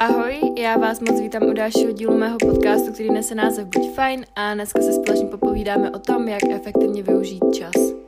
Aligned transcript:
Ahoj, 0.00 0.40
já 0.58 0.76
vás 0.78 1.00
moc 1.00 1.20
vítám 1.20 1.42
u 1.42 1.52
dalšího 1.52 1.92
dílu 1.92 2.18
mého 2.18 2.38
podcastu, 2.38 2.92
který 2.92 3.10
nese 3.10 3.34
název 3.34 3.66
Buď 3.66 3.94
fajn 3.94 4.24
a 4.36 4.54
dneska 4.54 4.82
se 4.82 4.92
společně 4.92 5.26
popovídáme 5.26 5.90
o 5.90 5.98
tom, 5.98 6.28
jak 6.28 6.42
efektivně 6.50 7.02
využít 7.02 7.44
čas. 7.54 7.99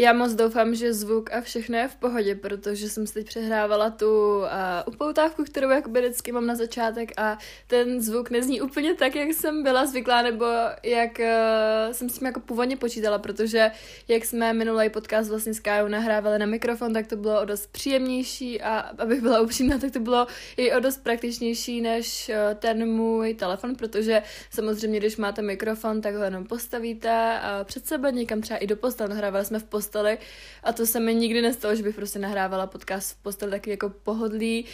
Já 0.00 0.12
moc 0.12 0.34
doufám, 0.34 0.74
že 0.74 0.92
zvuk 0.92 1.32
a 1.32 1.40
všechno 1.40 1.78
je 1.78 1.88
v 1.88 1.96
pohodě, 1.96 2.34
protože 2.34 2.88
jsem 2.88 3.06
si 3.06 3.14
teď 3.14 3.26
přehrávala 3.26 3.90
tu 3.90 4.38
uh, 4.38 4.46
upoutávku, 4.86 5.44
kterou 5.44 5.70
jakoby 5.70 6.00
vždycky 6.00 6.32
mám 6.32 6.46
na 6.46 6.54
začátek 6.54 7.12
a 7.16 7.38
ten 7.66 8.00
zvuk 8.00 8.30
nezní 8.30 8.60
úplně 8.60 8.94
tak, 8.94 9.16
jak 9.16 9.28
jsem 9.28 9.62
byla 9.62 9.86
zvyklá, 9.86 10.22
nebo 10.22 10.44
jak 10.82 11.18
uh, 11.18 11.92
jsem 11.92 12.08
s 12.08 12.18
tím 12.18 12.26
jako 12.26 12.40
původně 12.40 12.76
počítala, 12.76 13.18
protože 13.18 13.70
jak 14.08 14.24
jsme 14.24 14.52
minulý 14.52 14.90
podcast 14.90 15.30
vlastně 15.30 15.54
s 15.54 15.60
Kájou 15.60 15.88
nahrávali 15.88 16.38
na 16.38 16.46
mikrofon, 16.46 16.92
tak 16.92 17.06
to 17.06 17.16
bylo 17.16 17.40
o 17.40 17.44
dost 17.44 17.72
příjemnější 17.72 18.62
a 18.62 18.78
abych 18.78 19.20
byla 19.20 19.40
upřímná, 19.40 19.78
tak 19.78 19.92
to 19.92 20.00
bylo 20.00 20.26
i 20.56 20.72
o 20.72 20.80
dost 20.80 21.02
praktičnější 21.02 21.80
než 21.80 22.28
uh, 22.28 22.54
ten 22.54 22.88
můj 22.88 23.34
telefon, 23.34 23.74
protože 23.76 24.22
samozřejmě, 24.50 24.98
když 24.98 25.16
máte 25.16 25.42
mikrofon, 25.42 26.00
tak 26.00 26.14
ho 26.14 26.22
jenom 26.22 26.44
postavíte 26.44 27.40
uh, 27.40 27.64
před 27.64 27.86
sebe 27.86 28.12
někam 28.12 28.40
třeba 28.40 28.58
i 28.58 28.66
do 28.66 28.76
postele, 28.76 29.08
nahrávali 29.10 29.44
jsme 29.44 29.58
v 29.58 29.64
posteli 29.64 29.87
posteli 29.88 30.18
a 30.62 30.72
to 30.72 30.86
se 30.86 31.00
mi 31.00 31.14
nikdy 31.14 31.42
nestalo, 31.42 31.74
že 31.74 31.82
bych 31.82 31.94
prostě 31.94 32.18
nahrávala 32.18 32.66
podcast 32.66 33.12
v 33.12 33.22
posteli 33.22 33.50
taky 33.50 33.70
jako 33.70 33.88
pohodlí. 33.88 34.64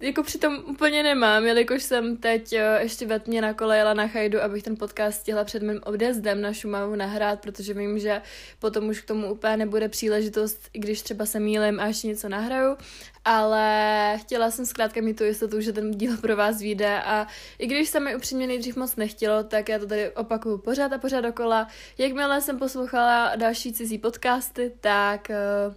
Jako 0.00 0.22
přitom 0.22 0.56
úplně 0.66 1.02
nemám, 1.02 1.46
jelikož 1.46 1.82
jsem 1.82 2.16
teď 2.16 2.52
eh, 2.52 2.82
ještě 2.82 3.06
ve 3.06 3.20
tmě 3.20 3.42
na 3.42 3.54
kole 3.54 3.76
jela 3.76 3.94
na 3.94 4.08
Chajdu, 4.08 4.42
abych 4.42 4.62
ten 4.62 4.76
podcast 4.76 5.20
stihla 5.20 5.44
před 5.44 5.62
mým 5.62 5.80
odjezdem 5.84 6.40
na 6.40 6.52
Šumavu 6.52 6.94
nahrát, 6.94 7.40
protože 7.40 7.74
vím, 7.74 7.98
že 7.98 8.22
potom 8.58 8.88
už 8.88 9.00
k 9.00 9.06
tomu 9.06 9.32
úplně 9.32 9.56
nebude 9.56 9.88
příležitost, 9.88 10.68
i 10.72 10.78
když 10.78 11.02
třeba 11.02 11.26
se 11.26 11.40
mílim 11.40 11.80
a 11.80 11.86
ještě 11.86 12.06
něco 12.06 12.28
nahraju, 12.28 12.76
ale 13.24 14.18
chtěla 14.20 14.50
jsem 14.50 14.66
zkrátka 14.66 15.00
mít 15.00 15.18
tu 15.18 15.24
jistotu, 15.24 15.60
že 15.60 15.72
ten 15.72 15.90
díl 15.90 16.16
pro 16.16 16.36
vás 16.36 16.58
vyjde 16.58 17.02
a 17.02 17.26
i 17.58 17.66
když 17.66 17.88
se 17.88 18.00
mi 18.00 18.16
upřímně 18.16 18.46
nejdřív 18.46 18.76
moc 18.76 18.96
nechtělo, 18.96 19.42
tak 19.42 19.68
já 19.68 19.78
to 19.78 19.86
tady 19.86 20.10
opakuju 20.10 20.58
pořád 20.58 20.92
a 20.92 20.98
pořád 20.98 21.20
dokola. 21.20 21.68
Jakmile 21.98 22.40
jsem 22.40 22.58
poslouchala 22.58 23.36
další 23.36 23.72
cizí 23.72 23.98
podcasty, 23.98 24.72
tak 24.80 25.30
uh, 25.68 25.74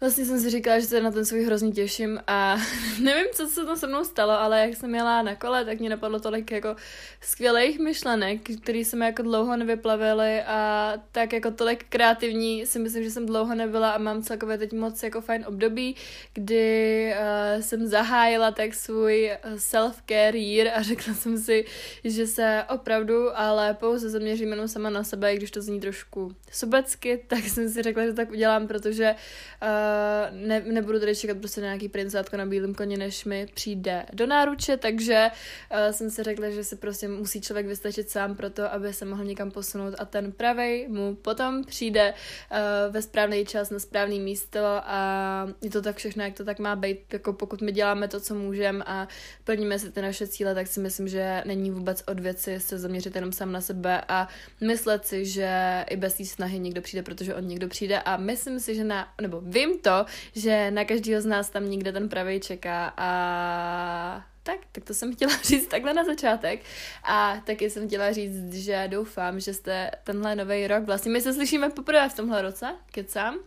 Vlastně 0.00 0.24
jsem 0.24 0.40
si 0.40 0.50
říkala, 0.50 0.78
že 0.78 0.86
se 0.86 1.00
na 1.00 1.10
ten 1.10 1.24
svůj 1.24 1.44
hrozně 1.44 1.72
těším 1.72 2.20
a 2.26 2.56
nevím, 3.00 3.26
co 3.32 3.46
se 3.46 3.64
to 3.64 3.76
se 3.76 3.86
mnou 3.86 4.04
stalo, 4.04 4.32
ale 4.32 4.60
jak 4.60 4.76
jsem 4.76 4.94
jela 4.94 5.22
na 5.22 5.34
kole, 5.34 5.64
tak 5.64 5.80
mě 5.80 5.90
napadlo 5.90 6.20
tolik 6.20 6.50
jako 6.50 6.76
skvělých 7.20 7.78
myšlenek, 7.78 8.40
které 8.62 8.84
se 8.84 8.96
mi 8.96 9.04
jako 9.04 9.22
dlouho 9.22 9.56
nevyplavily 9.56 10.42
a 10.42 10.92
tak 11.12 11.32
jako 11.32 11.50
tolik 11.50 11.84
kreativní 11.88 12.66
si 12.66 12.78
myslím, 12.78 13.04
že 13.04 13.10
jsem 13.10 13.26
dlouho 13.26 13.54
nebyla 13.54 13.90
a 13.90 13.98
mám 13.98 14.22
celkově 14.22 14.58
teď 14.58 14.72
moc 14.72 15.02
jako 15.02 15.20
fajn 15.20 15.44
období, 15.48 15.96
kdy 16.34 17.12
uh, 17.14 17.62
jsem 17.62 17.86
zahájila 17.86 18.50
tak 18.50 18.74
svůj 18.74 19.30
self-care 19.54 20.36
year 20.36 20.72
a 20.74 20.82
řekla 20.92 21.14
jsem 21.14 21.38
si, 21.38 21.64
že 22.04 22.26
se 22.26 22.64
opravdu, 22.68 23.38
ale 23.38 23.74
pouze 23.74 24.10
zaměřím 24.10 24.50
jenom 24.50 24.68
sama 24.68 24.90
na 24.90 25.04
sebe, 25.04 25.34
i 25.34 25.36
když 25.36 25.50
to 25.50 25.62
zní 25.62 25.80
trošku 25.80 26.32
sobecky, 26.52 27.24
tak 27.26 27.44
jsem 27.44 27.68
si 27.68 27.82
řekla, 27.82 28.04
že 28.04 28.12
tak 28.12 28.30
udělám, 28.30 28.66
protože 28.66 29.14
uh, 29.62 29.85
ne, 30.30 30.60
nebudu 30.60 31.00
tady 31.00 31.16
čekat 31.16 31.38
prostě 31.38 31.60
na 31.60 31.66
nějaký 31.66 31.88
princátko 31.88 32.36
na 32.36 32.46
bílém 32.46 32.74
koni, 32.74 32.96
než 32.96 33.24
mi 33.24 33.46
přijde 33.54 34.06
do 34.12 34.26
náruče, 34.26 34.76
takže 34.76 35.30
uh, 35.72 35.92
jsem 35.92 36.10
si 36.10 36.22
řekla, 36.22 36.50
že 36.50 36.64
si 36.64 36.76
prostě 36.76 37.08
musí 37.08 37.40
člověk 37.40 37.66
vystačit 37.66 38.10
sám 38.10 38.34
pro 38.34 38.50
to, 38.50 38.72
aby 38.72 38.92
se 38.92 39.04
mohl 39.04 39.24
někam 39.24 39.50
posunout 39.50 39.94
a 39.98 40.04
ten 40.04 40.32
pravej 40.32 40.88
mu 40.88 41.14
potom 41.14 41.64
přijde 41.64 42.14
uh, 42.14 42.92
ve 42.92 43.02
správný 43.02 43.46
čas 43.46 43.70
na 43.70 43.78
správné 43.78 44.18
místo 44.18 44.60
a 44.66 45.48
je 45.62 45.70
to 45.70 45.82
tak 45.82 45.96
všechno, 45.96 46.24
jak 46.24 46.34
to 46.34 46.44
tak 46.44 46.58
má 46.58 46.76
být, 46.76 47.12
jako 47.12 47.32
pokud 47.32 47.62
my 47.62 47.72
děláme 47.72 48.08
to, 48.08 48.20
co 48.20 48.34
můžeme 48.34 48.84
a 48.86 49.08
plníme 49.44 49.78
si 49.78 49.92
ty 49.92 50.02
naše 50.02 50.26
cíle, 50.26 50.54
tak 50.54 50.66
si 50.66 50.80
myslím, 50.80 51.08
že 51.08 51.42
není 51.46 51.70
vůbec 51.70 52.02
od 52.06 52.20
věci 52.20 52.60
se 52.60 52.78
zaměřit 52.78 53.16
jenom 53.16 53.32
sám 53.32 53.52
na 53.52 53.60
sebe 53.60 54.02
a 54.08 54.28
myslet 54.60 55.06
si, 55.06 55.24
že 55.24 55.84
i 55.90 55.96
bez 55.96 56.14
té 56.14 56.24
snahy 56.24 56.58
někdo 56.58 56.82
přijde, 56.82 57.02
protože 57.02 57.34
on 57.34 57.46
někdo 57.46 57.68
přijde. 57.68 58.00
A 58.00 58.16
myslím 58.16 58.60
si, 58.60 58.74
že 58.74 58.84
na, 58.84 59.08
nebo 59.20 59.40
vím 59.40 59.75
to, 59.76 60.06
že 60.34 60.70
na 60.70 60.84
každého 60.84 61.20
z 61.20 61.26
nás 61.26 61.50
tam 61.50 61.70
někde 61.70 61.92
ten 61.92 62.08
pravý 62.08 62.40
čeká 62.40 62.94
a 62.96 64.24
tak, 64.42 64.58
tak 64.72 64.84
to 64.84 64.94
jsem 64.94 65.14
chtěla 65.14 65.32
říct 65.44 65.66
takhle 65.66 65.94
na 65.94 66.04
začátek. 66.04 66.60
A 67.04 67.36
taky 67.44 67.70
jsem 67.70 67.86
chtěla 67.86 68.12
říct, 68.12 68.54
že 68.54 68.88
doufám, 68.88 69.40
že 69.40 69.54
jste 69.54 69.90
tenhle 70.04 70.36
nový 70.36 70.66
rok, 70.66 70.84
vlastně 70.84 71.12
my 71.12 71.20
se 71.20 71.32
slyšíme 71.32 71.70
poprvé 71.70 72.08
v 72.08 72.14
tomhle 72.14 72.42
roce, 72.42 72.66
kecám. 72.92 73.38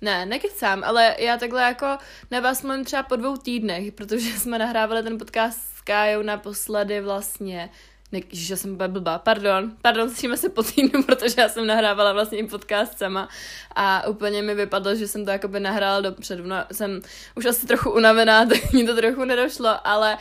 Ne, 0.00 0.26
nekecám, 0.26 0.84
ale 0.84 1.16
já 1.18 1.36
takhle 1.36 1.62
jako 1.62 1.86
na 2.30 2.40
vás 2.40 2.62
mluvím 2.62 2.84
třeba 2.84 3.02
po 3.02 3.16
dvou 3.16 3.36
týdnech, 3.36 3.92
protože 3.92 4.30
jsme 4.30 4.58
nahrávali 4.58 5.02
ten 5.02 5.18
podcast 5.18 5.60
s 5.76 5.80
Kájou 5.80 6.22
naposledy 6.22 7.00
vlastně 7.00 7.70
ne, 8.12 8.20
že 8.32 8.56
jsem 8.56 8.76
byla 8.76 8.88
blbá, 8.88 9.18
pardon, 9.18 9.72
pardon, 9.82 10.10
slyšíme 10.10 10.36
se 10.36 10.48
po 10.48 10.62
týdnu, 10.62 11.02
protože 11.06 11.34
já 11.38 11.48
jsem 11.48 11.66
nahrávala 11.66 12.12
vlastně 12.12 12.38
i 12.38 12.46
podcast 12.46 12.98
sama 12.98 13.28
a 13.76 14.06
úplně 14.06 14.42
mi 14.42 14.54
vypadlo, 14.54 14.94
že 14.94 15.08
jsem 15.08 15.24
to 15.24 15.30
jakoby 15.30 15.60
nahrála 15.60 16.00
dopředu, 16.00 16.44
no, 16.46 16.56
jsem 16.72 17.00
už 17.34 17.46
asi 17.46 17.66
trochu 17.66 17.90
unavená, 17.90 18.46
tak 18.46 18.72
mi 18.72 18.84
to 18.84 18.96
trochu 18.96 19.24
nedošlo, 19.24 19.86
ale 19.86 20.18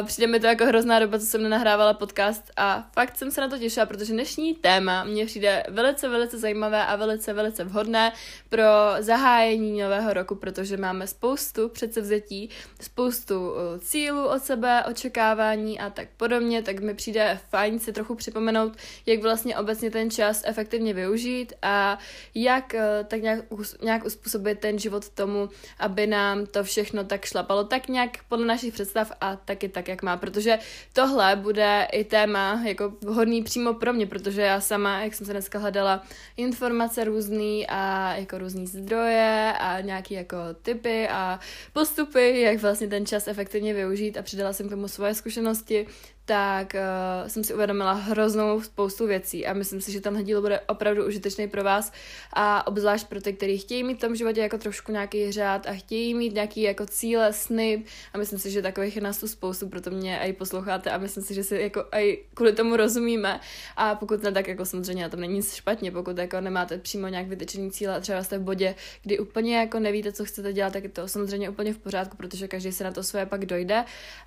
uh, 0.00 0.06
přijde 0.06 0.26
mi 0.26 0.40
to 0.40 0.46
jako 0.46 0.64
hrozná 0.64 1.00
doba, 1.00 1.18
co 1.18 1.26
jsem 1.26 1.42
nenahrávala 1.42 1.94
podcast 1.94 2.50
a 2.56 2.88
fakt 2.92 3.16
jsem 3.16 3.30
se 3.30 3.40
na 3.40 3.48
to 3.48 3.58
těšila, 3.58 3.86
protože 3.86 4.12
dnešní 4.12 4.54
téma 4.54 5.04
mě 5.04 5.26
přijde 5.26 5.62
velice, 5.68 6.08
velice 6.08 6.38
zajímavé 6.38 6.86
a 6.86 6.96
velice, 6.96 7.32
velice 7.32 7.64
vhodné 7.64 8.12
pro 8.48 8.64
zahájení 9.00 9.80
nového 9.80 10.12
roku, 10.12 10.34
protože 10.34 10.76
máme 10.76 11.06
spoustu 11.06 11.68
předsevzetí, 11.68 12.50
spoustu 12.80 13.50
uh, 13.50 13.56
cílů 13.78 14.26
od 14.26 14.42
sebe, 14.42 14.84
očekávání 14.84 15.80
a 15.80 15.90
tak 15.90 16.08
podobně, 16.16 16.62
tak 16.62 16.80
mi 16.80 16.94
přijde 16.94 17.27
fajn 17.36 17.78
si 17.78 17.92
trochu 17.92 18.14
připomenout, 18.14 18.76
jak 19.06 19.22
vlastně 19.22 19.56
obecně 19.56 19.90
ten 19.90 20.10
čas 20.10 20.42
efektivně 20.46 20.94
využít 20.94 21.52
a 21.62 21.98
jak 22.34 22.74
eh, 22.74 23.04
tak 23.08 23.22
nějak, 23.22 23.44
nějak 23.82 24.04
uspůsobit 24.04 24.58
ten 24.58 24.78
život 24.78 25.08
tomu, 25.08 25.48
aby 25.78 26.06
nám 26.06 26.46
to 26.46 26.64
všechno 26.64 27.04
tak 27.04 27.24
šlapalo. 27.24 27.64
Tak 27.64 27.88
nějak 27.88 28.10
podle 28.28 28.46
našich 28.46 28.74
představ 28.74 29.12
a 29.20 29.36
taky 29.36 29.68
tak, 29.68 29.88
jak 29.88 30.02
má, 30.02 30.16
protože 30.16 30.58
tohle 30.92 31.36
bude 31.36 31.88
i 31.92 32.04
téma 32.04 32.62
jako 32.64 32.92
vhodný 33.04 33.42
přímo 33.42 33.74
pro 33.74 33.92
mě, 33.92 34.06
protože 34.06 34.42
já 34.42 34.60
sama, 34.60 35.00
jak 35.00 35.14
jsem 35.14 35.26
se 35.26 35.32
dneska 35.32 35.58
hledala 35.58 36.02
informace 36.36 37.04
různý 37.04 37.66
a 37.68 38.14
jako 38.16 38.38
různý 38.38 38.66
zdroje 38.66 39.52
a 39.58 39.80
nějaký 39.80 40.14
jako 40.14 40.36
typy 40.62 41.08
a 41.08 41.40
postupy, 41.72 42.40
jak 42.40 42.58
vlastně 42.58 42.88
ten 42.88 43.06
čas 43.06 43.28
efektivně 43.28 43.74
využít 43.74 44.16
a 44.16 44.22
přidala 44.22 44.52
jsem 44.52 44.66
k 44.66 44.70
tomu 44.70 44.88
svoje 44.88 45.14
zkušenosti, 45.14 45.86
tak 46.28 46.74
uh, 46.74 47.28
jsem 47.28 47.44
si 47.44 47.54
uvědomila 47.54 47.92
hroznou 47.92 48.60
spoustu 48.62 49.06
věcí 49.06 49.46
a 49.46 49.52
myslím 49.52 49.80
si, 49.80 49.92
že 49.92 50.00
tenhle 50.00 50.22
díl 50.22 50.40
bude 50.40 50.60
opravdu 50.60 51.06
užitečný 51.06 51.48
pro 51.48 51.64
vás 51.64 51.92
a 52.32 52.66
obzvlášť 52.66 53.06
pro 53.06 53.20
ty, 53.20 53.32
kteří 53.32 53.58
chtějí 53.58 53.84
mít 53.84 53.94
v 53.94 54.00
tom 54.00 54.16
životě 54.16 54.40
jako 54.40 54.58
trošku 54.58 54.92
nějaký 54.92 55.32
řád 55.32 55.66
a 55.66 55.72
chtějí 55.72 56.14
mít 56.14 56.34
nějaký 56.34 56.62
jako 56.62 56.86
cíle, 56.86 57.32
sny. 57.32 57.84
A 58.14 58.18
myslím 58.18 58.38
si, 58.38 58.50
že 58.50 58.62
takových 58.62 58.96
je 58.96 59.02
nás 59.02 59.20
tu 59.20 59.28
spoustu, 59.28 59.68
proto 59.68 59.90
mě 59.90 60.18
i 60.18 60.32
posloucháte 60.32 60.90
a 60.90 60.98
myslím 60.98 61.24
si, 61.24 61.34
že 61.34 61.44
si 61.44 61.56
jako 61.56 61.84
i 61.92 62.24
kvůli 62.34 62.52
tomu 62.52 62.76
rozumíme. 62.76 63.40
A 63.76 63.94
pokud 63.94 64.22
ne, 64.22 64.32
tak 64.32 64.48
jako 64.48 64.64
samozřejmě 64.64 65.02
na 65.02 65.08
tom 65.08 65.20
není 65.20 65.34
nic 65.34 65.54
špatně, 65.54 65.90
pokud 65.90 66.18
jako 66.18 66.40
nemáte 66.40 66.78
přímo 66.78 67.08
nějak 67.08 67.26
vytečený 67.26 67.70
cíle 67.70 67.96
a 67.96 68.00
třeba 68.00 68.22
jste 68.22 68.38
v 68.38 68.42
bodě, 68.42 68.74
kdy 69.02 69.18
úplně 69.18 69.56
jako 69.56 69.78
nevíte, 69.78 70.12
co 70.12 70.24
chcete 70.24 70.52
dělat, 70.52 70.72
tak 70.72 70.82
je 70.82 70.88
to 70.88 71.08
samozřejmě 71.08 71.50
úplně 71.50 71.74
v 71.74 71.78
pořádku, 71.78 72.16
protože 72.16 72.48
každý 72.48 72.72
se 72.72 72.84
na 72.84 72.92
to 72.92 73.02
své 73.02 73.26
pak 73.26 73.46
dojde, 73.46 73.84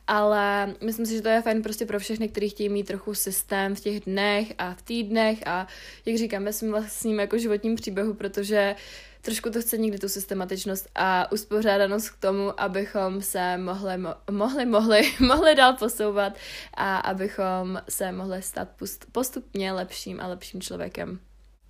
ale 0.07 0.75
myslím 0.83 1.05
si, 1.05 1.13
že 1.13 1.21
to 1.21 1.29
je 1.29 1.41
fajn 1.41 1.61
prostě 1.61 1.85
pro 1.91 1.99
všechny, 1.99 2.29
kteří 2.29 2.49
chtějí 2.49 2.69
mít 2.69 2.87
trochu 2.87 3.13
systém 3.13 3.75
v 3.75 3.79
těch 3.79 3.99
dnech 3.99 4.53
a 4.57 4.73
v 4.73 4.81
týdnech 4.81 5.47
a 5.47 5.67
jak 6.05 6.17
říkám, 6.17 6.43
ve 6.43 6.53
svým 6.53 6.71
vlastním 6.71 7.19
jako 7.19 7.37
životním 7.37 7.75
příběhu, 7.75 8.13
protože 8.13 8.75
trošku 9.21 9.49
to 9.49 9.61
chce 9.61 9.77
někdy 9.77 9.99
tu 9.99 10.09
systematičnost 10.09 10.89
a 10.95 11.31
uspořádanost 11.31 12.09
k 12.09 12.17
tomu, 12.19 12.61
abychom 12.61 13.21
se 13.21 13.57
mohli, 13.57 13.93
mohli, 14.31 14.65
mohli, 14.65 15.01
mohli 15.19 15.55
dál 15.55 15.73
posouvat 15.73 16.33
a 16.73 16.97
abychom 16.97 17.81
se 17.89 18.11
mohli 18.11 18.41
stát 18.41 18.67
postupně 19.11 19.71
lepším 19.71 20.21
a 20.21 20.27
lepším 20.27 20.61
člověkem. 20.61 21.19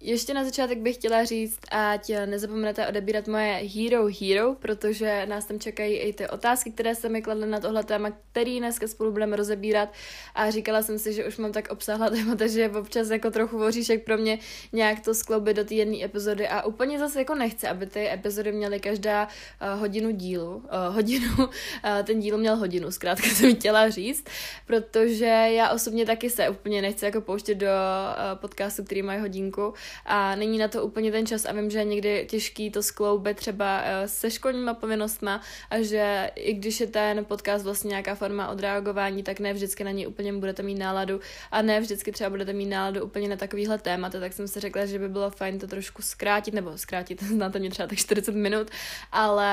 Ještě 0.03 0.33
na 0.33 0.44
začátek 0.44 0.77
bych 0.77 0.95
chtěla 0.95 1.24
říct, 1.24 1.59
ať 1.71 2.12
nezapomenete 2.25 2.88
odebírat 2.88 3.27
moje 3.27 3.62
Hero 3.75 4.07
Hero, 4.21 4.56
protože 4.56 5.25
nás 5.25 5.45
tam 5.45 5.59
čekají 5.59 5.95
i 5.95 6.13
ty 6.13 6.27
otázky, 6.27 6.71
které 6.71 6.95
se 6.95 7.09
mi 7.09 7.21
kladly 7.21 7.48
na 7.48 7.59
tohle 7.59 7.83
téma, 7.83 8.12
který 8.31 8.59
dneska 8.59 8.88
spolu 8.88 9.12
budeme 9.12 9.36
rozebírat. 9.36 9.89
A 10.36 10.50
říkala 10.50 10.81
jsem 10.81 11.00
si, 11.00 11.13
že 11.13 11.25
už 11.25 11.38
mám 11.38 11.51
tak 11.51 11.71
obsáhlá 11.71 12.09
témata, 12.09 12.48
že 12.48 12.69
občas 12.69 13.09
jako 13.09 13.31
trochu 13.31 13.57
voříšek 13.57 14.03
pro 14.03 14.18
mě 14.18 14.39
nějak 14.74 15.00
to 15.00 15.13
skloubit 15.13 15.57
do 15.57 15.63
té 15.65 15.74
jedné 15.74 16.06
epizody. 16.06 16.48
A 16.48 16.65
úplně 16.65 17.00
zase 17.00 17.19
jako 17.19 17.36
nechci, 17.36 17.68
aby 17.68 17.86
ty 17.86 18.09
epizody 18.09 18.51
měly 18.51 18.80
každá 18.80 19.27
uh, 19.27 19.80
hodinu 19.80 20.12
dílu. 20.12 20.56
Uh, 20.56 20.95
hodinu, 20.95 21.33
uh, 21.38 21.45
ten 22.03 22.19
díl 22.19 22.38
měl 22.38 22.56
hodinu, 22.56 22.92
zkrátka 22.92 23.27
jsem 23.36 23.56
chtěla 23.56 23.89
říct, 23.89 24.25
protože 24.68 25.25
já 25.25 25.69
osobně 25.69 26.06
taky 26.06 26.30
se 26.30 26.50
úplně 26.50 26.81
nechci 26.81 27.06
jako 27.06 27.21
pouštět 27.21 27.56
do 27.56 27.68
podcastu, 28.36 28.83
který 28.83 29.01
mají 29.01 29.19
hodinku 29.19 29.74
a 30.05 30.35
není 30.35 30.57
na 30.57 30.67
to 30.67 30.85
úplně 30.85 31.11
ten 31.11 31.25
čas 31.25 31.45
a 31.45 31.51
vím, 31.51 31.69
že 31.69 31.79
je 31.79 31.83
někdy 31.83 32.27
těžký 32.29 32.71
to 32.71 32.83
skloubit 32.83 33.38
třeba 33.38 33.81
eh, 33.83 34.07
se 34.07 34.31
školníma 34.31 34.73
povinnostma 34.73 35.41
a 35.69 35.81
že 35.81 36.31
i 36.35 36.53
když 36.53 36.79
je 36.79 36.88
ten 36.88 37.25
podcast 37.25 37.65
vlastně 37.65 37.89
nějaká 37.89 38.15
forma 38.15 38.47
odreagování, 38.47 39.23
tak 39.23 39.39
ne 39.39 39.53
vždycky 39.53 39.83
na 39.83 39.91
něj 39.91 40.07
úplně 40.07 40.33
budete 40.33 40.63
mít 40.63 40.79
náladu 40.79 41.19
a 41.51 41.61
ne 41.61 41.79
vždycky 41.79 42.11
třeba 42.11 42.29
budete 42.29 42.53
mít 42.53 42.65
náladu 42.65 43.03
úplně 43.03 43.29
na 43.29 43.35
takovýhle 43.35 43.77
témata, 43.77 44.19
tak 44.19 44.33
jsem 44.33 44.47
si 44.47 44.59
řekla, 44.59 44.85
že 44.85 44.99
by 44.99 45.09
bylo 45.09 45.29
fajn 45.29 45.59
to 45.59 45.67
trošku 45.67 46.01
zkrátit, 46.01 46.53
nebo 46.53 46.77
zkrátit, 46.77 47.23
znáte 47.41 47.59
mě 47.59 47.69
třeba 47.69 47.88
tak 47.88 47.97
40 47.97 48.35
minut, 48.35 48.67
ale 49.11 49.51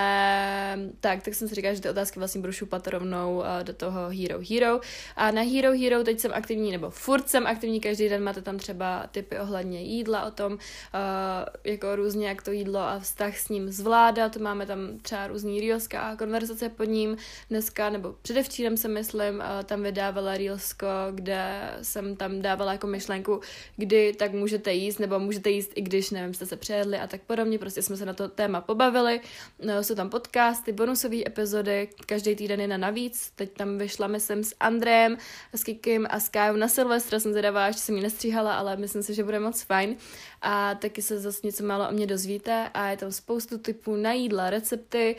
tak, 1.00 1.22
tak 1.22 1.34
jsem 1.34 1.48
si 1.48 1.54
říkala, 1.54 1.74
že 1.74 1.80
ty 1.80 1.88
otázky 1.88 2.18
vlastně 2.18 2.40
budu 2.40 2.52
šupat 2.52 2.88
rovnou 2.88 3.42
eh, 3.44 3.64
do 3.64 3.72
toho 3.72 4.08
Hero 4.08 4.40
Hero. 4.50 4.80
A 5.16 5.30
na 5.30 5.42
Hero 5.42 5.72
Hero 5.72 6.04
teď 6.04 6.20
jsem 6.20 6.30
aktivní, 6.34 6.72
nebo 6.72 6.90
furt 6.90 7.28
jsem 7.28 7.46
aktivní 7.46 7.80
každý 7.80 8.08
den, 8.08 8.22
máte 8.22 8.42
tam 8.42 8.58
třeba 8.58 9.06
typy 9.10 9.38
ohledně 9.38 9.82
jídla, 9.82 10.27
o 10.28 10.30
tom, 10.30 10.52
uh, 10.52 10.58
jako 11.64 11.96
různě, 11.96 12.28
jak 12.28 12.42
to 12.42 12.50
jídlo 12.50 12.80
a 12.80 12.98
vztah 12.98 13.38
s 13.38 13.48
ním 13.48 13.72
zvládat, 13.72 14.36
máme 14.36 14.66
tam 14.66 14.98
třeba 15.02 15.26
různý 15.26 15.60
reelska 15.60 16.00
a 16.00 16.16
konverzace 16.16 16.68
pod 16.68 16.84
ním, 16.84 17.16
dneska, 17.50 17.90
nebo 17.90 18.14
předevčírem 18.22 18.76
se 18.76 18.88
myslím, 18.88 19.34
uh, 19.34 19.64
tam 19.64 19.82
vydávala 19.82 20.36
reelsko, 20.36 20.86
kde 21.10 21.70
jsem 21.82 22.16
tam 22.16 22.42
dávala 22.42 22.72
jako 22.72 22.86
myšlenku, 22.86 23.40
kdy 23.76 24.12
tak 24.12 24.32
můžete 24.32 24.72
jíst, 24.72 24.98
nebo 24.98 25.18
můžete 25.18 25.50
jíst 25.50 25.72
i 25.74 25.82
když, 25.82 26.10
nevím, 26.10 26.34
jste 26.34 26.46
se 26.46 26.56
přejedli 26.56 26.98
a 26.98 27.06
tak 27.06 27.20
podobně, 27.20 27.58
prostě 27.58 27.82
jsme 27.82 27.96
se 27.96 28.06
na 28.06 28.12
to 28.12 28.28
téma 28.28 28.60
pobavili, 28.60 29.20
no, 29.62 29.84
jsou 29.84 29.94
tam 29.94 30.10
podcasty, 30.10 30.72
bonusové 30.72 31.16
epizody, 31.26 31.88
každý 32.06 32.34
týden 32.34 32.60
je 32.60 32.68
na 32.68 32.76
navíc, 32.76 33.32
teď 33.36 33.52
tam 33.56 33.78
vyšla, 33.78 34.06
myslím, 34.06 34.44
s 34.44 34.54
Andrem, 34.60 35.16
s 35.52 35.64
Kikim 35.64 36.06
a 36.10 36.20
s 36.20 36.28
Kajou 36.28 36.56
na 36.56 36.68
Silvestra, 36.68 37.20
jsem 37.20 37.32
zvědavá, 37.32 37.66
ještě 37.66 37.82
jsem 37.82 37.96
ji 37.96 38.02
nestříhala, 38.02 38.54
ale 38.54 38.76
myslím 38.76 39.02
si, 39.02 39.14
že 39.14 39.24
bude 39.24 39.40
moc 39.40 39.62
fajn 39.62 39.96
a 40.42 40.74
taky 40.74 41.02
se 41.02 41.20
zase 41.20 41.40
něco 41.44 41.64
málo 41.64 41.88
o 41.88 41.92
mě 41.92 42.06
dozvíte. 42.06 42.70
A 42.74 42.88
je 42.88 42.96
tam 42.96 43.12
spoustu 43.12 43.58
typů 43.58 43.96
na 43.96 44.12
jídla, 44.12 44.50
recepty, 44.50 45.16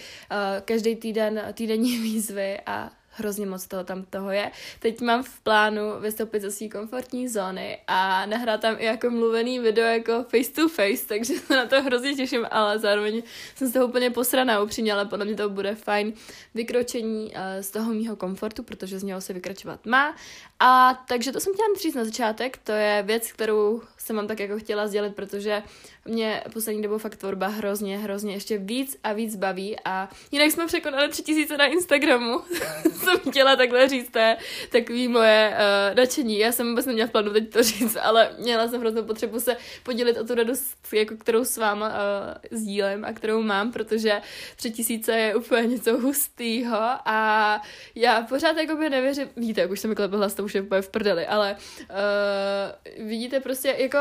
každý 0.66 0.96
týden 0.96 1.42
týdenní 1.54 1.98
výzvy 1.98 2.60
a 2.66 2.92
hrozně 3.20 3.46
moc 3.46 3.68
toho 3.68 3.84
tam 3.84 4.06
toho 4.06 4.32
je. 4.32 4.52
Teď 4.80 5.02
mám 5.02 5.24
v 5.24 5.40
plánu 5.40 5.82
vystoupit 6.00 6.42
ze 6.42 6.52
své 6.52 6.68
komfortní 6.70 7.28
zóny 7.28 7.78
a 7.88 8.26
nahrát 8.26 8.62
tam 8.62 8.76
i 8.80 8.86
jako 8.86 9.10
mluvený 9.10 9.60
video 9.60 9.86
jako 9.86 10.24
face 10.24 10.52
to 10.52 10.70
face, 10.70 11.08
takže 11.08 11.34
se 11.34 11.56
na 11.56 11.66
to 11.66 11.82
hrozně 11.82 12.16
těším, 12.16 12.48
ale 12.52 12.80
zároveň 12.80 13.24
jsem 13.56 13.68
z 13.68 13.74
toho 13.74 13.88
úplně 13.88 14.10
posraná 14.10 14.62
upřímně, 14.62 14.94
ale 14.94 15.06
podle 15.06 15.26
mě 15.26 15.36
to 15.36 15.50
bude 15.50 15.76
fajn 15.76 16.14
vykročení 16.56 17.26
uh, 17.26 17.36
z 17.62 17.72
toho 17.72 17.94
mýho 17.94 18.16
komfortu, 18.16 18.64
protože 18.64 19.00
z 19.00 19.04
něho 19.04 19.22
se 19.22 19.34
vykračovat 19.34 19.86
má. 19.86 20.16
A 20.60 21.04
takže 21.08 21.32
to 21.32 21.40
jsem 21.40 21.54
chtěla 21.54 21.68
říct 21.82 21.96
na 21.96 22.06
začátek, 22.06 22.58
to 22.58 22.72
je 22.72 23.04
věc, 23.04 23.32
kterou 23.32 23.82
jsem 23.98 24.16
vám 24.16 24.28
tak 24.28 24.40
jako 24.40 24.60
chtěla 24.60 24.88
sdělit, 24.88 25.16
protože 25.16 25.64
mě 26.06 26.44
poslední 26.54 26.82
dobou 26.82 26.98
fakt 26.98 27.16
tvorba 27.16 27.48
hrozně, 27.48 27.98
hrozně 27.98 28.34
ještě 28.34 28.58
víc 28.58 28.98
a 29.04 29.14
víc 29.14 29.36
baví 29.36 29.78
a 29.86 30.10
jinak 30.32 30.52
jsme 30.52 30.68
překonali 30.68 31.10
tři 31.10 31.24
tisíce 31.24 31.58
na 31.58 31.66
Instagramu, 31.66 32.42
jsem 33.10 33.32
chtěla 33.32 33.56
takhle 33.56 33.90
říct, 33.90 34.12
to 34.12 34.20
je 34.20 34.38
takový 34.72 35.08
moje 35.08 35.54
uh, 35.54 35.96
nadšení. 35.96 36.40
Já 36.40 36.52
jsem 36.52 36.70
vůbec 36.70 36.86
neměla 36.86 37.08
v 37.08 37.12
plánu 37.12 37.34
teď 37.34 37.54
to 37.54 37.64
říct, 37.64 37.98
ale 38.02 38.30
měla 38.38 38.68
jsem 38.68 38.82
hroznou 38.82 39.04
potřebu 39.04 39.40
se 39.40 39.58
podělit 39.84 40.18
o 40.18 40.24
tu 40.24 40.36
radost, 40.36 40.78
jako 40.94 41.16
kterou 41.16 41.46
s 41.46 41.58
váma 41.58 41.88
uh, 41.88 42.58
sdílem 42.60 43.06
a 43.06 43.14
kterou 43.14 43.42
mám, 43.42 43.72
protože 43.72 44.22
tři 44.56 44.72
tisíce 44.72 45.18
je 45.18 45.36
úplně 45.36 45.68
něco 45.68 45.98
hustýho 45.98 46.80
a 47.06 47.62
já 47.96 48.22
pořád 48.22 48.58
jako 48.58 48.76
by 48.76 48.90
nevěřím, 48.90 49.30
víte, 49.36 49.62
jak 49.62 49.72
už 49.72 49.80
jsem 49.80 49.96
klepla 49.96 50.18
hlas, 50.18 50.34
to 50.34 50.44
už 50.44 50.56
je 50.56 50.62
v 50.62 50.90
prdeli, 50.90 51.28
ale 51.28 51.56
uh, 51.80 53.08
vidíte 53.08 53.40
prostě 53.40 53.76
jako 53.78 53.98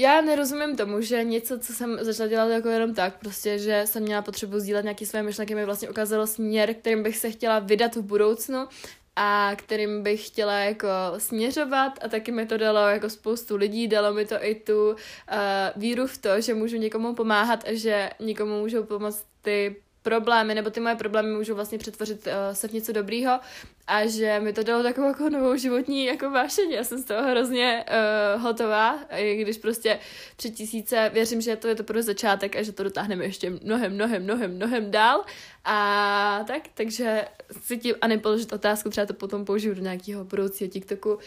já 0.00 0.20
nerozumím 0.20 0.76
tomu, 0.76 1.00
že 1.00 1.24
něco, 1.24 1.58
co 1.58 1.72
jsem 1.72 1.98
začala 2.00 2.28
dělat 2.28 2.48
jako 2.48 2.68
jenom 2.68 2.94
tak, 2.94 3.18
prostě, 3.18 3.58
že 3.58 3.82
jsem 3.84 4.02
měla 4.02 4.22
potřebu 4.22 4.60
sdílet 4.60 4.84
nějaké 4.84 5.06
své 5.06 5.22
myšlenky, 5.22 5.54
mi 5.54 5.64
vlastně 5.64 5.90
ukázalo 5.90 6.26
směr, 6.26 6.74
kterým 6.74 7.02
bych 7.02 7.16
se 7.16 7.30
chtěla 7.30 7.58
vydat 7.58 7.96
v 7.96 8.02
budoucnu 8.02 8.68
a 9.16 9.52
kterým 9.56 10.02
bych 10.02 10.26
chtěla 10.26 10.58
jako 10.58 10.88
směřovat 11.18 11.92
a 12.04 12.08
taky 12.08 12.32
mi 12.32 12.46
to 12.46 12.56
dalo 12.56 12.78
jako 12.78 13.10
spoustu 13.10 13.56
lidí, 13.56 13.88
dalo 13.88 14.14
mi 14.14 14.26
to 14.26 14.44
i 14.44 14.54
tu 14.54 14.90
uh, 14.90 14.96
víru 15.76 16.06
v 16.06 16.18
to, 16.18 16.40
že 16.40 16.54
můžu 16.54 16.76
někomu 16.76 17.14
pomáhat 17.14 17.64
a 17.68 17.74
že 17.74 18.10
někomu 18.20 18.60
můžou 18.60 18.82
pomoct 18.82 19.24
ty 19.42 19.76
problémy, 20.02 20.54
nebo 20.54 20.70
ty 20.70 20.80
moje 20.80 20.94
problémy 20.94 21.34
můžou 21.34 21.54
vlastně 21.54 21.78
přetvořit 21.78 22.26
uh, 22.26 22.32
se 22.52 22.68
v 22.68 22.72
něco 22.72 22.92
dobrýho 22.92 23.40
a 23.88 24.06
že 24.06 24.40
mi 24.40 24.52
to 24.52 24.62
dalo 24.62 24.82
takovou 24.82 25.08
jako 25.08 25.30
novou 25.30 25.56
životní 25.56 26.04
jako 26.04 26.30
vášení. 26.30 26.72
Já 26.72 26.84
jsem 26.84 26.98
z 26.98 27.04
toho 27.04 27.30
hrozně 27.30 27.84
uh, 28.36 28.42
hotová, 28.42 28.98
i 29.16 29.36
když 29.36 29.58
prostě 29.58 29.98
tři 30.36 30.50
tisíce, 30.50 31.10
věřím, 31.14 31.40
že 31.40 31.56
to 31.56 31.68
je 31.68 31.74
to 31.74 31.84
pro 31.84 32.02
začátek 32.02 32.56
a 32.56 32.62
že 32.62 32.72
to 32.72 32.82
dotáhneme 32.82 33.24
ještě 33.24 33.50
mnohem, 33.50 33.94
mnohem, 33.94 34.22
mnohem, 34.22 34.54
mnohem 34.54 34.90
dál. 34.90 35.24
A 35.64 36.44
tak, 36.46 36.62
takže 36.74 37.24
si 37.60 37.78
tím 37.78 37.94
a 38.00 38.06
nepoložit 38.06 38.52
otázku, 38.52 38.90
třeba 38.90 39.06
to 39.06 39.14
potom 39.14 39.44
použiju 39.44 39.74
do 39.74 39.82
nějakého 39.82 40.24
budoucího 40.24 40.70
TikToku, 40.70 41.18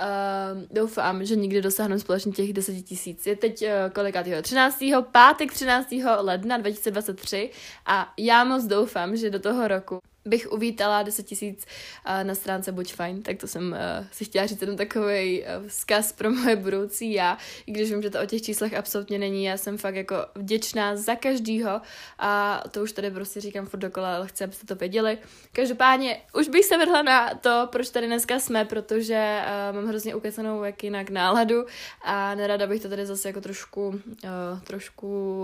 Uh, 0.00 0.62
doufám, 0.70 1.24
že 1.24 1.36
nikdy 1.36 1.62
dosáhnu 1.62 1.98
společně 1.98 2.32
těch 2.32 2.52
10 2.52 2.82
tisíc. 2.82 3.26
Je 3.26 3.36
teď 3.36 3.62
uh, 3.62 3.68
kolikátýho? 3.92 4.42
13. 4.42 4.84
pátek 5.12 5.52
13. 5.52 5.94
ledna 6.18 6.56
2023 6.56 7.50
a 7.86 8.12
já 8.18 8.44
moc 8.44 8.64
doufám, 8.64 9.16
že 9.16 9.30
do 9.30 9.38
toho 9.38 9.68
roku 9.68 9.98
bych 10.28 10.52
uvítala 10.52 11.02
10 11.02 11.26
tisíc 11.26 11.66
uh, 12.08 12.24
na 12.24 12.34
stránce 12.34 12.72
Buď 12.72 12.94
fajn, 12.94 13.22
tak 13.22 13.36
to 13.36 13.46
jsem 13.46 13.72
uh, 13.72 14.06
si 14.12 14.24
chtěla 14.24 14.46
říct 14.46 14.60
jenom 14.60 14.76
takový 14.76 15.42
uh, 15.42 15.68
vzkaz 15.68 16.12
pro 16.12 16.30
moje 16.30 16.56
budoucí 16.56 17.12
já, 17.12 17.38
i 17.66 17.72
když 17.72 17.90
vím, 17.90 18.02
že 18.02 18.10
to 18.10 18.22
o 18.22 18.26
těch 18.26 18.42
číslech 18.42 18.74
absolutně 18.74 19.18
není, 19.18 19.44
já 19.44 19.56
jsem 19.56 19.78
fakt 19.78 19.94
jako 19.94 20.16
vděčná 20.34 20.96
za 20.96 21.14
každýho. 21.14 21.80
A 22.18 22.62
to 22.70 22.82
už 22.82 22.92
tady 22.92 23.10
prostě 23.10 23.40
říkám 23.40 23.66
furt 23.66 23.80
dokola, 23.80 24.16
ale 24.16 24.26
chci, 24.26 24.44
abyste 24.44 24.66
to 24.66 24.74
věděli. 24.74 25.18
Každopádně 25.52 26.20
už 26.34 26.48
bych 26.48 26.64
se 26.64 26.78
vrhla 26.78 27.02
na 27.02 27.34
to, 27.34 27.68
proč 27.72 27.90
tady 27.90 28.06
dneska 28.06 28.40
jsme, 28.40 28.64
protože 28.64 29.40
uh, 29.70 29.76
mám 29.76 29.88
hrozně 29.88 30.14
ukecenou 30.14 30.64
jak 30.64 30.84
jinak 30.84 31.10
náladu. 31.10 31.64
A 32.04 32.34
nerada 32.34 32.66
bych 32.66 32.82
to 32.82 32.88
tady 32.88 33.06
zase 33.06 33.28
jako 33.28 33.40
trošku, 33.40 33.88
uh, 33.88 34.60
trošku 34.64 35.40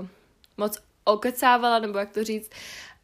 uh, 0.00 0.06
moc 0.56 0.78
okecávala, 1.04 1.78
nebo 1.78 1.98
jak 1.98 2.10
to 2.10 2.24
říct, 2.24 2.50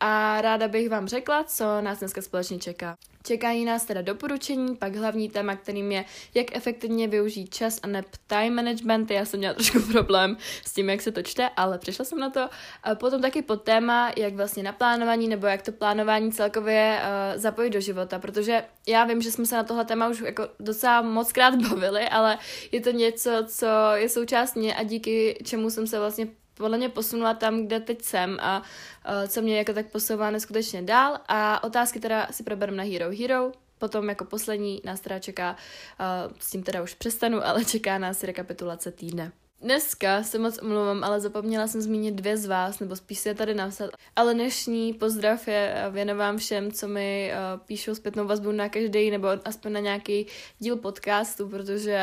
a 0.06 0.40
ráda 0.40 0.68
bych 0.68 0.88
vám 0.90 1.08
řekla, 1.08 1.44
co 1.44 1.80
nás 1.80 1.98
dneska 1.98 2.22
společně 2.22 2.58
čeká. 2.58 2.96
Čekají 3.22 3.64
nás 3.64 3.84
teda 3.84 4.02
doporučení, 4.02 4.76
pak 4.76 4.96
hlavní 4.96 5.28
téma, 5.28 5.56
kterým 5.56 5.92
je, 5.92 6.04
jak 6.34 6.56
efektivně 6.56 7.08
využít 7.08 7.54
čas 7.54 7.80
a 7.82 7.86
ne 7.86 8.04
time 8.26 8.54
management. 8.54 9.10
Já 9.10 9.24
jsem 9.24 9.38
měla 9.38 9.54
trošku 9.54 9.80
problém 9.92 10.36
s 10.64 10.72
tím, 10.72 10.90
jak 10.90 11.00
se 11.00 11.12
to 11.12 11.22
čte, 11.22 11.48
ale 11.56 11.78
přišla 11.78 12.04
jsem 12.04 12.18
na 12.18 12.30
to. 12.30 12.48
A 12.82 12.94
potom 12.94 13.22
taky 13.22 13.42
pod 13.42 13.62
téma, 13.62 14.12
jak 14.16 14.34
vlastně 14.34 14.62
na 14.62 14.72
plánování 14.72 15.28
nebo 15.28 15.46
jak 15.46 15.62
to 15.62 15.72
plánování 15.72 16.32
celkově 16.32 17.00
uh, 17.00 17.40
zapojit 17.40 17.70
do 17.70 17.80
života, 17.80 18.18
protože 18.18 18.64
já 18.88 19.04
vím, 19.04 19.22
že 19.22 19.32
jsme 19.32 19.46
se 19.46 19.56
na 19.56 19.64
tohle 19.64 19.84
téma 19.84 20.08
už 20.08 20.20
jako 20.20 20.48
docela 20.60 21.02
moc 21.02 21.32
krát 21.32 21.54
bavili, 21.68 22.08
ale 22.08 22.38
je 22.72 22.80
to 22.80 22.90
něco, 22.90 23.30
co 23.46 23.66
je 23.94 24.08
součást 24.08 24.54
mě 24.54 24.74
a 24.74 24.82
díky 24.82 25.38
čemu 25.44 25.70
jsem 25.70 25.86
se 25.86 25.98
vlastně 25.98 26.28
podle 26.54 26.78
mě 26.78 26.88
posunula 26.88 27.34
tam, 27.34 27.66
kde 27.66 27.80
teď 27.80 28.02
jsem 28.02 28.38
a 28.40 28.58
uh, 28.58 29.28
co 29.28 29.42
mě 29.42 29.58
jako 29.58 29.72
tak 29.72 29.86
posouvá 29.86 30.30
neskutečně 30.30 30.82
dál 30.82 31.18
a 31.28 31.64
otázky 31.64 32.00
teda 32.00 32.28
si 32.30 32.42
probereme 32.42 32.76
na 32.76 32.84
Hero 32.84 33.10
Hero, 33.18 33.52
potom 33.78 34.08
jako 34.08 34.24
poslední 34.24 34.80
nás 34.84 35.00
teda 35.00 35.18
čeká, 35.18 35.56
uh, 36.00 36.32
s 36.38 36.50
tím 36.50 36.62
teda 36.62 36.82
už 36.82 36.94
přestanu, 36.94 37.46
ale 37.46 37.64
čeká 37.64 37.98
nás 37.98 38.22
rekapitulace 38.22 38.90
týdne. 38.90 39.32
Dneska 39.60 40.22
se 40.22 40.38
moc 40.38 40.58
omlouvám, 40.62 41.04
ale 41.04 41.20
zapomněla 41.20 41.66
jsem 41.66 41.80
zmínit 41.80 42.14
dvě 42.14 42.36
z 42.36 42.46
vás, 42.46 42.80
nebo 42.80 42.96
spíš 42.96 43.18
se 43.18 43.34
tady 43.34 43.54
napsat. 43.54 43.90
Ale 44.16 44.34
dnešní 44.34 44.92
pozdrav 44.92 45.48
je 45.48 45.74
věnovám 45.90 46.38
všem, 46.38 46.72
co 46.72 46.88
mi 46.88 47.32
uh, 47.32 47.60
píšou 47.66 47.94
zpětnou 47.94 48.26
vazbu 48.26 48.52
na 48.52 48.68
každý, 48.68 49.10
nebo 49.10 49.28
aspoň 49.44 49.72
na 49.72 49.80
nějaký 49.80 50.26
díl 50.58 50.76
podcastu, 50.76 51.48
protože 51.48 51.98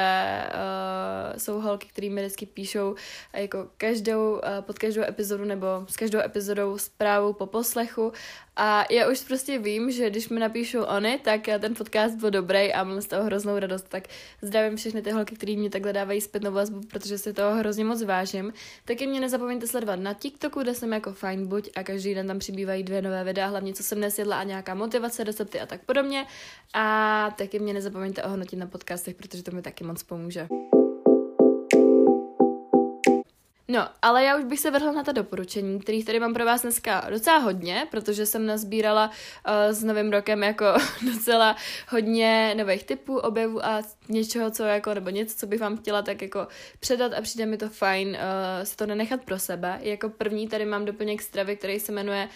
uh, 0.48 1.40
jsou 1.40 1.62
holky, 1.62 1.88
které 1.88 2.10
mi 2.10 2.22
vždycky 2.22 2.46
píšou 2.46 2.96
jako 3.34 3.68
každou, 3.78 4.32
uh, 4.32 4.40
pod 4.62 4.80
každou 4.80 5.02
epizodu, 5.02 5.46
nebo 5.46 5.68
s 5.90 5.98
každou 5.98 6.20
epizodou 6.20 6.78
zprávu 6.78 7.34
po 7.34 7.46
poslechu 7.46 8.12
a 8.56 8.86
já 8.94 9.10
už 9.10 9.22
prostě 9.22 9.60
vím, 9.60 9.92
že 9.92 10.10
když 10.10 10.30
mi 10.30 10.40
napíšou 10.40 10.84
oni, 10.84 11.20
tak 11.24 11.42
ten 11.60 11.76
podcast 11.76 12.16
byl 12.16 12.32
dobrý 12.32 12.74
a 12.74 12.84
mám 12.84 13.02
z 13.02 13.08
toho 13.08 13.24
hroznou 13.24 13.60
radost. 13.60 13.86
Tak 13.90 14.04
zdravím 14.42 14.78
všechny 14.78 15.02
ty 15.02 15.12
holky, 15.12 15.36
které 15.36 15.56
mě 15.56 15.70
takhle 15.70 15.94
dávají 15.94 16.22
zpětnou 16.22 16.52
vazbu, 16.52 16.82
protože 16.82 17.18
si 17.18 17.34
toho 17.34 17.56
hrozně 17.56 17.86
moc 17.86 18.04
vážím. 18.04 18.54
Taky 18.86 19.08
mě 19.08 19.20
nezapomeňte 19.20 19.68
sledovat 19.68 19.96
na 19.96 20.14
TikToku, 20.14 20.62
kde 20.62 20.74
jsem 20.74 20.94
jako 20.94 21.14
fajn 21.14 21.48
buď 21.48 21.70
a 21.76 21.84
každý 21.84 22.14
den 22.16 22.28
tam 22.28 22.40
přibývají 22.40 22.84
dvě 22.84 23.02
nové 23.02 23.24
videa, 23.24 23.48
hlavně 23.48 23.74
co 23.74 23.84
jsem 23.84 24.00
nesjedla 24.00 24.40
a 24.40 24.44
nějaká 24.44 24.74
motivace, 24.74 25.24
recepty 25.24 25.60
a 25.60 25.66
tak 25.66 25.82
podobně. 25.82 26.26
A 26.74 27.36
taky 27.38 27.60
mě 27.60 27.74
nezapomeňte 27.74 28.24
ohodnotit 28.24 28.60
na 28.60 28.68
podcastech, 28.68 29.16
protože 29.16 29.44
to 29.44 29.52
mi 29.52 29.62
taky 29.62 29.84
moc 29.84 30.04
pomůže. 30.04 30.48
No, 33.72 33.88
ale 34.02 34.24
já 34.24 34.38
už 34.38 34.44
bych 34.44 34.60
se 34.60 34.72
vrhla 34.72 34.92
na 34.92 35.04
ta 35.04 35.12
doporučení, 35.12 35.80
kterých 35.80 36.06
tady 36.06 36.20
mám 36.20 36.34
pro 36.34 36.46
vás 36.46 36.62
dneska 36.62 37.08
docela 37.10 37.38
hodně, 37.38 37.88
protože 37.92 38.26
jsem 38.26 38.46
nazbírala 38.46 39.08
uh, 39.08 39.74
s 39.74 39.84
novým 39.84 40.12
rokem 40.12 40.44
jako 40.44 40.66
docela 41.14 41.56
hodně 41.90 42.56
nových 42.58 42.84
typů, 42.84 43.18
objevů 43.18 43.66
a 43.66 43.82
něčeho, 44.10 44.52
co 44.52 44.64
jako, 44.64 44.94
nebo 44.94 45.10
něco, 45.10 45.38
co 45.38 45.48
bych 45.48 45.60
vám 45.60 45.78
chtěla 45.78 46.02
tak 46.02 46.22
jako 46.22 46.48
předat 46.80 47.14
a 47.14 47.22
přijde 47.22 47.46
mi 47.46 47.58
to 47.58 47.70
fajn 47.70 48.08
uh, 48.08 48.16
si 48.64 48.78
to 48.78 48.86
nenechat 48.86 49.22
pro 49.26 49.40
sebe. 49.40 49.80
Jako 49.82 50.10
první 50.10 50.48
tady 50.48 50.66
mám 50.66 50.86
doplněk 50.86 51.22
stravy, 51.22 51.56
který 51.56 51.80
se 51.80 51.92
jmenuje 51.92 52.30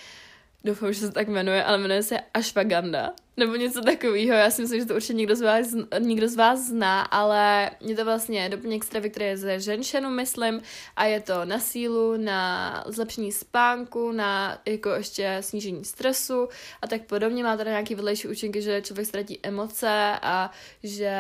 doufám, 0.64 0.94
že 0.94 1.00
se 1.00 1.12
tak 1.12 1.28
jmenuje, 1.28 1.64
ale 1.64 1.78
jmenuje 1.78 2.04
se 2.04 2.20
Ashwagandha, 2.34 3.14
nebo 3.38 3.56
něco 3.56 3.82
takového. 3.82 4.34
Já 4.34 4.52
si 4.52 4.62
myslím, 4.62 4.80
že 4.80 4.86
to 4.86 4.96
určitě 4.96 5.14
někdo 5.14 5.36
z 5.36 5.42
vás, 5.42 5.68
někdo 6.00 6.28
z 6.28 6.36
vás 6.36 6.60
zná, 6.60 7.02
ale 7.02 7.72
je 7.82 7.96
to 7.96 8.06
vlastně 8.06 8.50
doplněk 8.50 8.84
stravy, 8.84 9.10
které 9.10 9.26
je 9.26 9.38
ze 9.38 9.60
ženšenu, 9.60 10.10
myslím, 10.10 10.62
a 10.96 11.06
je 11.06 11.20
to 11.22 11.46
na 11.46 11.60
sílu, 11.60 12.18
na 12.18 12.84
zlepšení 12.88 13.32
spánku, 13.32 14.12
na 14.12 14.62
jako 14.66 14.90
ještě 14.90 15.38
snížení 15.42 15.86
stresu 15.86 16.48
a 16.82 16.88
tak 16.88 17.02
podobně. 17.02 17.44
Má 17.44 17.58
tady 17.58 17.70
nějaký 17.70 17.96
vedlejší 17.96 18.28
účinky, 18.28 18.62
že 18.62 18.82
člověk 18.82 19.08
ztratí 19.08 19.40
emoce 19.44 20.20
a 20.22 20.52
že 20.84 21.16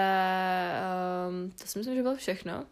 um, 1.30 1.51
to 1.51 1.68
si 1.68 1.80
myslím, 1.80 1.96
že 1.96 2.01
bylo 2.01 2.15
všechno 2.15 2.65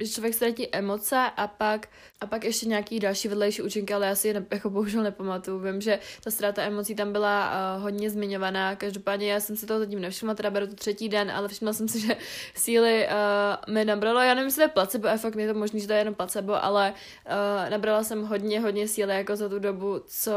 že 0.00 0.08
člověk 0.08 0.34
ztratí 0.34 0.68
emoce 0.74 1.16
a 1.36 1.46
pak, 1.46 1.88
a 2.20 2.26
pak 2.26 2.44
ještě 2.44 2.66
nějaký 2.66 3.00
další 3.00 3.28
vedlejší 3.28 3.62
účinky, 3.62 3.94
ale 3.94 4.06
já 4.06 4.14
si 4.14 4.28
je 4.28 4.34
ne, 4.34 4.46
jako 4.50 4.70
bohužel 4.70 5.02
nepamatuju. 5.02 5.58
Vím, 5.58 5.80
že 5.80 5.98
ta 6.24 6.30
ztráta 6.30 6.62
emocí 6.62 6.94
tam 6.94 7.12
byla 7.12 7.52
uh, 7.76 7.82
hodně 7.82 8.10
zmiňovaná, 8.10 8.76
každopádně 8.76 9.32
já 9.32 9.40
jsem 9.40 9.56
si 9.56 9.66
toho 9.66 9.80
zatím 9.80 10.00
nevšimla, 10.00 10.34
teda 10.34 10.50
beru 10.50 10.66
to 10.66 10.74
třetí 10.74 11.08
den, 11.08 11.30
ale 11.30 11.48
všimla 11.48 11.72
jsem 11.72 11.88
si, 11.88 12.00
že 12.06 12.16
síly 12.54 13.08
uh, 13.08 13.74
mi 13.74 13.84
nabralo, 13.84 14.20
já 14.20 14.34
nevím, 14.34 14.46
jestli 14.46 14.60
to 14.60 14.62
je 14.62 14.68
placebo 14.68 15.08
efekt, 15.08 15.36
je 15.36 15.52
to 15.52 15.58
možný, 15.58 15.80
že 15.80 15.86
to 15.86 15.92
je 15.92 15.98
jenom 15.98 16.14
placebo, 16.14 16.64
ale 16.64 16.94
uh, 17.26 17.70
nabrala 17.70 18.04
jsem 18.04 18.22
hodně, 18.22 18.60
hodně 18.60 18.88
síly 18.88 19.14
jako 19.14 19.36
za 19.36 19.48
tu 19.48 19.58
dobu, 19.58 20.00
co 20.06 20.32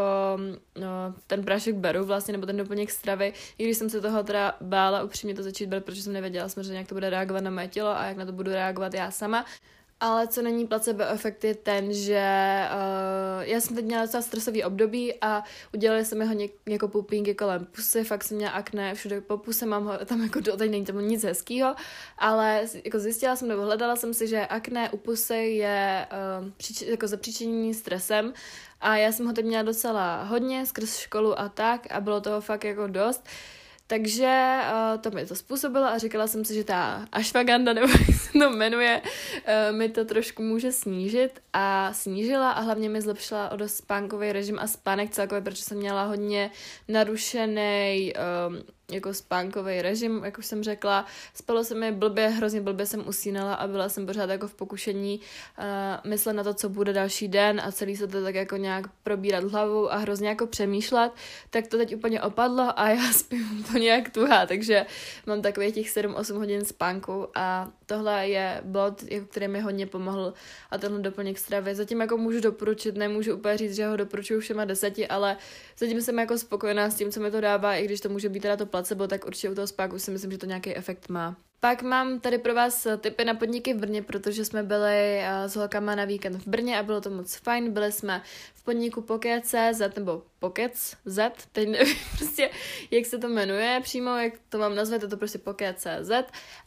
no, 0.80 1.14
ten 1.28 1.44
prášek 1.44 1.76
beru 1.76 2.06
vlastně, 2.06 2.32
nebo 2.32 2.46
ten 2.46 2.58
doplněk 2.58 2.92
stravy, 2.92 3.34
i 3.58 3.64
když 3.64 3.78
jsem 3.78 3.90
se 3.90 4.02
toho 4.02 4.24
teda 4.24 4.56
bála 4.62 5.04
upřímně 5.04 5.36
to 5.36 5.44
začít 5.44 5.66
brát, 5.66 5.84
protože 5.84 6.04
jsem 6.04 6.14
nevěděla 6.14 6.50
samozřejmě, 6.50 6.78
jak 6.78 6.88
to 6.88 6.96
bude 6.96 7.10
reagovat 7.10 7.44
na 7.44 7.50
mé 7.50 7.68
tělo 7.68 7.90
a 7.90 8.06
jak 8.06 8.18
na 8.18 8.26
to 8.26 8.32
budu 8.32 8.52
reagovat 8.52 8.94
já 8.94 9.12
sama. 9.12 9.46
Ale 10.00 10.28
co 10.28 10.42
není 10.42 10.68
placebo 10.68 11.04
efekt 11.04 11.44
je 11.44 11.56
ten, 11.56 11.94
že 11.94 12.62
uh, 12.74 13.44
já 13.44 13.62
jsem 13.62 13.76
teď 13.76 13.86
měla 13.86 14.06
docela 14.06 14.24
stresový 14.24 14.64
období 14.64 15.14
a 15.22 15.44
udělali 15.74 16.06
se 16.06 16.16
mi 16.16 16.26
hodně 16.26 16.50
jako 16.66 16.88
pupínky 16.88 17.36
kolem 17.36 17.66
pusy, 17.66 18.04
fakt 18.04 18.24
jsem 18.24 18.38
měla 18.38 18.52
akné, 18.52 18.96
všude 18.96 19.22
po 19.22 19.38
puse 19.38 19.66
mám 19.66 19.86
ho, 19.86 19.98
tam 20.06 20.24
jako 20.24 20.40
do, 20.40 20.58
teď 20.58 20.72
není 20.72 20.86
tam 20.86 21.08
nic 21.08 21.24
hezkýho, 21.24 21.76
ale 22.18 22.66
jako 22.84 23.00
zjistila 23.00 23.36
jsem 23.36 23.48
nebo 23.48 23.62
hledala 23.62 23.96
jsem 23.96 24.14
si, 24.14 24.28
že 24.28 24.46
akné 24.46 24.90
u 24.90 24.98
pusy 24.98 25.36
je 25.36 26.08
uh, 26.42 26.50
příč, 26.58 26.82
jako 26.82 27.08
zapříčinění 27.08 27.74
stresem 27.74 28.34
a 28.82 28.98
já 28.98 29.12
jsem 29.12 29.26
ho 29.26 29.34
teď 29.34 29.46
měla 29.46 29.64
docela 29.64 30.24
hodně 30.24 30.66
skrz 30.66 30.98
školu 30.98 31.40
a 31.40 31.50
tak 31.50 31.92
a 31.92 32.02
bylo 32.02 32.22
toho 32.22 32.42
fakt 32.42 32.64
jako 32.64 32.88
dost. 32.88 33.24
Uh, 33.26 33.58
takže 33.88 34.60
uh, 34.72 35.02
to 35.02 35.12
mi 35.12 35.26
to 35.26 35.36
způsobilo 35.36 35.86
a 35.86 35.98
říkala 35.98 36.28
jsem 36.28 36.46
si, 36.46 36.54
že 36.54 36.64
ta 36.64 37.08
ashwagandha, 37.12 37.74
nebo 37.74 37.88
jak 38.08 38.20
se 38.20 38.32
to 38.32 38.50
jmenuje, 38.50 39.02
uh, 39.02 39.78
mi 39.78 39.90
to 39.90 40.06
trošku 40.06 40.44
může 40.44 40.72
snížit 40.72 41.42
a 41.54 41.94
snížila 41.94 42.52
a 42.52 42.62
hlavně 42.62 42.90
mi 42.90 43.02
zlepšila 43.02 43.50
o 43.50 43.58
dost 43.58 43.76
spánkový 43.76 44.32
režim 44.32 44.60
a 44.60 44.68
spánek 44.68 45.10
celkově, 45.10 45.42
protože 45.42 45.64
jsem 45.64 45.78
měla 45.78 46.04
hodně 46.04 46.52
narušený 46.88 48.14
um, 48.48 48.77
jako 48.92 49.14
spánkový 49.14 49.82
režim, 49.82 50.22
jak 50.26 50.38
už 50.38 50.46
jsem 50.46 50.64
řekla. 50.64 51.06
Spalo 51.34 51.64
se 51.64 51.76
mi 51.76 51.92
blbě, 51.92 52.28
hrozně 52.28 52.62
blbě 52.62 52.86
jsem 52.86 53.08
usínala 53.08 53.54
a 53.54 53.68
byla 53.68 53.90
jsem 53.90 54.06
pořád 54.06 54.30
jako 54.30 54.48
v 54.48 54.54
pokušení 54.54 55.20
uh, 55.60 56.10
myslet 56.10 56.34
na 56.34 56.44
to, 56.44 56.54
co 56.54 56.70
bude 56.70 56.94
další 56.94 57.28
den 57.28 57.62
a 57.64 57.72
celý 57.72 57.98
se 57.98 58.08
to 58.08 58.24
tak 58.24 58.36
jako 58.36 58.58
nějak 58.58 58.88
probírat 59.04 59.44
hlavou 59.44 59.92
a 59.92 59.98
hrozně 59.98 60.30
jako 60.30 60.48
přemýšlet, 60.48 61.12
tak 61.50 61.68
to 61.68 61.78
teď 61.78 61.96
úplně 61.96 62.22
opadlo 62.22 62.80
a 62.80 62.90
já 62.90 63.12
spím 63.14 63.60
úplně 63.60 63.90
jak 63.90 64.10
tuhá, 64.10 64.46
takže 64.46 64.86
mám 65.26 65.42
takových 65.42 65.74
těch 65.74 65.98
7-8 65.98 66.38
hodin 66.38 66.66
spánku 66.66 67.28
a 67.36 67.72
tohle 67.86 68.28
je 68.28 68.62
bod, 68.64 69.04
jako 69.04 69.26
který 69.26 69.48
mi 69.48 69.60
hodně 69.60 69.86
pomohl 69.86 70.34
a 70.72 70.78
tenhle 70.78 71.00
doplněk 71.00 71.38
stravy. 71.38 71.76
Zatím 71.76 72.02
jako 72.02 72.18
můžu 72.18 72.40
doporučit, 72.40 72.96
nemůžu 72.96 73.36
úplně 73.36 73.58
říct, 73.58 73.76
že 73.76 73.88
ho 73.88 73.98
doporučuju 73.98 74.40
všema 74.40 74.66
deseti, 74.66 75.08
ale 75.08 75.38
zatím 75.78 76.02
jsem 76.02 76.20
jako 76.20 76.38
spokojená 76.38 76.90
s 76.90 76.96
tím, 76.96 77.12
co 77.12 77.20
mi 77.20 77.32
to 77.32 77.42
dává, 77.42 77.76
i 77.76 77.86
když 77.86 78.02
to 78.02 78.10
může 78.10 78.30
být 78.30 78.40
teda 78.40 78.58
to 78.58 78.66
placebo, 78.78 79.08
tak 79.08 79.26
určitě 79.26 79.50
u 79.50 79.56
toho 79.56 79.68
spánku 79.68 80.00
si 80.00 80.12
myslím, 80.12 80.32
že 80.32 80.38
to 80.38 80.46
nějaký 80.46 80.76
efekt 80.76 81.10
má. 81.10 81.38
Pak 81.60 81.82
mám 81.82 82.20
tady 82.20 82.38
pro 82.38 82.54
vás 82.54 82.88
tipy 83.02 83.26
na 83.26 83.34
podniky 83.34 83.74
v 83.74 83.78
Brně, 83.78 84.02
protože 84.02 84.46
jsme 84.46 84.64
byli 84.64 85.22
s 85.46 85.56
holkama 85.56 85.96
na 85.96 86.06
víkend 86.06 86.38
v 86.38 86.48
Brně 86.48 86.80
a 86.80 86.84
bylo 86.84 87.02
to 87.02 87.10
moc 87.10 87.36
fajn. 87.36 87.72
Byli 87.72 87.92
jsme 87.92 88.22
v 88.54 88.64
podniku 88.64 89.02
Pocket.cz 89.02 89.96
nebo 89.96 90.24
Pockets 90.40 90.96
Z, 91.06 91.32
teď 91.52 91.70
nevím 91.70 91.96
prostě, 92.18 92.50
jak 92.92 93.06
se 93.06 93.18
to 93.18 93.30
jmenuje 93.30 93.80
přímo, 93.84 94.10
jak 94.10 94.34
to 94.50 94.58
mám 94.58 94.76
nazvat, 94.76 95.02
je 95.02 95.08
to 95.08 95.18
prostě 95.18 95.38
Pocket.cz 95.38 96.12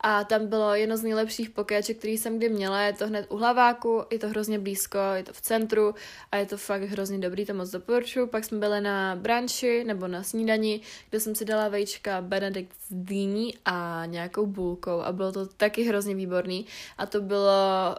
a 0.01 0.25
tam 0.25 0.47
bylo 0.47 0.75
jedno 0.75 0.97
z 0.97 1.03
nejlepších 1.03 1.51
pokéček, 1.51 1.99
který 1.99 2.19
jsem 2.19 2.39
kdy 2.39 2.49
měla, 2.49 2.83
je 2.83 2.93
to 2.93 3.07
hned 3.07 3.27
u 3.29 3.37
hlaváku, 3.37 4.03
je 4.11 4.19
to 4.19 4.29
hrozně 4.29 4.59
blízko, 4.59 4.99
je 5.15 5.23
to 5.23 5.33
v 5.33 5.41
centru 5.41 5.95
a 6.33 6.37
je 6.37 6.47
to 6.47 6.57
fakt 6.57 6.83
hrozně 6.83 7.19
dobrý, 7.19 7.47
to 7.47 7.55
moc 7.55 7.71
doporučuji. 7.71 8.27
Pak 8.27 8.45
jsme 8.45 8.59
byli 8.59 8.81
na 8.81 9.17
branči 9.17 9.85
nebo 9.85 10.09
na 10.09 10.23
snídani, 10.23 10.81
kde 11.11 11.21
jsem 11.21 11.35
si 11.35 11.45
dala 11.45 11.69
vejčka 11.69 12.21
Benedict 12.21 12.77
z 12.89 12.95
dýní 12.95 13.55
a 13.65 14.03
nějakou 14.07 14.47
bulkou 14.81 15.01
a 15.01 15.13
bylo 15.13 15.33
to 15.33 15.47
taky 15.47 15.83
hrozně 15.83 16.15
výborný. 16.15 16.67
A 16.99 17.07
to 17.07 17.21
bylo 17.21 17.51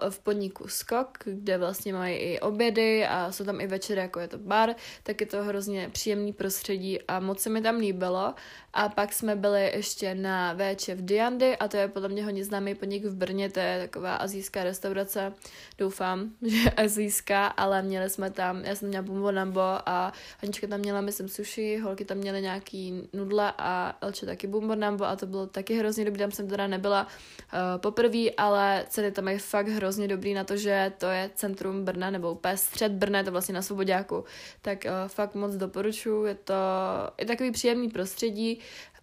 v 0.10 0.20
podniku 0.20 0.68
Skok, 0.68 1.18
kde 1.26 1.58
vlastně 1.58 1.94
mají 1.94 2.16
i 2.16 2.40
obědy 2.40 3.06
a 3.06 3.32
jsou 3.32 3.44
tam 3.46 3.62
i 3.62 3.68
večery, 3.68 4.02
jako 4.02 4.20
je 4.20 4.28
to 4.28 4.38
bar, 4.38 4.76
tak 5.04 5.22
je 5.22 5.28
to 5.28 5.44
hrozně 5.44 5.62
hrozně 5.62 5.90
příjemný 5.90 6.34
prostředí 6.34 7.02
a 7.08 7.20
moc 7.20 7.40
se 7.40 7.50
mi 7.50 7.62
tam 7.62 7.76
líbilo. 7.76 8.34
A 8.74 8.90
pak 8.90 9.14
jsme 9.14 9.36
byli 9.36 9.72
ještě 9.76 10.16
na 10.16 10.54
véče 10.54 10.96
v 10.96 11.06
Diandy 11.06 11.58
a 11.58 11.68
to 11.68 11.78
je 11.78 11.88
podle 11.88 12.10
mě 12.10 12.26
hodně 12.26 12.46
známý 12.46 12.76
podnik 12.76 13.06
v 13.06 13.16
Brně, 13.16 13.50
to 13.50 13.60
je 13.60 13.80
taková 13.80 14.16
azijská 14.16 14.64
restaurace, 14.64 15.34
doufám, 15.78 16.32
že 16.42 16.70
azijská, 16.70 17.48
ale 17.48 17.82
měli 17.82 18.10
jsme 18.10 18.32
tam, 18.32 18.66
já 18.66 18.76
jsem 18.76 18.88
měla 18.88 19.04
bumbo 19.04 19.32
nambo 19.32 19.62
a 19.62 20.14
Anička 20.44 20.68
tam 20.68 20.80
měla, 20.80 21.02
myslím, 21.02 21.28
sushi, 21.28 21.78
holky 21.78 22.06
tam 22.06 22.18
měly 22.18 22.42
nějaký 22.42 23.10
nudle 23.14 23.54
a 23.58 23.98
Elče 24.02 24.26
taky 24.26 24.48
bumbo 24.48 24.76
nambo 24.76 25.06
a 25.06 25.16
to 25.16 25.26
bylo 25.26 25.48
taky 25.48 25.74
hrozně 25.74 26.06
dobrý, 26.06 26.20
tam 26.20 26.32
jsem 26.32 26.48
teda 26.48 26.68
nebyla 26.72 27.08
uh, 27.08 27.60
poprvé, 27.78 28.32
ale 28.38 28.86
ceny 28.90 29.12
tam 29.12 29.28
je 29.28 29.40
fakt 29.40 29.68
hrozně 29.68 30.08
dobrý 30.08 30.34
na 30.34 30.44
to, 30.44 30.58
že 30.58 30.92
to 30.98 31.06
je 31.06 31.30
centrum 31.36 31.86
Brna 31.86 32.10
nebo 32.10 32.32
úplně 32.32 32.58
střed 32.58 32.92
Brna, 32.92 33.20
je 33.20 33.26
to 33.26 33.32
vlastně 33.32 33.54
na 33.54 33.62
Svobodáku, 33.62 34.24
tak 34.62 34.86
uh, 34.86 34.92
fakt 35.08 35.36
moc 35.36 35.56
doporučuji, 35.56 36.26
je 36.26 36.36
to 36.36 36.54
je 37.18 37.26
takový 37.26 37.52
příjemný 37.52 37.90
prostředí, 37.90 38.60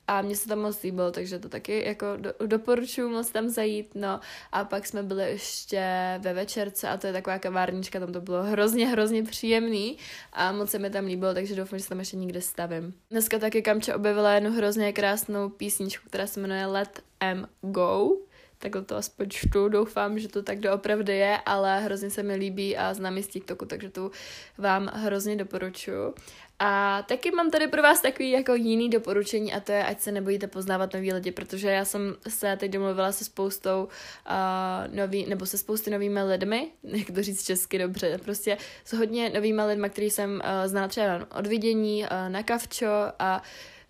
a 0.08 0.22
mně 0.22 0.36
se 0.36 0.48
tam 0.48 0.58
moc 0.58 0.82
líbilo, 0.82 1.10
takže 1.10 1.38
to 1.38 1.48
taky 1.48 1.84
jako 1.86 2.06
do, 2.16 2.32
doporučuji 2.46 3.08
moc 3.08 3.30
tam 3.30 3.48
zajít, 3.48 3.94
no. 3.94 4.20
A 4.52 4.64
pak 4.64 4.86
jsme 4.86 5.02
byli 5.02 5.30
ještě 5.30 5.82
ve 6.18 6.34
večerce 6.34 6.88
a 6.88 6.96
to 6.96 7.06
je 7.06 7.12
taková 7.12 7.38
kavárnička, 7.38 8.00
tam 8.00 8.12
to 8.12 8.20
bylo 8.20 8.42
hrozně, 8.42 8.88
hrozně 8.88 9.22
příjemný. 9.22 9.98
A 10.32 10.52
moc 10.52 10.70
se 10.70 10.78
mi 10.78 10.90
tam 10.90 11.04
líbilo, 11.04 11.34
takže 11.34 11.56
doufám, 11.56 11.78
že 11.78 11.82
se 11.82 11.88
tam 11.88 11.98
ještě 11.98 12.16
někde 12.16 12.40
stavím. 12.40 12.94
Dneska 13.10 13.38
taky 13.38 13.62
Kamče 13.62 13.94
objevila 13.94 14.32
jednu 14.32 14.52
hrozně 14.52 14.92
krásnou 14.92 15.48
písničku, 15.48 16.08
která 16.08 16.26
se 16.26 16.40
jmenuje 16.40 16.66
Let 16.66 17.00
M 17.20 17.48
Go, 17.60 18.10
takhle 18.58 18.82
to 18.82 18.96
aspoň 18.96 19.26
čtu, 19.30 19.68
doufám, 19.68 20.18
že 20.18 20.28
to 20.28 20.42
tak 20.42 20.60
doopravdy 20.60 21.16
je, 21.16 21.38
ale 21.46 21.80
hrozně 21.80 22.10
se 22.10 22.22
mi 22.22 22.34
líbí 22.34 22.76
a 22.76 22.94
znám 22.94 23.22
z 23.22 23.26
TikToku, 23.26 23.64
takže 23.64 23.90
tu 23.90 24.10
vám 24.58 24.90
hrozně 24.94 25.36
doporučuji. 25.36 26.14
A 26.60 27.02
taky 27.08 27.30
mám 27.30 27.50
tady 27.50 27.68
pro 27.68 27.82
vás 27.82 28.00
takový 28.00 28.30
jako 28.30 28.54
jiný 28.54 28.90
doporučení 28.90 29.52
a 29.52 29.60
to 29.60 29.72
je, 29.72 29.84
ať 29.84 30.00
se 30.00 30.12
nebojíte 30.12 30.46
poznávat 30.46 30.94
nový 30.94 31.12
lidi, 31.12 31.32
protože 31.32 31.68
já 31.68 31.84
jsem 31.84 32.16
se 32.28 32.56
teď 32.56 32.70
domluvila 32.70 33.12
se 33.12 33.24
spoustou 33.24 33.88
uh, 34.30 34.94
nový, 34.96 35.26
nebo 35.26 35.46
se 35.46 35.58
spousty 35.58 35.90
novými 35.90 36.22
lidmi, 36.22 36.68
jak 36.82 37.10
to 37.10 37.22
říct 37.22 37.46
česky 37.46 37.78
dobře, 37.78 38.18
prostě 38.24 38.58
s 38.84 38.92
hodně 38.92 39.30
novými 39.30 39.62
lidmi, 39.62 39.90
který 39.90 40.10
jsem 40.10 40.30
uh, 40.30 40.40
znala 40.66 40.88
třeba 40.88 41.26
od 41.38 41.46
vidění, 41.46 42.02
uh, 42.02 42.08
na 42.28 42.42
kavčo 42.42 43.12
a 43.18 43.36
uh, 43.36 43.46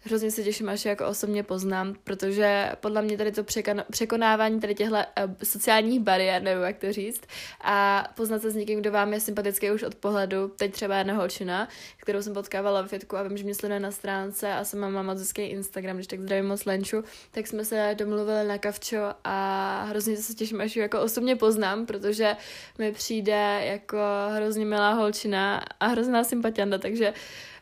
hrozně 0.08 0.30
se 0.30 0.42
těším, 0.42 0.68
až 0.68 0.84
jako 0.84 1.06
osobně 1.06 1.42
poznám, 1.42 1.94
protože 2.04 2.72
podle 2.80 3.02
mě 3.02 3.16
tady 3.16 3.32
to 3.32 3.44
překonávání 3.90 4.60
tady 4.60 4.74
těchto 4.74 4.94
uh, 4.94 5.02
sociálních 5.44 6.00
bariér, 6.00 6.42
nebo 6.42 6.62
jak 6.62 6.78
to 6.78 6.92
říct, 6.92 7.22
a 7.64 8.08
poznat 8.16 8.42
se 8.42 8.50
s 8.50 8.54
někým, 8.54 8.80
kdo 8.80 8.92
vám 8.92 9.12
je 9.12 9.20
sympatický 9.20 9.70
už 9.70 9.82
od 9.82 9.94
pohledu, 9.94 10.48
teď 10.48 10.72
třeba 10.72 10.96
jedna 10.96 11.14
holčina, 11.14 11.68
kterou 11.96 12.22
jsem 12.22 12.34
potkávala 12.34 12.82
v 12.82 12.88
fitku 12.88 13.16
a 13.16 13.22
vím, 13.22 13.36
že 13.36 13.44
mě 13.44 13.54
sleduje 13.54 13.80
na 13.80 13.90
stránce 13.90 14.52
a 14.52 14.64
jsem 14.64 14.80
mám 14.80 15.06
moc 15.06 15.18
hezký 15.18 15.42
Instagram, 15.42 15.96
když 15.96 16.06
tak 16.06 16.20
zdravím 16.20 16.48
moc 16.48 16.64
Lenču, 16.64 17.04
tak 17.30 17.46
jsme 17.46 17.64
se 17.64 17.94
domluvili 17.98 18.48
na 18.48 18.58
kavčo 18.58 19.12
a 19.24 19.84
hrozně 19.88 20.16
se 20.16 20.34
těším, 20.34 20.60
až 20.60 20.76
ji 20.76 20.82
jako 20.82 21.00
osobně 21.00 21.36
poznám, 21.36 21.86
protože 21.86 22.36
mi 22.78 22.92
přijde 22.92 23.60
jako 23.64 23.98
hrozně 24.34 24.64
milá 24.64 24.92
holčina 24.92 25.64
a 25.80 25.86
hrozná 25.86 26.24
sympatianda, 26.24 26.78
takže 26.78 27.12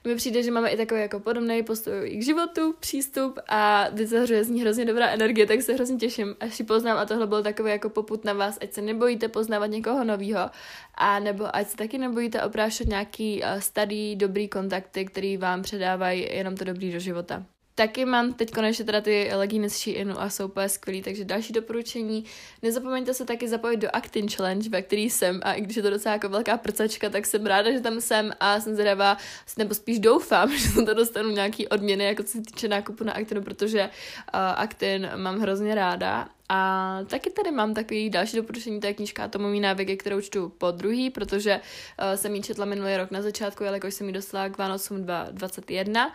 mi 0.06 0.16
přijde, 0.16 0.42
že 0.42 0.50
máme 0.50 0.70
i 0.70 0.76
takový 0.76 1.00
jako 1.00 1.20
podobný 1.20 1.62
postoj 1.62 2.10
k 2.10 2.22
životu, 2.22 2.74
přístup 2.80 3.38
a 3.48 3.88
vyzařuje 3.92 4.44
z 4.44 4.50
ní 4.50 4.60
hrozně 4.60 4.84
dobrá 4.84 5.08
energie, 5.08 5.46
tak 5.46 5.62
se 5.62 5.72
hrozně 5.72 5.96
těším, 5.96 6.36
až 6.40 6.60
ji 6.60 6.66
poznám 6.66 6.98
a 6.98 7.06
tohle 7.06 7.26
byl 7.26 7.42
takový 7.42 7.70
jako 7.70 7.90
poput 7.90 8.24
na 8.24 8.32
vás, 8.32 8.58
ať 8.62 8.72
se 8.72 8.82
nebojíte 8.82 9.28
poznávat 9.28 9.70
někoho 9.70 10.04
nového 10.04 10.50
a 10.94 11.18
nebo 11.18 11.56
ať 11.56 11.68
se 11.68 11.76
taky 11.76 11.98
nebojíte 11.98 12.42
oprášet 12.42 12.88
nějaký 12.88 13.42
uh, 13.42 13.60
starý, 13.60 14.16
dobrý 14.16 14.48
kontakty, 14.48 15.04
který 15.04 15.36
vám 15.36 15.62
předávají 15.62 16.28
jenom 16.30 16.56
to 16.56 16.64
dobrý 16.64 16.92
do 16.92 16.98
života. 16.98 17.55
Taky 17.78 18.04
mám 18.04 18.32
teď 18.32 18.50
konečně 18.50 18.84
teda 18.84 19.00
ty 19.00 19.30
legíny 19.34 19.70
z 19.70 19.76
Sheinu 19.76 20.20
a 20.20 20.30
jsou 20.30 20.44
úplně 20.44 20.68
skvělý, 20.68 21.02
takže 21.02 21.24
další 21.24 21.52
doporučení. 21.52 22.24
Nezapomeňte 22.62 23.14
se 23.14 23.24
taky 23.24 23.48
zapojit 23.48 23.76
do 23.76 23.96
Actin 23.96 24.28
Challenge, 24.28 24.70
ve 24.70 24.82
který 24.82 25.10
jsem 25.10 25.40
a 25.42 25.52
i 25.52 25.60
když 25.60 25.76
je 25.76 25.82
to 25.82 25.90
docela 25.90 26.12
jako 26.12 26.28
velká 26.28 26.56
prcačka, 26.56 27.10
tak 27.10 27.26
jsem 27.26 27.46
ráda, 27.46 27.72
že 27.72 27.80
tam 27.80 28.00
jsem 28.00 28.32
a 28.40 28.60
jsem 28.60 28.74
zvědavá, 28.74 29.16
nebo 29.58 29.74
spíš 29.74 29.98
doufám, 29.98 30.56
že 30.56 30.82
to 30.82 30.94
dostanu 30.94 31.30
nějaký 31.30 31.68
odměny, 31.68 32.04
jako 32.04 32.22
co 32.22 32.30
se 32.30 32.40
týče 32.40 32.68
nákupu 32.68 33.04
na 33.04 33.12
Actinu, 33.12 33.42
protože 33.42 33.80
uh, 33.82 34.40
Actin 34.40 35.10
mám 35.16 35.38
hrozně 35.38 35.74
ráda 35.74 36.28
a 36.48 36.98
taky 37.06 37.30
tady 37.30 37.50
mám 37.50 37.74
takový 37.74 38.10
další 38.10 38.36
doporučení, 38.36 38.80
to 38.80 38.86
je 38.86 38.94
knížka 38.94 39.24
Atomový 39.24 39.60
návyky, 39.60 39.96
kterou 39.96 40.20
čtu 40.20 40.52
po 40.58 40.70
druhý, 40.70 41.10
protože 41.10 41.60
uh, 41.60 42.16
jsem 42.16 42.34
ji 42.34 42.42
četla 42.42 42.64
minulý 42.64 42.96
rok 42.96 43.10
na 43.10 43.22
začátku, 43.22 43.64
jelikož 43.64 43.94
jsem 43.94 44.06
ji 44.06 44.12
dostala 44.12 44.48
k 44.48 44.58
Vánocům 44.58 45.04
2021 45.04 46.12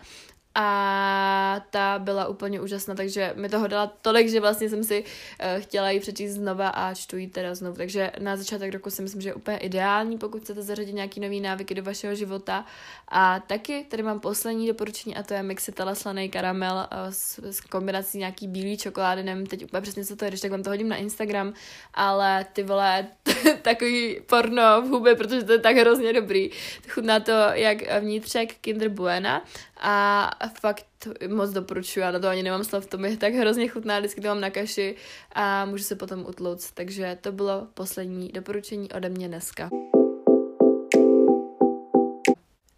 a 0.54 1.60
ta 1.70 1.98
byla 1.98 2.26
úplně 2.26 2.60
úžasná, 2.60 2.94
takže 2.94 3.32
mi 3.36 3.48
toho 3.48 3.66
dala 3.66 3.86
tolik, 4.02 4.28
že 4.28 4.40
vlastně 4.40 4.68
jsem 4.68 4.84
si 4.84 5.04
uh, 5.04 5.62
chtěla 5.62 5.90
ji 5.90 6.00
přečíst 6.00 6.32
znova 6.32 6.68
a 6.68 6.94
čtu 6.94 7.16
ji 7.16 7.26
teda 7.26 7.54
znovu. 7.54 7.76
Takže 7.76 8.12
na 8.18 8.36
začátek 8.36 8.72
roku 8.72 8.90
si 8.90 9.02
myslím, 9.02 9.20
že 9.20 9.28
je 9.28 9.34
úplně 9.34 9.56
ideální, 9.56 10.18
pokud 10.18 10.42
chcete 10.42 10.62
zařadit 10.62 10.92
nějaký 10.92 11.20
nový 11.20 11.40
návyky 11.40 11.74
do 11.74 11.82
vašeho 11.82 12.14
života. 12.14 12.64
A 13.08 13.40
taky 13.40 13.86
tady 13.88 14.02
mám 14.02 14.20
poslední 14.20 14.68
doporučení 14.68 15.16
a 15.16 15.22
to 15.22 15.34
je 15.34 15.42
Mixitala 15.42 15.94
slaný 15.94 16.28
karamel 16.28 16.74
uh, 16.74 17.10
s, 17.10 17.38
s 17.38 17.60
kombinací 17.60 18.18
nějaký 18.18 18.48
bílý 18.48 18.76
čokolády, 18.76 19.22
nevím 19.22 19.46
teď 19.46 19.64
úplně 19.64 19.80
přesně 19.80 20.04
co 20.04 20.16
to 20.16 20.24
je, 20.24 20.30
když 20.30 20.40
tak 20.40 20.50
vám 20.50 20.62
to 20.62 20.70
hodím 20.70 20.88
na 20.88 20.96
Instagram, 20.96 21.54
ale 21.94 22.46
ty 22.52 22.62
vole, 22.62 23.06
takový 23.62 24.20
porno 24.26 24.82
v 24.82 24.88
hubě, 24.88 25.14
protože 25.14 25.42
to 25.42 25.52
je 25.52 25.58
tak 25.58 25.76
hrozně 25.76 26.12
dobrý. 26.12 26.50
Chutná 26.88 27.20
to 27.20 27.32
jak 27.52 28.00
vnitřek 28.00 28.54
Kinder 28.54 28.88
Buena 28.88 29.42
a 29.82 30.30
fakt 30.60 30.86
moc 31.28 31.50
doporučuji, 31.50 32.00
já 32.00 32.10
na 32.10 32.18
to 32.18 32.28
ani 32.28 32.42
nemám 32.42 32.64
slov, 32.64 32.86
to 32.86 32.98
mi 32.98 33.16
tak 33.16 33.34
hrozně 33.34 33.68
chutná, 33.68 33.98
vždycky 33.98 34.20
to 34.20 34.28
mám 34.28 34.40
na 34.40 34.50
kaši 34.50 34.96
a 35.32 35.64
můžu 35.64 35.84
se 35.84 35.96
potom 35.96 36.26
utlouct, 36.28 36.72
takže 36.74 37.18
to 37.20 37.32
bylo 37.32 37.66
poslední 37.74 38.28
doporučení 38.28 38.92
ode 38.92 39.08
mě 39.08 39.28
dneska. 39.28 39.70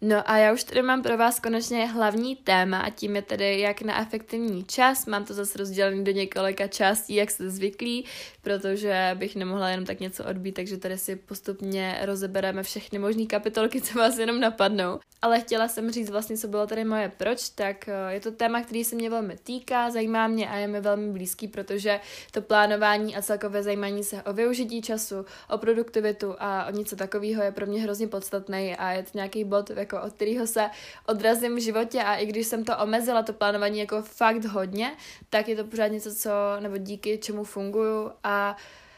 No 0.07 0.29
a 0.29 0.37
já 0.37 0.53
už 0.53 0.63
tady 0.63 0.81
mám 0.81 1.03
pro 1.03 1.17
vás 1.17 1.39
konečně 1.39 1.85
hlavní 1.85 2.35
téma 2.35 2.79
a 2.79 2.89
tím 2.89 3.15
je 3.15 3.21
tedy 3.21 3.59
jak 3.59 3.81
na 3.81 4.01
efektivní 4.01 4.63
čas. 4.63 5.05
Mám 5.05 5.25
to 5.25 5.33
zase 5.33 5.57
rozdělené 5.57 6.03
do 6.03 6.11
několika 6.11 6.67
částí, 6.67 7.15
jak 7.15 7.31
jste 7.31 7.49
zvyklí, 7.49 8.05
protože 8.41 9.11
bych 9.15 9.35
nemohla 9.35 9.69
jenom 9.69 9.85
tak 9.85 9.99
něco 9.99 10.25
odbít, 10.25 10.55
takže 10.55 10.77
tady 10.77 10.97
si 10.97 11.15
postupně 11.15 11.99
rozebereme 12.01 12.63
všechny 12.63 12.99
možné 12.99 13.25
kapitolky, 13.25 13.81
co 13.81 13.99
vás 13.99 14.17
jenom 14.17 14.39
napadnou. 14.39 14.99
Ale 15.21 15.39
chtěla 15.39 15.67
jsem 15.67 15.91
říct 15.91 16.09
vlastně, 16.09 16.37
co 16.37 16.47
bylo 16.47 16.67
tady 16.67 16.85
moje 16.85 17.11
proč, 17.17 17.49
tak 17.49 17.89
eh, 17.89 18.13
je 18.13 18.19
to 18.19 18.31
téma, 18.31 18.61
který 18.61 18.83
se 18.83 18.95
mě 18.95 19.09
velmi 19.09 19.37
týká, 19.43 19.89
zajímá 19.89 20.27
mě 20.27 20.49
a 20.49 20.55
je 20.55 20.67
mi 20.67 20.81
velmi 20.81 21.11
blízký, 21.11 21.47
protože 21.47 21.99
to 22.31 22.41
plánování 22.41 23.15
a 23.15 23.21
celkové 23.21 23.63
zajímání 23.63 24.03
se 24.03 24.23
o 24.23 24.33
využití 24.33 24.81
času, 24.81 25.25
o 25.49 25.57
produktivitu 25.57 26.35
a 26.39 26.65
o 26.65 26.71
něco 26.71 26.95
takového 26.95 27.43
je 27.43 27.51
pro 27.51 27.65
mě 27.65 27.81
hrozně 27.81 28.07
podstatný 28.07 28.75
a 28.75 28.91
je 28.91 29.03
to 29.03 29.09
nějaký 29.13 29.43
bod, 29.43 29.69
jako 29.69 29.94
od 30.03 30.13
kterého 30.13 30.47
se 30.47 30.69
odrazím 31.05 31.55
v 31.55 31.61
životě 31.61 32.03
a 32.03 32.15
i 32.15 32.25
když 32.25 32.47
jsem 32.47 32.63
to 32.63 32.77
omezila, 32.77 33.23
to 33.23 33.33
plánování 33.33 33.79
jako 33.79 34.01
fakt 34.01 34.45
hodně, 34.45 34.91
tak 35.29 35.47
je 35.47 35.55
to 35.55 35.63
pořád 35.63 35.87
něco, 35.87 36.15
co, 36.15 36.29
nebo 36.59 36.77
díky 36.77 37.17
čemu 37.17 37.43
funguju 37.43 38.11
a 38.23 38.57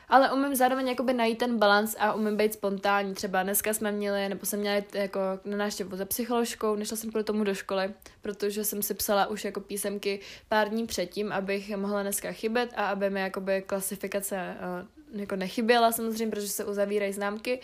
ale 0.10 0.32
umím 0.32 0.56
zároveň 0.56 0.88
jakoby 0.88 1.14
najít 1.14 1.38
ten 1.38 1.58
balans 1.58 1.96
a 2.00 2.14
umím 2.14 2.38
být 2.38 2.54
spontánní. 2.54 3.14
Třeba 3.14 3.44
dneska 3.44 3.74
jsme 3.74 3.92
měli, 3.92 4.30
nebo 4.30 4.46
jsem 4.46 4.60
měla 4.60 4.82
jako 4.94 5.20
na 5.46 5.58
návštěvu 5.58 5.96
za 5.96 6.06
psycholožkou, 6.06 6.76
nešla 6.76 6.98
jsem 6.98 7.10
kvůli 7.10 7.24
tomu 7.24 7.44
do 7.44 7.54
školy, 7.54 7.94
protože 8.22 8.64
jsem 8.64 8.82
si 8.82 8.94
psala 8.94 9.28
už 9.28 9.46
jako 9.46 9.60
písemky 9.60 10.20
pár 10.50 10.70
dní 10.70 10.88
předtím, 10.88 11.32
abych 11.32 11.78
mohla 11.78 12.02
dneska 12.02 12.32
chybět 12.32 12.74
a 12.76 12.88
aby 12.90 13.10
mi 13.10 13.22
jakoby 13.22 13.62
klasifikace 13.62 14.56
uh, 14.82 14.97
jako 15.12 15.36
nechyběla 15.36 15.92
samozřejmě, 15.92 16.32
protože 16.32 16.48
se 16.48 16.66
uzavírají 16.66 17.14
známky. 17.14 17.60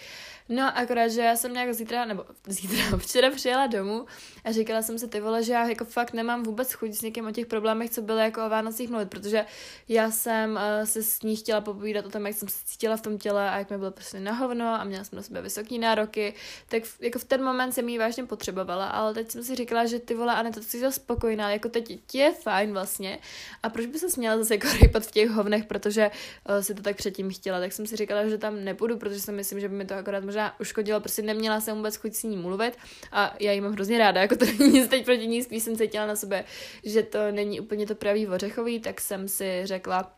No 0.49 0.77
akorát, 0.77 1.07
že 1.07 1.21
já 1.21 1.35
jsem 1.35 1.53
nějak 1.53 1.73
zítra, 1.73 2.05
nebo 2.05 2.25
zítra, 2.47 2.97
včera 2.97 3.31
přijela 3.31 3.67
domů 3.67 4.05
a 4.43 4.51
říkala 4.51 4.81
jsem 4.81 4.99
si 4.99 5.07
ty 5.07 5.21
vole, 5.21 5.43
že 5.43 5.53
já 5.53 5.67
jako 5.67 5.85
fakt 5.85 6.13
nemám 6.13 6.43
vůbec 6.43 6.73
chuť 6.73 6.91
s 6.91 7.01
někým 7.01 7.27
o 7.27 7.31
těch 7.31 7.45
problémech, 7.45 7.89
co 7.89 8.01
byly 8.01 8.21
jako 8.23 8.45
o 8.45 8.49
Vánocích 8.49 8.89
mluvit, 8.89 9.09
protože 9.09 9.45
já 9.87 10.11
jsem 10.11 10.51
uh, 10.51 10.85
se 10.85 11.03
s 11.03 11.21
ní 11.21 11.35
chtěla 11.35 11.61
popovídat 11.61 12.05
o 12.05 12.09
tom, 12.09 12.25
jak 12.25 12.35
jsem 12.35 12.47
se 12.47 12.65
cítila 12.65 12.97
v 12.97 13.01
tom 13.01 13.17
těle 13.17 13.49
a 13.49 13.57
jak 13.57 13.69
mi 13.69 13.77
bylo 13.77 13.91
prostě 13.91 14.19
na 14.19 14.33
hovno 14.33 14.67
a 14.67 14.83
měla 14.83 15.03
jsem 15.03 15.17
na 15.17 15.23
sebe 15.23 15.41
vysoké 15.41 15.77
nároky, 15.77 16.33
tak 16.69 16.83
v, 16.83 17.01
jako 17.01 17.19
v 17.19 17.23
ten 17.23 17.43
moment 17.43 17.71
jsem 17.71 17.89
ji 17.89 17.99
vážně 17.99 18.25
potřebovala, 18.25 18.87
ale 18.87 19.13
teď 19.13 19.31
jsem 19.31 19.43
si 19.43 19.55
říkala, 19.55 19.85
že 19.85 19.99
ty 19.99 20.15
vole, 20.15 20.35
Ane, 20.35 20.51
to 20.51 20.61
jsi 20.61 20.91
spokojená, 20.91 21.51
jako 21.51 21.69
teď 21.69 21.99
ti 22.07 22.17
je 22.17 22.33
fajn 22.33 22.73
vlastně 22.73 23.19
a 23.63 23.69
proč 23.69 23.85
by 23.85 23.99
se 23.99 24.09
směla 24.09 24.37
zase 24.37 24.53
jako 24.53 24.99
v 24.99 25.11
těch 25.11 25.29
hovnech, 25.29 25.65
protože 25.65 26.11
uh, 26.49 26.61
si 26.61 26.75
to 26.75 26.81
tak 26.81 26.95
předtím 26.95 27.29
chtěla, 27.35 27.59
tak 27.59 27.73
jsem 27.73 27.87
si 27.87 27.95
říkala, 27.95 28.27
že 28.27 28.37
tam 28.37 28.63
nepůjdu, 28.63 28.97
protože 28.97 29.19
si 29.19 29.31
myslím, 29.31 29.59
že 29.59 29.69
by 29.69 29.75
mi 29.75 29.85
to 29.85 29.95
akorát 29.95 30.23
možná 30.23 30.59
uškodilo, 30.59 30.99
prostě 30.99 31.21
neměla 31.21 31.61
jsem 31.61 31.77
vůbec 31.77 31.95
chuť 31.95 32.13
s 32.13 32.23
ní 32.23 32.37
mluvit 32.37 32.77
a 33.11 33.35
já 33.39 33.51
jí 33.51 33.61
mám 33.61 33.73
hrozně 33.73 33.97
ráda, 33.97 34.21
jako 34.21 34.35
to 34.35 34.45
není 34.59 34.73
nic 34.73 34.89
teď 34.89 35.05
proti 35.05 35.27
ní, 35.27 35.43
spíš 35.43 35.63
jsem 35.63 35.77
cítila 35.77 36.05
na 36.05 36.15
sebe, 36.15 36.43
že 36.83 37.03
to 37.03 37.31
není 37.31 37.59
úplně 37.59 37.85
to 37.85 37.95
pravý 37.95 38.27
ořechový, 38.27 38.79
tak 38.79 39.01
jsem 39.01 39.27
si 39.27 39.61
řekla, 39.63 40.13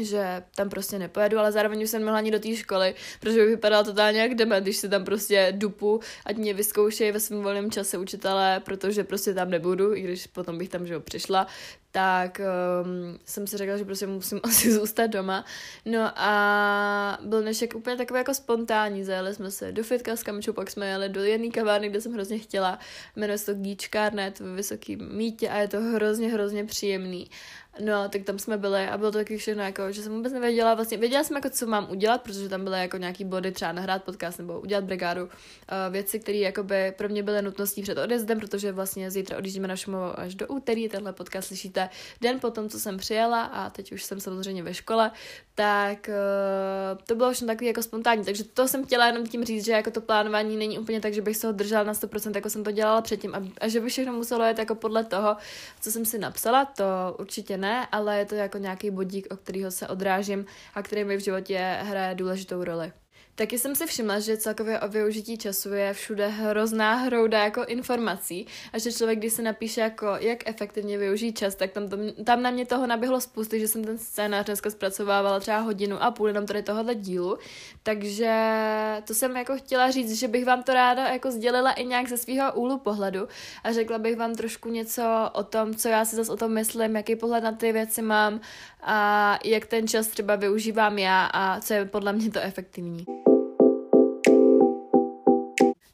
že 0.00 0.42
tam 0.54 0.68
prostě 0.68 0.98
nepojedu, 0.98 1.38
ale 1.38 1.52
zároveň 1.52 1.82
už 1.82 1.90
jsem 1.90 2.04
mohla 2.04 2.18
ani 2.18 2.30
do 2.30 2.38
té 2.38 2.56
školy, 2.56 2.94
protože 3.20 3.38
by 3.38 3.46
vypadala 3.46 3.84
totálně 3.84 4.20
jak 4.20 4.34
deme, 4.34 4.60
když 4.60 4.76
si 4.76 4.88
tam 4.88 5.04
prostě 5.04 5.52
dupu, 5.56 6.00
ať 6.24 6.36
mě 6.36 6.54
vyzkoušejí 6.54 7.12
ve 7.12 7.20
svém 7.20 7.42
volném 7.42 7.70
čase 7.70 7.98
učitelé, 7.98 8.60
protože 8.64 9.04
prostě 9.04 9.34
tam 9.34 9.50
nebudu, 9.50 9.94
i 9.94 10.00
když 10.00 10.26
potom 10.26 10.58
bych 10.58 10.68
tam, 10.68 10.86
že 10.86 11.00
přišla, 11.00 11.46
tak 11.92 12.40
um, 12.84 13.18
jsem 13.24 13.46
si 13.46 13.56
řekla, 13.56 13.76
že 13.76 13.84
prostě 13.84 14.06
musím 14.06 14.40
asi 14.44 14.72
zůstat 14.72 15.06
doma. 15.06 15.44
No 15.84 16.12
a 16.14 17.18
byl 17.22 17.42
dnešek 17.42 17.74
úplně 17.74 17.96
takový 17.96 18.18
jako 18.18 18.34
spontánní, 18.34 19.04
zajeli 19.04 19.34
jsme 19.34 19.50
se 19.50 19.72
do 19.72 19.84
fitka 19.84 20.16
s 20.16 20.22
kamčou, 20.22 20.52
pak 20.52 20.70
jsme 20.70 20.88
jeli 20.88 21.08
do 21.08 21.24
jedné 21.24 21.48
kavárny, 21.48 21.88
kde 21.88 22.00
jsem 22.00 22.12
hrozně 22.12 22.38
chtěla, 22.38 22.78
jmenuje 23.16 23.38
se 23.38 23.54
to 23.54 23.60
Gíčkárnet 23.60 24.40
ve 24.40 24.54
Vysokém 24.54 25.16
mítě 25.16 25.48
a 25.48 25.58
je 25.58 25.68
to 25.68 25.80
hrozně, 25.80 26.28
hrozně 26.28 26.64
příjemný. 26.64 27.30
No, 27.80 28.08
tak 28.08 28.22
tam 28.22 28.38
jsme 28.38 28.56
byli 28.56 28.86
a 28.86 28.98
bylo 28.98 29.12
to 29.12 29.18
taky 29.18 29.36
všechno 29.36 29.62
jako, 29.62 29.92
že 29.92 30.02
jsem 30.02 30.12
vůbec 30.12 30.32
nevěděla, 30.32 30.74
vlastně 30.74 30.96
věděla 30.96 31.24
jsem 31.24 31.36
jako, 31.36 31.50
co 31.50 31.66
mám 31.66 31.90
udělat, 31.90 32.22
protože 32.22 32.48
tam 32.48 32.64
byly 32.64 32.78
jako 32.80 32.96
nějaký 32.96 33.24
body, 33.24 33.52
třeba 33.52 33.72
nahrát 33.72 34.04
podcast 34.04 34.38
nebo 34.38 34.60
udělat 34.60 34.84
brigádu, 34.84 35.24
uh, 35.24 35.30
věci, 35.90 36.20
které 36.20 36.38
jako 36.38 36.62
by 36.62 36.92
pro 36.96 37.08
mě 37.08 37.22
byly 37.22 37.42
nutností 37.42 37.82
před 37.82 37.98
odjezdem, 37.98 38.40
protože 38.40 38.72
vlastně 38.72 39.10
zítra 39.10 39.38
odjíždíme 39.38 39.68
na 39.68 39.74
až 40.14 40.34
do 40.34 40.46
úterý, 40.46 40.88
tenhle 40.88 41.12
podcast 41.12 41.48
slyšíte 41.48 41.77
den 42.20 42.40
po 42.40 42.50
tom, 42.50 42.68
co 42.68 42.80
jsem 42.80 42.96
přijela 42.96 43.42
a 43.42 43.70
teď 43.70 43.92
už 43.92 44.04
jsem 44.04 44.20
samozřejmě 44.20 44.62
ve 44.62 44.74
škole, 44.74 45.10
tak 45.54 46.08
uh, 46.08 47.02
to 47.06 47.14
bylo 47.14 47.32
všechno 47.32 47.54
takový 47.54 47.66
jako 47.66 47.82
spontánní, 47.82 48.24
takže 48.24 48.44
to 48.44 48.68
jsem 48.68 48.86
chtěla 48.86 49.06
jenom 49.06 49.26
tím 49.26 49.44
říct, 49.44 49.64
že 49.64 49.72
jako 49.72 49.90
to 49.90 50.00
plánování 50.00 50.56
není 50.56 50.78
úplně 50.78 51.00
tak, 51.00 51.14
že 51.14 51.22
bych 51.22 51.36
se 51.36 51.46
ho 51.46 51.52
držela 51.52 51.82
na 51.82 51.92
100%, 51.92 52.34
jako 52.34 52.50
jsem 52.50 52.64
to 52.64 52.70
dělala 52.70 53.02
předtím 53.02 53.34
a, 53.34 53.42
a 53.60 53.68
že 53.68 53.80
by 53.80 53.88
všechno 53.88 54.12
muselo 54.12 54.48
jít 54.48 54.58
jako 54.58 54.74
podle 54.74 55.04
toho, 55.04 55.36
co 55.80 55.90
jsem 55.90 56.04
si 56.04 56.18
napsala, 56.18 56.64
to 56.64 56.84
určitě 57.18 57.56
ne, 57.56 57.86
ale 57.92 58.18
je 58.18 58.24
to 58.24 58.34
jako 58.34 58.58
nějaký 58.58 58.90
bodík, 58.90 59.26
o 59.30 59.36
kterého 59.36 59.70
se 59.70 59.88
odrážím 59.88 60.46
a 60.74 60.82
který 60.82 61.04
mi 61.04 61.16
v 61.16 61.20
životě 61.20 61.78
hraje 61.82 62.14
důležitou 62.14 62.64
roli. 62.64 62.92
Taky 63.38 63.58
jsem 63.58 63.74
si 63.74 63.86
všimla, 63.86 64.20
že 64.20 64.36
celkově 64.36 64.80
o 64.80 64.88
využití 64.88 65.38
času 65.38 65.72
je 65.72 65.92
všude 65.92 66.28
hrozná 66.28 66.94
hrouda 66.94 67.44
jako 67.44 67.64
informací 67.64 68.46
a 68.72 68.78
že 68.78 68.92
člověk, 68.92 69.18
když 69.18 69.32
se 69.32 69.42
napíše 69.42 69.80
jako 69.80 70.06
jak 70.20 70.48
efektivně 70.48 70.98
využít 70.98 71.38
čas, 71.38 71.54
tak 71.54 71.70
tam, 71.70 71.88
tam, 71.88 72.00
tam 72.24 72.42
na 72.42 72.50
mě 72.50 72.66
toho 72.66 72.86
naběhlo 72.86 73.20
spousty, 73.20 73.60
že 73.60 73.68
jsem 73.68 73.84
ten 73.84 73.98
scénář 73.98 74.46
dneska 74.46 74.70
zpracovávala 74.70 75.40
třeba 75.40 75.58
hodinu 75.58 76.02
a 76.02 76.10
půl 76.10 76.28
jenom 76.28 76.46
tady 76.46 76.62
tohohle 76.62 76.94
dílu, 76.94 77.38
takže 77.82 78.32
to 79.04 79.14
jsem 79.14 79.36
jako 79.36 79.56
chtěla 79.56 79.90
říct, 79.90 80.18
že 80.18 80.28
bych 80.28 80.44
vám 80.44 80.62
to 80.62 80.74
ráda 80.74 81.08
jako 81.08 81.30
sdělila 81.30 81.72
i 81.72 81.84
nějak 81.84 82.08
ze 82.08 82.16
svého 82.16 82.52
úhlu 82.52 82.78
pohledu 82.78 83.28
a 83.64 83.72
řekla 83.72 83.98
bych 83.98 84.16
vám 84.16 84.34
trošku 84.34 84.68
něco 84.68 85.30
o 85.32 85.44
tom, 85.44 85.74
co 85.74 85.88
já 85.88 86.04
si 86.04 86.16
zase 86.16 86.32
o 86.32 86.36
tom 86.36 86.52
myslím, 86.52 86.96
jaký 86.96 87.16
pohled 87.16 87.44
na 87.44 87.52
ty 87.52 87.72
věci 87.72 88.02
mám 88.02 88.40
a 88.82 89.38
jak 89.44 89.66
ten 89.66 89.88
čas 89.88 90.06
třeba 90.06 90.36
využívám 90.36 90.98
já 90.98 91.26
a 91.26 91.60
co 91.60 91.74
je 91.74 91.84
podle 91.84 92.12
mě 92.12 92.30
to 92.30 92.40
efektivní. 92.40 93.27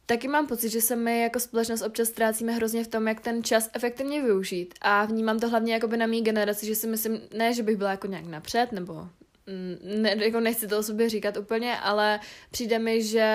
Taky 0.07 0.29
mám 0.29 0.47
pocit, 0.47 0.69
že 0.69 0.81
se 0.81 0.97
my 0.97 1.21
jako 1.21 1.41
společnost 1.41 1.83
občas 1.83 2.09
ztrácíme 2.09 2.53
hrozně 2.53 2.85
v 2.85 2.89
tom, 2.89 3.09
jak 3.09 3.21
ten 3.21 3.45
čas 3.45 3.71
efektivně 3.75 4.23
využít. 4.23 4.75
A 4.81 5.05
vnímám 5.05 5.41
to 5.41 5.49
hlavně 5.49 5.75
jako 5.75 5.89
by 5.89 5.97
na 5.97 6.07
mý 6.07 6.23
generaci, 6.23 6.67
že 6.67 6.75
si 6.75 6.87
myslím, 6.87 7.21
ne, 7.35 7.55
že 7.55 7.63
bych 7.63 7.77
byla 7.77 7.91
jako 7.91 8.07
nějak 8.07 8.27
napřed, 8.27 8.73
nebo 8.73 9.09
mm, 9.47 10.03
ne, 10.03 10.17
jako 10.25 10.41
nechci 10.41 10.69
to 10.69 10.79
o 10.79 10.83
sobě 10.83 11.09
říkat 11.09 11.37
úplně, 11.37 11.77
ale 11.77 12.21
přijde 12.51 12.79
mi, 12.79 13.03
že 13.03 13.29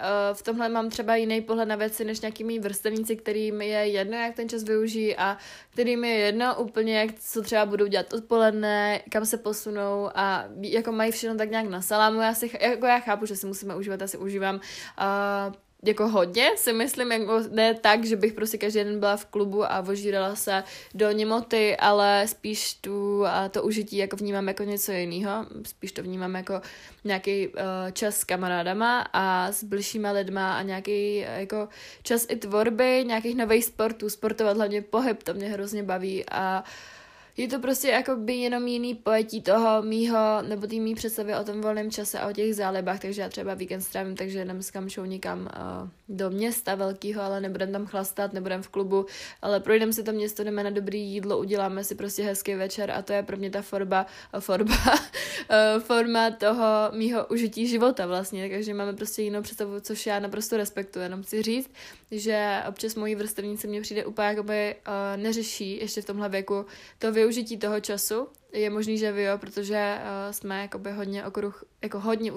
uh, 0.00 0.36
v 0.36 0.42
tomhle 0.42 0.68
mám 0.68 0.90
třeba 0.90 1.16
jiný 1.16 1.40
pohled 1.40 1.68
na 1.68 1.76
věci 1.76 2.04
než 2.04 2.20
nějaký 2.20 2.44
mý 2.44 2.58
vrstevníci, 2.58 3.16
kterým 3.16 3.62
je 3.62 3.78
jedno, 3.78 4.16
jak 4.16 4.34
ten 4.34 4.48
čas 4.48 4.62
využijí 4.62 5.16
a 5.16 5.38
kterým 5.70 6.04
je 6.04 6.14
jedno 6.14 6.60
úplně, 6.60 6.98
jak, 6.98 7.10
co 7.20 7.42
třeba 7.42 7.66
budou 7.66 7.86
dělat 7.86 8.12
odpoledne, 8.12 9.00
kam 9.10 9.26
se 9.26 9.36
posunou 9.36 10.10
a 10.14 10.44
jako 10.60 10.92
mají 10.92 11.12
všechno 11.12 11.36
tak 11.36 11.50
nějak 11.50 11.66
na 11.66 11.82
salámu. 11.82 12.20
Já 12.20 12.34
si, 12.34 12.50
jako 12.60 12.86
já 12.86 12.98
chápu, 12.98 13.26
že 13.26 13.36
si 13.36 13.46
musíme 13.46 13.76
užívat, 13.76 14.00
já 14.00 14.06
si 14.06 14.18
užívám 14.18 14.54
uh, 14.54 15.54
jako 15.84 16.08
hodně, 16.08 16.50
si 16.56 16.72
myslím, 16.72 17.12
jako 17.12 17.40
ne 17.50 17.74
tak, 17.74 18.04
že 18.04 18.16
bych 18.16 18.32
prostě 18.32 18.58
každý 18.58 18.84
den 18.84 19.00
byla 19.00 19.16
v 19.16 19.24
klubu 19.24 19.64
a 19.64 19.80
ožírala 19.88 20.36
se 20.36 20.64
do 20.94 21.10
němoty, 21.10 21.76
ale 21.76 22.24
spíš 22.28 22.74
tu 22.74 23.26
a 23.26 23.48
to 23.48 23.62
užití 23.62 23.96
jako 23.96 24.16
vnímám 24.16 24.48
jako 24.48 24.64
něco 24.64 24.92
jiného, 24.92 25.46
spíš 25.66 25.92
to 25.92 26.02
vnímám 26.02 26.34
jako 26.34 26.60
nějaký 27.04 27.48
uh, 27.48 27.54
čas 27.92 28.16
s 28.16 28.24
kamarádama 28.24 29.06
a 29.12 29.52
s 29.52 29.64
bližšíma 29.64 30.10
lidma 30.10 30.56
a 30.56 30.62
nějaký 30.62 31.24
uh, 31.28 31.40
jako 31.40 31.68
čas 32.02 32.26
i 32.28 32.36
tvorby, 32.36 33.04
nějakých 33.06 33.36
nových 33.36 33.64
sportů, 33.64 34.10
sportovat 34.10 34.56
hlavně 34.56 34.82
pohyb, 34.82 35.22
to 35.22 35.34
mě 35.34 35.48
hrozně 35.48 35.82
baví 35.82 36.24
a 36.30 36.60
uh, 36.60 36.93
je 37.36 37.48
to 37.48 37.58
prostě 37.58 37.88
jako 37.88 38.16
by 38.16 38.34
jenom 38.34 38.66
jiný 38.66 38.94
pojetí 38.94 39.42
toho 39.42 39.82
mýho, 39.82 40.42
nebo 40.42 40.66
tý 40.66 40.80
mý 40.80 40.94
představy 40.94 41.34
o 41.34 41.44
tom 41.44 41.60
volném 41.60 41.90
čase 41.90 42.18
a 42.18 42.28
o 42.28 42.32
těch 42.32 42.54
zálibách, 42.54 43.00
takže 43.00 43.22
já 43.22 43.28
třeba 43.28 43.54
víkend 43.54 43.80
strávím, 43.80 44.16
takže 44.16 44.40
jdem 44.40 44.62
s 44.62 44.70
kamšou 44.70 45.04
někam 45.04 45.40
uh, 45.40 45.88
do 46.16 46.30
města 46.30 46.74
velkýho, 46.74 47.22
ale 47.22 47.40
nebudem 47.40 47.72
tam 47.72 47.86
chlastat, 47.86 48.32
nebudem 48.32 48.62
v 48.62 48.68
klubu, 48.68 49.06
ale 49.42 49.60
projdeme 49.60 49.92
si 49.92 50.02
to 50.02 50.12
město, 50.12 50.44
jdeme 50.44 50.64
na 50.64 50.70
dobrý 50.70 51.00
jídlo, 51.00 51.38
uděláme 51.38 51.84
si 51.84 51.94
prostě 51.94 52.22
hezký 52.22 52.54
večer 52.54 52.90
a 52.90 53.02
to 53.02 53.12
je 53.12 53.22
pro 53.22 53.36
mě 53.36 53.50
ta 53.50 53.62
forba, 53.62 54.06
uh, 54.34 54.40
forba, 54.40 54.74
uh, 54.74 55.82
forma 55.82 56.30
toho 56.30 56.90
mýho 56.92 57.26
užití 57.26 57.66
života 57.66 58.06
vlastně, 58.06 58.48
takže 58.48 58.74
máme 58.74 58.92
prostě 58.92 59.22
jinou 59.22 59.42
představu, 59.42 59.80
což 59.80 60.06
já 60.06 60.18
naprosto 60.18 60.56
respektuji, 60.56 61.02
jenom 61.02 61.22
chci 61.22 61.42
říct, 61.42 61.70
že 62.10 62.62
občas 62.68 62.94
mojí 62.94 63.14
vrstevníci 63.14 63.68
mě 63.68 63.80
přijde 63.80 64.04
úplně 64.04 64.28
jakoby 64.28 64.74
uh, 64.86 65.22
neřeší 65.22 65.78
ještě 65.80 66.02
v 66.02 66.04
tomhle 66.04 66.28
věku 66.28 66.66
to 66.98 67.12
využití 67.24 67.56
toho 67.56 67.80
času. 67.80 68.28
Je 68.52 68.70
možný, 68.70 68.98
že 68.98 69.12
vy 69.12 69.22
jo, 69.22 69.38
protože 69.38 69.98
uh, 69.98 70.32
jsme 70.32 70.62
jakoby 70.62 70.92
hodně 70.92 71.24
okruh, 71.24 71.64
jako 71.82 72.00
hodně 72.00 72.32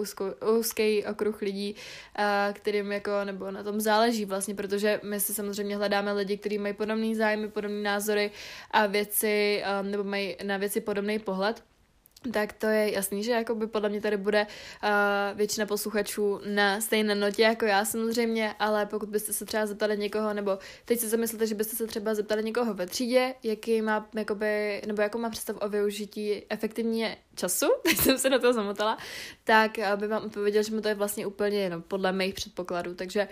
úzký 0.57 1.05
okruh 1.05 1.41
lidí, 1.41 1.75
uh, 1.75 2.53
kterým 2.53 2.91
jako, 2.91 3.11
nebo 3.23 3.51
na 3.51 3.63
tom 3.63 3.81
záleží 3.81 4.25
vlastně, 4.25 4.55
protože 4.55 4.99
my 5.03 5.19
si 5.19 5.33
samozřejmě 5.33 5.77
hledáme 5.77 6.13
lidi, 6.13 6.37
kteří 6.37 6.57
mají 6.57 6.73
podobné 6.73 7.15
zájmy, 7.15 7.47
podobné 7.49 7.81
názory 7.81 8.31
a 8.71 8.85
věci, 8.85 9.63
um, 9.81 9.91
nebo 9.91 10.03
mají 10.03 10.35
na 10.43 10.57
věci 10.57 10.81
podobný 10.81 11.19
pohled 11.19 11.63
tak 12.33 12.53
to 12.53 12.67
je 12.67 12.93
jasný, 12.93 13.23
že 13.23 13.31
jakoby 13.31 13.67
podle 13.67 13.89
mě 13.89 14.01
tady 14.01 14.17
bude 14.17 14.47
uh, 14.83 15.37
většina 15.37 15.65
posluchačů 15.65 16.39
na 16.45 16.81
stejné 16.81 17.15
notě 17.15 17.41
jako 17.41 17.65
já 17.65 17.85
samozřejmě, 17.85 18.55
ale 18.59 18.85
pokud 18.85 19.09
byste 19.09 19.33
se 19.33 19.45
třeba 19.45 19.65
zeptali 19.65 19.97
někoho, 19.97 20.33
nebo 20.33 20.59
teď 20.85 20.99
si 20.99 21.09
zamyslete, 21.09 21.47
že 21.47 21.55
byste 21.55 21.75
se 21.75 21.87
třeba 21.87 22.15
zeptali 22.15 22.43
někoho 22.43 22.73
ve 22.73 22.85
třídě, 22.85 23.33
jaký 23.43 23.81
má, 23.81 24.09
jakoby, 24.15 24.81
nebo 24.87 25.01
jakou 25.01 25.19
má 25.19 25.29
představ 25.29 25.55
o 25.61 25.69
využití 25.69 26.43
efektivně 26.49 27.17
času, 27.35 27.67
teď 27.83 27.97
jsem 27.97 28.17
se 28.17 28.29
na 28.29 28.39
to 28.39 28.53
zamotala, 28.53 28.97
tak 29.43 29.71
by 29.95 30.07
vám 30.07 30.25
odpověděl, 30.25 30.63
že 30.63 30.75
mu 30.75 30.81
to 30.81 30.87
je 30.87 30.95
vlastně 30.95 31.25
úplně 31.25 31.59
jenom 31.59 31.81
podle 31.81 32.11
mých 32.11 32.33
předpokladů, 32.33 32.95
takže 32.95 33.27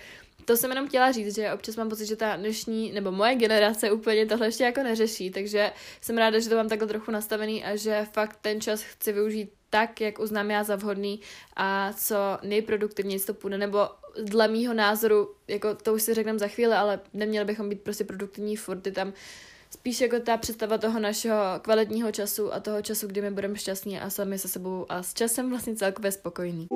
to 0.46 0.58
jsem 0.58 0.70
jenom 0.70 0.88
chtěla 0.88 1.12
říct, 1.12 1.36
že 1.36 1.54
občas 1.54 1.76
mám 1.76 1.90
pocit, 1.90 2.06
že 2.06 2.16
ta 2.16 2.36
dnešní, 2.36 2.92
nebo 2.92 3.12
moje 3.12 3.36
generace 3.36 3.92
úplně 3.92 4.26
tohle 4.26 4.48
ještě 4.48 4.64
jako 4.64 4.84
neřeší, 4.84 5.32
takže 5.32 5.72
jsem 6.02 6.18
ráda, 6.18 6.40
že 6.40 6.50
to 6.50 6.56
mám 6.56 6.70
takhle 6.70 6.88
trochu 6.88 7.12
nastavený 7.12 7.64
a 7.64 7.76
že 7.76 8.08
fakt 8.14 8.38
ten 8.42 8.62
čas 8.62 8.82
chci 8.82 9.14
využít 9.14 9.50
tak, 9.70 10.02
jak 10.02 10.20
uznám 10.20 10.52
já 10.52 10.64
za 10.64 10.76
vhodný 10.76 11.20
a 11.56 11.94
co 11.94 12.16
nejproduktivněji 12.44 13.20
to 13.20 13.34
půjde, 13.34 13.58
nebo 13.58 13.80
dle 14.24 14.48
mýho 14.48 14.74
názoru, 14.74 15.30
jako 15.48 15.76
to 15.76 15.94
už 15.94 16.02
si 16.02 16.14
řekneme 16.14 16.40
za 16.40 16.48
chvíli, 16.48 16.74
ale 16.74 17.00
neměli 17.14 17.46
bychom 17.46 17.70
být 17.70 17.82
prostě 17.82 18.04
produktivní 18.04 18.56
furt, 18.56 18.82
tam 18.94 19.14
spíš 19.70 20.02
jako 20.02 20.20
ta 20.20 20.38
představa 20.38 20.78
toho 20.78 21.00
našeho 21.00 21.38
kvalitního 21.62 22.12
času 22.12 22.54
a 22.54 22.60
toho 22.60 22.82
času, 22.82 23.08
kdy 23.08 23.22
my 23.22 23.32
budeme 23.32 23.56
šťastní 23.56 24.00
a 24.00 24.10
sami 24.10 24.40
se 24.40 24.48
sebou 24.48 24.86
a 24.90 25.04
s 25.04 25.14
časem 25.14 25.50
vlastně 25.50 25.76
celkově 25.76 26.12
spokojní. 26.12 26.68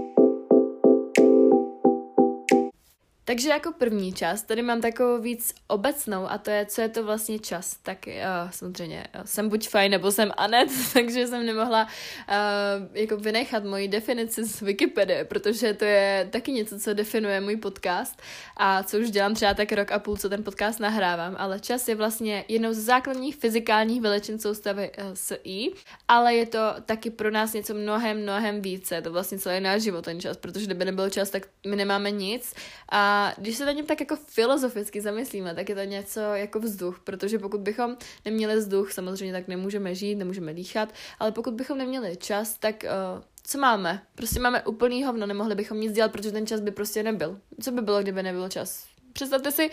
Takže 3.30 3.50
jako 3.50 3.72
první 3.72 4.14
část, 4.14 4.42
tady 4.42 4.62
mám 4.62 4.82
takovou 4.82 5.22
víc 5.22 5.54
obecnou 5.68 6.32
a 6.32 6.38
to 6.38 6.50
je, 6.50 6.66
co 6.66 6.82
je 6.82 6.90
to 6.90 7.04
vlastně 7.04 7.40
čas. 7.40 7.78
Tak 7.84 7.98
uh, 8.08 8.52
samozřejmě 8.52 9.08
uh, 9.16 9.22
jsem 9.26 9.50
buď 9.50 9.70
fajn, 9.70 9.92
nebo 9.92 10.12
jsem 10.12 10.32
Anet, 10.38 10.70
takže 10.94 11.28
jsem 11.28 11.46
nemohla 11.46 11.84
uh, 11.84 12.98
jako 12.98 13.18
vynechat 13.18 13.64
moji 13.64 13.88
definici 13.88 14.46
z 14.46 14.62
Wikipedie, 14.62 15.26
protože 15.26 15.74
to 15.74 15.86
je 15.86 16.28
taky 16.32 16.52
něco, 16.52 16.80
co 16.80 16.94
definuje 16.94 17.42
můj 17.42 17.58
podcast 17.58 18.22
a 18.58 18.84
co 18.84 18.98
už 18.98 19.12
dělám 19.12 19.34
třeba 19.34 19.54
tak 19.54 19.72
rok 19.72 19.92
a 19.92 20.00
půl, 20.00 20.18
co 20.18 20.30
ten 20.30 20.44
podcast 20.44 20.80
nahrávám, 20.80 21.36
ale 21.40 21.60
čas 21.60 21.88
je 21.88 21.96
vlastně 21.96 22.46
jednou 22.48 22.74
z 22.74 22.78
základních 22.78 23.36
fyzikálních 23.36 24.02
veličin 24.02 24.40
soustavy 24.40 24.92
uh, 24.98 25.04
SI, 25.14 25.72
ale 26.08 26.36
je 26.36 26.46
to 26.46 26.60
taky 26.86 27.10
pro 27.10 27.32
nás 27.32 27.54
něco 27.54 27.74
mnohem, 27.74 28.22
mnohem 28.22 28.62
více. 28.62 29.02
To 29.02 29.12
vlastně 29.12 29.40
celý 29.40 29.62
náš 29.62 29.82
život 29.82 30.06
ten 30.06 30.20
čas, 30.20 30.38
protože 30.38 30.66
kdyby 30.66 30.86
nebyl 30.86 31.10
čas, 31.10 31.30
tak 31.30 31.48
my 31.68 31.76
nemáme 31.76 32.12
nic 32.12 32.54
a 32.92 33.19
když 33.38 33.58
se 33.58 33.66
na 33.66 33.72
něm 33.72 33.86
tak 33.86 34.00
jako 34.00 34.16
filozoficky 34.16 35.02
zamyslíme, 35.02 35.56
tak 35.56 35.70
je 35.70 35.76
to 35.76 35.82
něco 35.82 36.20
jako 36.20 36.60
vzduch, 36.60 37.00
protože 37.04 37.40
pokud 37.40 37.62
bychom 37.62 37.98
neměli 38.26 38.56
vzduch, 38.56 38.92
samozřejmě 38.92 39.34
tak 39.34 39.48
nemůžeme 39.48 39.96
žít, 39.96 40.16
nemůžeme 40.16 40.54
dýchat, 40.54 40.94
ale 41.20 41.32
pokud 41.32 41.54
bychom 41.54 41.78
neměli 41.78 42.18
čas, 42.18 42.58
tak 42.60 42.84
uh, 42.84 43.24
co 43.44 43.58
máme? 43.58 44.02
Prostě 44.16 44.40
máme 44.40 44.64
úplný 44.64 45.04
hovno, 45.04 45.26
nemohli 45.26 45.56
bychom 45.56 45.80
nic 45.80 45.94
dělat, 45.94 46.12
protože 46.12 46.32
ten 46.32 46.48
čas 46.48 46.62
by 46.62 46.72
prostě 46.72 47.04
nebyl. 47.04 47.40
Co 47.62 47.72
by 47.72 47.82
bylo, 47.82 48.02
kdyby 48.02 48.24
nebyl 48.24 48.50
čas? 48.50 48.88
Představte 49.14 49.52
si, 49.52 49.70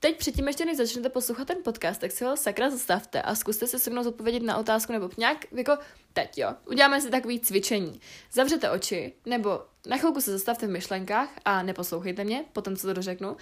teď 0.00 0.18
předtím 0.18 0.48
ještě 0.48 0.64
než 0.64 0.76
začnete 0.76 1.08
poslouchat 1.08 1.48
ten 1.48 1.56
podcast, 1.64 2.00
tak 2.00 2.12
si 2.12 2.24
ho 2.24 2.36
sakra 2.36 2.70
zastavte 2.70 3.22
a 3.22 3.34
zkuste 3.34 3.66
se 3.66 3.78
se 3.78 3.90
mnou 3.90 4.02
zodpovědět 4.02 4.42
na 4.42 4.56
otázku 4.56 4.92
nebo 4.92 5.10
nějak, 5.18 5.52
jako 5.52 5.78
teď 6.12 6.38
jo, 6.38 6.48
uděláme 6.66 7.00
si 7.00 7.10
takový 7.10 7.40
cvičení. 7.40 8.00
Zavřete 8.32 8.70
oči, 8.70 9.12
nebo 9.26 9.60
na 9.86 9.96
chvilku 9.96 10.20
se 10.20 10.32
zastavte 10.32 10.66
v 10.66 10.70
myšlenkách 10.70 11.28
a 11.44 11.62
neposlouchejte 11.62 12.24
mě, 12.24 12.44
potom 12.52 12.76
co 12.76 12.86
to 12.86 12.92
dořeknu, 12.92 13.36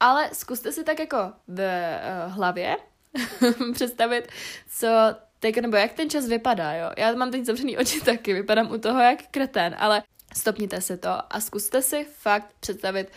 ale 0.00 0.30
zkuste 0.32 0.72
si 0.72 0.84
tak 0.84 0.98
jako 0.98 1.32
v 1.48 1.58
uh, 1.58 2.32
hlavě 2.32 2.76
představit, 3.72 4.28
co 4.68 4.88
teď, 5.40 5.56
nebo 5.60 5.76
jak 5.76 5.92
ten 5.92 6.10
čas 6.10 6.26
vypadá, 6.26 6.72
jo. 6.72 6.90
Já 6.98 7.12
mám 7.12 7.30
teď 7.30 7.44
zavřený 7.44 7.78
oči 7.78 8.00
taky, 8.00 8.34
vypadám 8.34 8.70
u 8.70 8.78
toho 8.78 9.00
jak 9.00 9.18
kretén, 9.30 9.76
ale 9.78 10.02
stopněte 10.36 10.80
si 10.80 10.96
to 10.96 11.08
a 11.30 11.40
zkuste 11.40 11.82
si 11.82 12.04
fakt 12.04 12.54
představit 12.60 13.12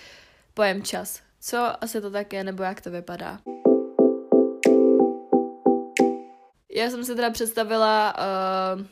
pojem 0.54 0.84
čas. 0.84 1.22
Co 1.40 1.84
asi 1.84 2.02
to 2.02 2.12
tak 2.12 2.34
je, 2.34 2.44
nebo 2.44 2.64
jak 2.64 2.82
to 2.82 2.92
vypadá. 2.92 3.40
Já 6.72 6.90
jsem 6.90 7.04
si 7.04 7.16
teda 7.16 7.30
představila 7.30 8.16
uh, 8.18 8.86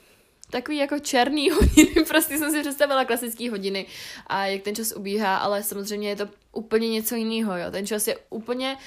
takový 0.49 0.77
jako 0.77 0.99
černý 0.99 1.49
hodiny, 1.51 2.05
prostě 2.07 2.37
jsem 2.37 2.51
si 2.51 2.61
představila 2.61 3.05
klasické 3.05 3.49
hodiny 3.49 3.85
a 4.27 4.45
jak 4.45 4.61
ten 4.61 4.75
čas 4.75 4.91
ubíhá, 4.91 5.37
ale 5.37 5.63
samozřejmě 5.63 6.09
je 6.09 6.15
to 6.15 6.29
úplně 6.51 6.89
něco 6.89 7.15
jiného, 7.15 7.57
jo. 7.57 7.71
Ten 7.71 7.87
čas 7.87 8.07
je 8.07 8.17
úplně 8.29 8.77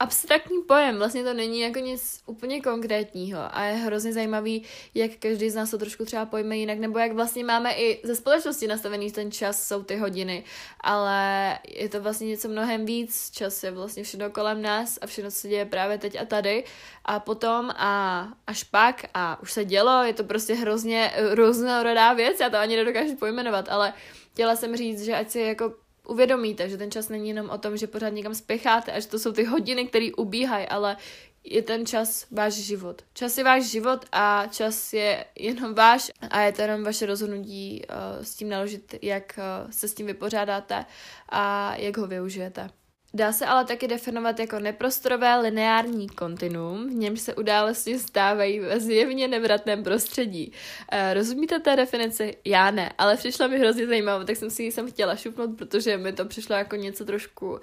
abstraktní 0.00 0.62
pojem, 0.62 0.96
vlastně 0.96 1.24
to 1.24 1.34
není 1.34 1.60
jako 1.60 1.78
nic 1.78 2.22
úplně 2.26 2.60
konkrétního 2.60 3.56
a 3.56 3.64
je 3.64 3.74
hrozně 3.74 4.12
zajímavý, 4.12 4.62
jak 4.94 5.10
každý 5.18 5.50
z 5.50 5.54
nás 5.54 5.70
to 5.70 5.78
trošku 5.78 6.04
třeba 6.04 6.26
pojme 6.26 6.56
jinak, 6.56 6.78
nebo 6.78 6.98
jak 6.98 7.12
vlastně 7.12 7.44
máme 7.44 7.72
i 7.72 8.00
ze 8.06 8.16
společnosti 8.16 8.66
nastavený 8.66 9.12
ten 9.12 9.32
čas, 9.32 9.66
jsou 9.66 9.82
ty 9.82 9.96
hodiny, 9.96 10.44
ale 10.80 11.58
je 11.68 11.88
to 11.88 12.00
vlastně 12.00 12.26
něco 12.26 12.48
mnohem 12.48 12.86
víc, 12.86 13.30
čas 13.30 13.62
je 13.62 13.70
vlastně 13.70 14.04
všechno 14.04 14.30
kolem 14.30 14.62
nás 14.62 14.98
a 15.02 15.06
všechno, 15.06 15.30
se 15.30 15.48
děje 15.48 15.64
právě 15.64 15.98
teď 15.98 16.20
a 16.20 16.24
tady. 16.24 16.64
A 17.04 17.20
potom 17.20 17.70
a 17.76 18.28
až 18.46 18.64
pak 18.64 19.04
a 19.14 19.42
už 19.42 19.52
se 19.52 19.64
dělo, 19.64 20.02
je 20.02 20.12
to 20.12 20.24
prostě 20.24 20.54
hrozně 20.54 21.12
různorodá 21.30 22.12
věc, 22.12 22.40
já 22.40 22.50
to 22.50 22.56
ani 22.56 22.76
nedokážu 22.76 23.16
pojmenovat, 23.16 23.68
ale 23.68 23.92
chtěla 24.32 24.56
jsem 24.56 24.76
říct, 24.76 25.02
že 25.02 25.14
ať 25.14 25.30
si 25.30 25.40
jako 25.40 25.74
uvědomíte, 26.08 26.68
že 26.68 26.76
ten 26.76 26.90
čas 26.90 27.08
není 27.08 27.28
jenom 27.28 27.50
o 27.50 27.58
tom, 27.58 27.76
že 27.76 27.86
pořád 27.86 28.08
někam 28.08 28.34
spěcháte 28.34 28.92
a 28.92 29.00
že 29.00 29.08
to 29.08 29.18
jsou 29.18 29.32
ty 29.32 29.44
hodiny, 29.44 29.86
které 29.86 30.08
ubíhají, 30.16 30.68
ale 30.68 30.96
je 31.44 31.62
ten 31.62 31.86
čas 31.86 32.26
váš 32.30 32.54
život. 32.54 33.02
Čas 33.14 33.38
je 33.38 33.44
váš 33.44 33.64
život 33.64 34.04
a 34.12 34.46
čas 34.46 34.92
je 34.92 35.24
jenom 35.38 35.74
váš 35.74 36.10
a 36.30 36.40
je 36.40 36.52
to 36.52 36.62
jenom 36.62 36.84
vaše 36.84 37.06
rozhodnutí 37.06 37.82
uh, 37.88 38.24
s 38.24 38.34
tím 38.34 38.48
naložit, 38.48 38.94
jak 39.02 39.38
uh, 39.38 39.70
se 39.70 39.88
s 39.88 39.94
tím 39.94 40.06
vypořádáte 40.06 40.84
a 41.28 41.74
jak 41.76 41.96
ho 41.96 42.06
využijete. 42.06 42.70
Dá 43.14 43.32
se 43.32 43.46
ale 43.46 43.64
taky 43.64 43.88
definovat 43.88 44.40
jako 44.40 44.58
neprostorové 44.58 45.40
lineární 45.40 46.08
kontinuum, 46.08 46.88
v 46.90 46.94
němž 46.94 47.20
se 47.20 47.34
události 47.34 47.98
stávají 47.98 48.60
ve 48.60 48.80
zjevně 48.80 49.28
nevratném 49.28 49.82
prostředí. 49.82 50.52
E, 50.92 51.14
rozumíte 51.14 51.58
té 51.58 51.76
definici? 51.76 52.36
Já 52.44 52.70
ne, 52.70 52.92
ale 52.98 53.16
přišla 53.16 53.46
mi 53.46 53.58
hrozně 53.58 53.86
zajímavá, 53.86 54.24
tak 54.24 54.36
jsem 54.36 54.50
si 54.50 54.62
ji 54.62 54.72
sem 54.72 54.90
chtěla 54.90 55.16
šupnout, 55.16 55.56
protože 55.58 55.96
mi 55.96 56.12
to 56.12 56.24
přišlo 56.24 56.56
jako 56.56 56.76
něco 56.76 57.04
trošku 57.04 57.50
uh, 57.50 57.58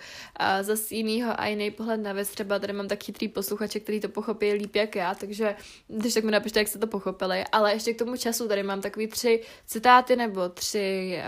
zase 0.62 0.96
jinýho 0.96 1.40
a 1.42 1.46
jiný 1.48 1.72
pohled 1.72 2.02
na 2.02 2.14
věc. 2.14 2.30
Třeba 2.30 2.60
tady 2.60 2.74
mám 2.74 2.88
tak 2.88 3.04
chytrý 3.04 3.28
posluchače, 3.28 3.80
který 3.80 4.00
to 4.00 4.10
pochopí 4.10 4.54
líp 4.54 4.76
jak 4.76 4.96
já, 4.96 5.16
takže 5.16 5.56
když 5.88 6.14
tak 6.14 6.24
mi 6.24 6.32
napište, 6.32 6.60
jak 6.60 6.68
jste 6.68 6.80
to 6.80 6.88
pochopili. 6.88 7.44
Ale 7.52 7.74
ještě 7.74 7.94
k 7.94 8.00
tomu 8.00 8.18
času 8.18 8.48
tady 8.48 8.64
mám 8.64 8.82
takový 8.82 9.08
tři 9.08 9.42
citáty 9.66 10.16
nebo 10.16 10.50
tři 10.50 11.20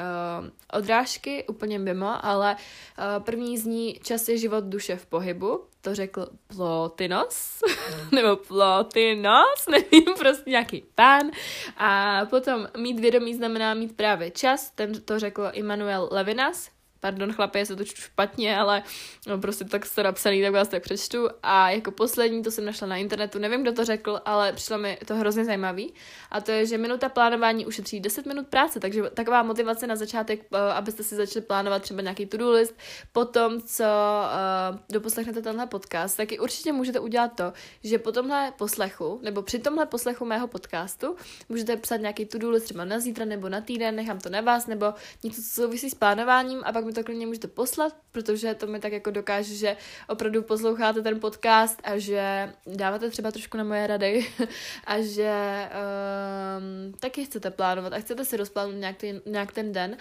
uh, 0.42 0.50
odrážky, 0.80 1.44
úplně 1.48 1.80
mimo, 1.80 2.26
ale 2.26 2.56
uh, 2.56 3.24
první 3.24 3.58
z 3.58 3.66
ní 3.66 4.00
čas 4.08 4.30
je 4.30 4.38
život 4.38 4.64
duše 4.64 4.96
v 4.96 5.06
pohybu, 5.06 5.64
to 5.82 5.96
řekl 5.96 6.28
Plotinos, 6.48 7.62
nebo 8.12 8.36
Plotinos, 8.36 9.68
nevím, 9.72 10.14
prostě 10.18 10.50
nějaký 10.50 10.84
pán. 10.96 11.32
A 11.78 12.22
potom 12.26 12.68
mít 12.78 13.00
vědomí 13.00 13.36
znamená 13.36 13.74
mít 13.74 13.96
právě 13.96 14.32
čas, 14.32 14.72
ten 14.72 15.02
to 15.02 15.20
řekl 15.20 15.50
Immanuel 15.54 16.10
Levinas, 16.12 16.70
pardon 17.00 17.34
chlapi, 17.34 17.66
se 17.66 17.76
to 17.76 17.84
čtu 17.84 18.02
špatně, 18.02 18.58
ale 18.58 18.84
no, 19.28 19.38
prostě 19.38 19.66
tak 19.66 19.86
to 19.96 20.04
napsaný, 20.04 20.42
tak 20.42 20.54
vás 20.54 20.68
tak 20.68 20.84
přečtu. 20.84 21.28
A 21.44 21.70
jako 21.70 21.92
poslední, 21.92 22.44
to 22.44 22.52
jsem 22.52 22.66
našla 22.66 22.88
na 22.88 22.98
internetu, 22.98 23.40
nevím, 23.40 23.62
kdo 23.62 23.72
to 23.72 23.86
řekl, 23.86 24.22
ale 24.26 24.54
přišlo 24.54 24.78
mi 24.78 24.98
to 25.06 25.16
hrozně 25.16 25.46
zajímavý. 25.46 25.94
A 26.32 26.42
to 26.42 26.52
je, 26.52 26.66
že 26.66 26.78
minuta 26.78 27.10
plánování 27.10 27.66
ušetří 27.66 28.00
10 28.00 28.26
minut 28.26 28.48
práce, 28.48 28.80
takže 28.80 29.04
taková 29.14 29.44
motivace 29.44 29.88
na 29.88 29.96
začátek, 29.96 30.46
eh, 30.54 30.58
abyste 30.74 31.04
si 31.04 31.16
začali 31.16 31.46
plánovat 31.46 31.82
třeba 31.82 32.02
nějaký 32.02 32.26
to-do 32.26 32.52
list, 32.52 32.76
potom, 33.12 33.62
co 33.62 33.84
uh, 33.84 34.80
doposlechnete 34.92 35.42
tenhle 35.42 35.68
podcast, 35.68 36.18
taky 36.18 36.40
určitě 36.40 36.72
můžete 36.72 37.00
udělat 37.00 37.32
to, 37.36 37.54
že 37.84 38.00
po 38.00 38.12
tomhle 38.12 38.54
poslechu, 38.58 39.20
nebo 39.24 39.42
při 39.42 39.60
tomhle 39.60 39.86
poslechu 39.86 40.26
mého 40.26 40.48
podcastu, 40.48 41.16
můžete 41.50 41.78
psát 41.78 41.98
nějaký 41.98 42.26
to-do 42.26 42.50
list 42.50 42.64
třeba 42.64 42.86
na 42.86 43.00
zítra 43.00 43.26
nebo 43.26 43.50
na 43.50 43.62
týden, 43.62 43.96
nechám 43.96 44.20
to 44.20 44.30
na 44.30 44.42
vás, 44.42 44.68
nebo 44.68 44.94
něco, 45.24 45.42
co 45.42 45.50
souvisí 45.62 45.90
s 45.90 45.96
plánováním 45.96 46.62
a 46.66 46.72
pak 46.72 46.86
mi 46.88 46.94
to 46.94 47.04
klidně 47.04 47.28
můžete 47.28 47.48
poslat, 47.48 47.96
protože 48.12 48.54
to 48.56 48.68
mi 48.68 48.80
tak 48.80 48.92
jako 48.92 49.12
dokáže, 49.12 49.56
že 49.56 49.78
opravdu 50.08 50.44
posloucháte 50.44 51.02
ten 51.02 51.20
podcast 51.20 51.82
a 51.84 51.98
že 51.98 52.54
dáváte 52.66 53.10
třeba 53.10 53.32
trošku 53.32 53.58
na 53.58 53.64
moje 53.64 53.88
rady 53.88 54.28
a 54.86 55.02
že 55.02 55.70
um, 55.70 56.94
taky 56.94 57.26
chcete 57.26 57.52
plánovat 57.52 57.94
a 57.94 58.00
chcete 58.00 58.26
si 58.26 58.38
rozplánovat 58.38 58.80
nějak, 58.80 58.98
ty, 58.98 59.22
nějak 59.26 59.52
ten 59.52 59.72
den 59.72 59.98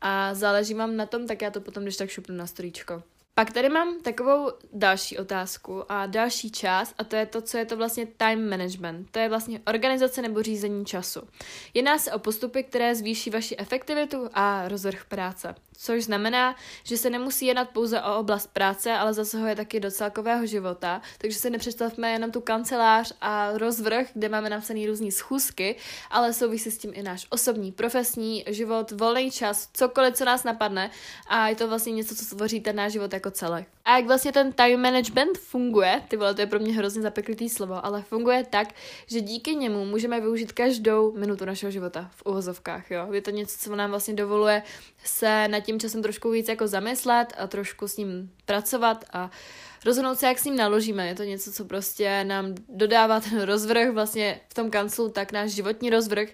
a 0.00 0.34
záleží 0.34 0.74
vám 0.74 0.96
na 0.96 1.06
tom, 1.06 1.26
tak 1.26 1.42
já 1.42 1.50
to 1.50 1.60
potom 1.60 1.82
když 1.82 1.96
tak 1.96 2.10
šupnu 2.10 2.36
na 2.36 2.46
storíčko. 2.46 3.02
Pak 3.38 3.52
tady 3.52 3.68
mám 3.68 4.00
takovou 4.00 4.50
další 4.72 5.18
otázku 5.18 5.92
a 5.92 6.06
další 6.06 6.50
část 6.50 6.94
a 6.98 7.04
to 7.04 7.16
je 7.16 7.26
to, 7.26 7.40
co 7.42 7.58
je 7.58 7.64
to 7.64 7.76
vlastně 7.76 8.06
time 8.06 8.50
management. 8.50 9.10
To 9.10 9.18
je 9.18 9.28
vlastně 9.28 9.60
organizace 9.66 10.22
nebo 10.22 10.42
řízení 10.42 10.86
času. 10.86 11.20
Jedná 11.74 11.98
se 11.98 12.12
o 12.12 12.18
postupy, 12.18 12.62
které 12.62 12.94
zvýší 12.94 13.30
vaši 13.30 13.56
efektivitu 13.58 14.28
a 14.32 14.68
rozvrh 14.68 15.04
práce 15.04 15.54
což 15.76 16.04
znamená, 16.04 16.56
že 16.84 16.96
se 16.96 17.10
nemusí 17.10 17.46
jednat 17.46 17.70
pouze 17.70 18.02
o 18.02 18.16
oblast 18.18 18.46
práce, 18.52 18.92
ale 18.92 19.14
zasahuje 19.14 19.56
taky 19.56 19.80
do 19.80 19.90
celkového 19.90 20.46
života. 20.46 21.02
Takže 21.18 21.38
si 21.38 21.50
nepředstavme 21.50 22.10
jenom 22.10 22.30
tu 22.30 22.40
kancelář 22.40 23.12
a 23.20 23.58
rozvrh, 23.58 24.06
kde 24.14 24.28
máme 24.28 24.50
napsané 24.50 24.86
různé 24.86 25.10
schůzky, 25.10 25.76
ale 26.10 26.32
souvisí 26.32 26.70
s 26.70 26.78
tím 26.78 26.90
i 26.94 27.02
náš 27.02 27.26
osobní, 27.30 27.72
profesní 27.72 28.44
život, 28.46 28.90
volný 28.90 29.30
čas, 29.30 29.68
cokoliv, 29.72 30.14
co 30.14 30.24
nás 30.24 30.44
napadne 30.44 30.90
a 31.26 31.48
je 31.48 31.56
to 31.56 31.68
vlastně 31.68 31.92
něco, 31.92 32.14
co 32.16 32.36
tvoří 32.36 32.60
ten 32.60 32.76
náš 32.76 32.92
život 32.92 33.12
jako 33.12 33.30
celek. 33.30 33.75
A 33.86 33.96
jak 33.96 34.06
vlastně 34.06 34.32
ten 34.32 34.52
time 34.52 34.82
management 34.82 35.38
funguje, 35.38 36.02
ty 36.08 36.16
vole, 36.16 36.34
to 36.34 36.40
je 36.40 36.46
pro 36.46 36.58
mě 36.58 36.72
hrozně 36.72 37.02
zapeklitý 37.02 37.48
slovo, 37.48 37.86
ale 37.86 38.02
funguje 38.02 38.44
tak, 38.50 38.68
že 39.06 39.20
díky 39.20 39.54
němu 39.54 39.84
můžeme 39.84 40.20
využít 40.20 40.52
každou 40.52 41.12
minutu 41.12 41.44
našeho 41.44 41.70
života 41.70 42.10
v 42.16 42.22
uvozovkách, 42.26 42.90
jo. 42.90 43.12
Je 43.12 43.22
to 43.22 43.30
něco, 43.30 43.58
co 43.58 43.76
nám 43.76 43.90
vlastně 43.90 44.14
dovoluje 44.14 44.62
se 45.04 45.48
nad 45.48 45.60
tím 45.60 45.80
časem 45.80 46.02
trošku 46.02 46.30
víc 46.30 46.48
jako 46.48 46.68
zamyslet 46.68 47.32
a 47.38 47.46
trošku 47.46 47.88
s 47.88 47.96
ním 47.96 48.30
pracovat 48.44 49.04
a 49.12 49.30
rozhodnout 49.84 50.18
se, 50.18 50.26
jak 50.26 50.38
s 50.38 50.44
ním 50.44 50.56
naložíme. 50.56 51.06
Je 51.06 51.14
to 51.14 51.22
něco, 51.22 51.52
co 51.52 51.64
prostě 51.64 52.24
nám 52.24 52.54
dodává 52.68 53.20
ten 53.20 53.42
rozvrh 53.42 53.90
vlastně 53.90 54.40
v 54.48 54.54
tom 54.54 54.70
kanclu, 54.70 55.08
tak 55.08 55.32
náš 55.32 55.50
životní 55.50 55.90
rozvrh 55.90 56.28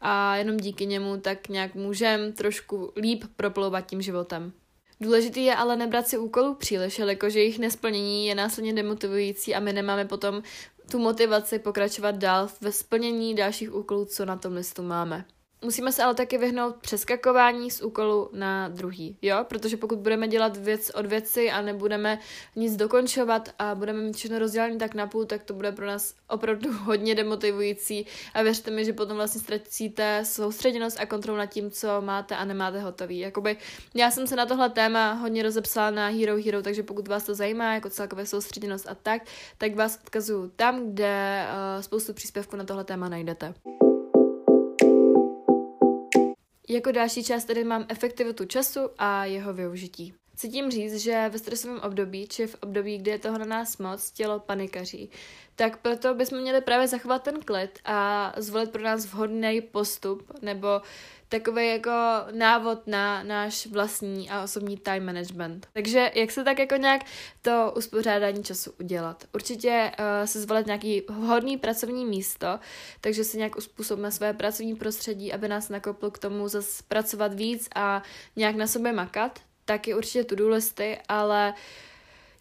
a 0.00 0.36
jenom 0.36 0.56
díky 0.56 0.86
němu 0.86 1.16
tak 1.16 1.48
nějak 1.48 1.74
můžeme 1.74 2.32
trošku 2.32 2.92
líp 2.96 3.24
proplouvat 3.36 3.86
tím 3.86 4.02
životem. 4.02 4.52
Důležitý 5.00 5.44
je 5.44 5.56
ale 5.56 5.76
nebrat 5.76 6.08
si 6.08 6.18
úkolů 6.18 6.54
příliš, 6.54 6.98
jelikož 6.98 7.34
jejich 7.34 7.58
nesplnění 7.58 8.26
je 8.26 8.34
následně 8.34 8.72
demotivující 8.72 9.54
a 9.54 9.60
my 9.60 9.72
nemáme 9.72 10.04
potom 10.04 10.42
tu 10.90 10.98
motivaci 10.98 11.58
pokračovat 11.58 12.14
dál 12.14 12.48
ve 12.60 12.72
splnění 12.72 13.34
dalších 13.34 13.74
úkolů, 13.74 14.04
co 14.04 14.24
na 14.24 14.36
tom 14.36 14.52
listu 14.52 14.82
máme. 14.82 15.24
Musíme 15.66 15.92
se 15.92 16.02
ale 16.02 16.14
taky 16.14 16.38
vyhnout 16.38 16.76
přeskakování 16.76 17.70
z 17.70 17.82
úkolu 17.82 18.30
na 18.32 18.68
druhý, 18.68 19.16
jo? 19.22 19.44
Protože 19.48 19.76
pokud 19.76 19.98
budeme 19.98 20.28
dělat 20.28 20.56
věc 20.56 20.90
od 20.90 21.06
věci 21.06 21.50
a 21.50 21.60
nebudeme 21.60 22.18
nic 22.56 22.76
dokončovat 22.76 23.48
a 23.58 23.74
budeme 23.74 24.02
mít 24.02 24.16
všechno 24.16 24.38
rozdělené 24.38 24.76
tak 24.76 24.94
na 24.94 25.06
půl, 25.06 25.24
tak 25.24 25.42
to 25.42 25.54
bude 25.54 25.72
pro 25.72 25.86
nás 25.86 26.14
opravdu 26.28 26.72
hodně 26.84 27.14
demotivující 27.14 28.06
a 28.34 28.42
věřte 28.42 28.70
mi, 28.70 28.84
že 28.84 28.92
potom 28.92 29.16
vlastně 29.16 29.40
ztratíte 29.40 30.24
soustředěnost 30.24 31.00
a 31.00 31.06
kontrolu 31.06 31.38
nad 31.38 31.46
tím, 31.46 31.70
co 31.70 31.88
máte 32.00 32.36
a 32.36 32.44
nemáte 32.44 32.80
hotový. 32.80 33.18
Jakoby 33.18 33.56
já 33.94 34.10
jsem 34.10 34.26
se 34.26 34.36
na 34.36 34.46
tohle 34.46 34.70
téma 34.70 35.12
hodně 35.12 35.42
rozepsala 35.42 35.90
na 35.90 36.08
Hero 36.08 36.36
Hero, 36.44 36.62
takže 36.62 36.82
pokud 36.82 37.08
vás 37.08 37.24
to 37.24 37.34
zajímá, 37.34 37.74
jako 37.74 37.90
celkově 37.90 38.26
soustředěnost 38.26 38.88
a 38.88 38.94
tak, 38.94 39.22
tak 39.58 39.74
vás 39.74 39.98
odkazuju 40.04 40.52
tam, 40.56 40.92
kde 40.92 41.46
uh, 41.46 41.82
spoustu 41.82 42.14
příspěvků 42.14 42.56
na 42.56 42.64
tohle 42.64 42.84
téma 42.84 43.08
najdete. 43.08 43.54
Jako 46.68 46.92
další 46.92 47.24
část 47.24 47.44
tady 47.44 47.64
mám 47.64 47.86
efektivitu 47.88 48.44
času 48.44 48.80
a 48.98 49.24
jeho 49.24 49.52
využití. 49.52 50.14
Chci 50.36 50.48
tím 50.48 50.70
říct, 50.70 50.96
že 50.96 51.28
ve 51.28 51.38
stresovém 51.38 51.80
období, 51.80 52.26
či 52.26 52.46
v 52.46 52.56
období, 52.60 52.98
kdy 52.98 53.10
je 53.10 53.18
toho 53.18 53.38
na 53.38 53.44
nás 53.44 53.78
moc, 53.78 54.10
tělo 54.10 54.40
panikaří, 54.40 55.10
tak 55.54 55.76
proto 55.76 56.14
bychom 56.14 56.38
měli 56.38 56.60
právě 56.60 56.88
zachovat 56.88 57.22
ten 57.22 57.40
klid 57.40 57.78
a 57.84 58.32
zvolit 58.36 58.70
pro 58.70 58.82
nás 58.82 59.06
vhodný 59.06 59.60
postup 59.60 60.32
nebo 60.42 60.68
takový 61.28 61.68
jako 61.68 61.90
návod 62.32 62.86
na 62.86 63.22
náš 63.22 63.66
vlastní 63.66 64.30
a 64.30 64.42
osobní 64.42 64.76
time 64.76 65.04
management. 65.04 65.68
Takže 65.72 66.10
jak 66.14 66.30
se 66.30 66.44
tak 66.44 66.58
jako 66.58 66.76
nějak 66.76 67.02
to 67.42 67.72
uspořádání 67.76 68.44
času 68.44 68.72
udělat? 68.80 69.24
Určitě 69.34 69.92
uh, 69.98 70.26
se 70.26 70.40
zvolit 70.40 70.66
nějaký 70.66 71.02
vhodný 71.08 71.56
pracovní 71.56 72.06
místo, 72.06 72.58
takže 73.00 73.24
si 73.24 73.36
nějak 73.36 73.56
uspůsobíme 73.56 74.10
své 74.10 74.32
pracovní 74.32 74.76
prostředí, 74.76 75.32
aby 75.32 75.48
nás 75.48 75.68
nakoplo 75.68 76.10
k 76.10 76.18
tomu 76.18 76.48
zase 76.48 76.82
pracovat 76.88 77.34
víc 77.34 77.68
a 77.74 78.02
nějak 78.36 78.56
na 78.56 78.66
sobě 78.66 78.92
makat. 78.92 79.45
Taky 79.66 79.94
určitě 79.94 80.24
to 80.24 80.48
listy, 80.48 80.98
ale 81.08 81.54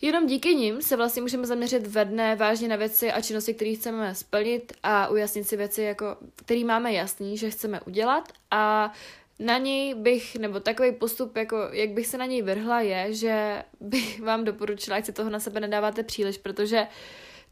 Jenom 0.02 0.28
díky 0.28 0.56
nim 0.56 0.82
se 0.82 0.96
vlastně 0.96 1.22
můžeme 1.22 1.48
zaměřit 1.48 1.88
ve 1.88 2.06
dne 2.06 2.36
vážně 2.36 2.68
na 2.68 2.76
věci 2.76 3.12
a 3.12 3.22
činnosti, 3.22 3.54
které 3.54 3.74
chceme 3.76 4.16
splnit 4.16 4.74
a 4.84 5.08
ujasnit 5.08 5.48
si 5.48 5.58
věci, 5.58 5.82
jako, 5.82 6.18
které 6.36 6.64
máme 6.64 6.94
jasný, 6.94 7.38
že 7.38 7.50
chceme 7.50 7.82
udělat. 7.82 8.34
A 8.52 8.94
na 9.40 9.58
něj 9.58 9.94
bych, 9.94 10.36
nebo 10.36 10.60
takový 10.60 10.92
postup, 10.92 11.38
jako 11.38 11.58
jak 11.72 11.90
bych 11.90 12.08
se 12.08 12.18
na 12.18 12.26
něj 12.26 12.42
vrhla, 12.42 12.82
je, 12.82 13.14
že 13.14 13.64
bych 13.80 14.22
vám 14.22 14.44
doporučila, 14.44 14.98
ať 14.98 15.06
si 15.06 15.14
toho 15.14 15.30
na 15.30 15.40
sebe 15.40 15.60
nedáváte 15.60 16.04
příliš, 16.04 16.38
protože 16.38 16.82
uh, 16.82 16.88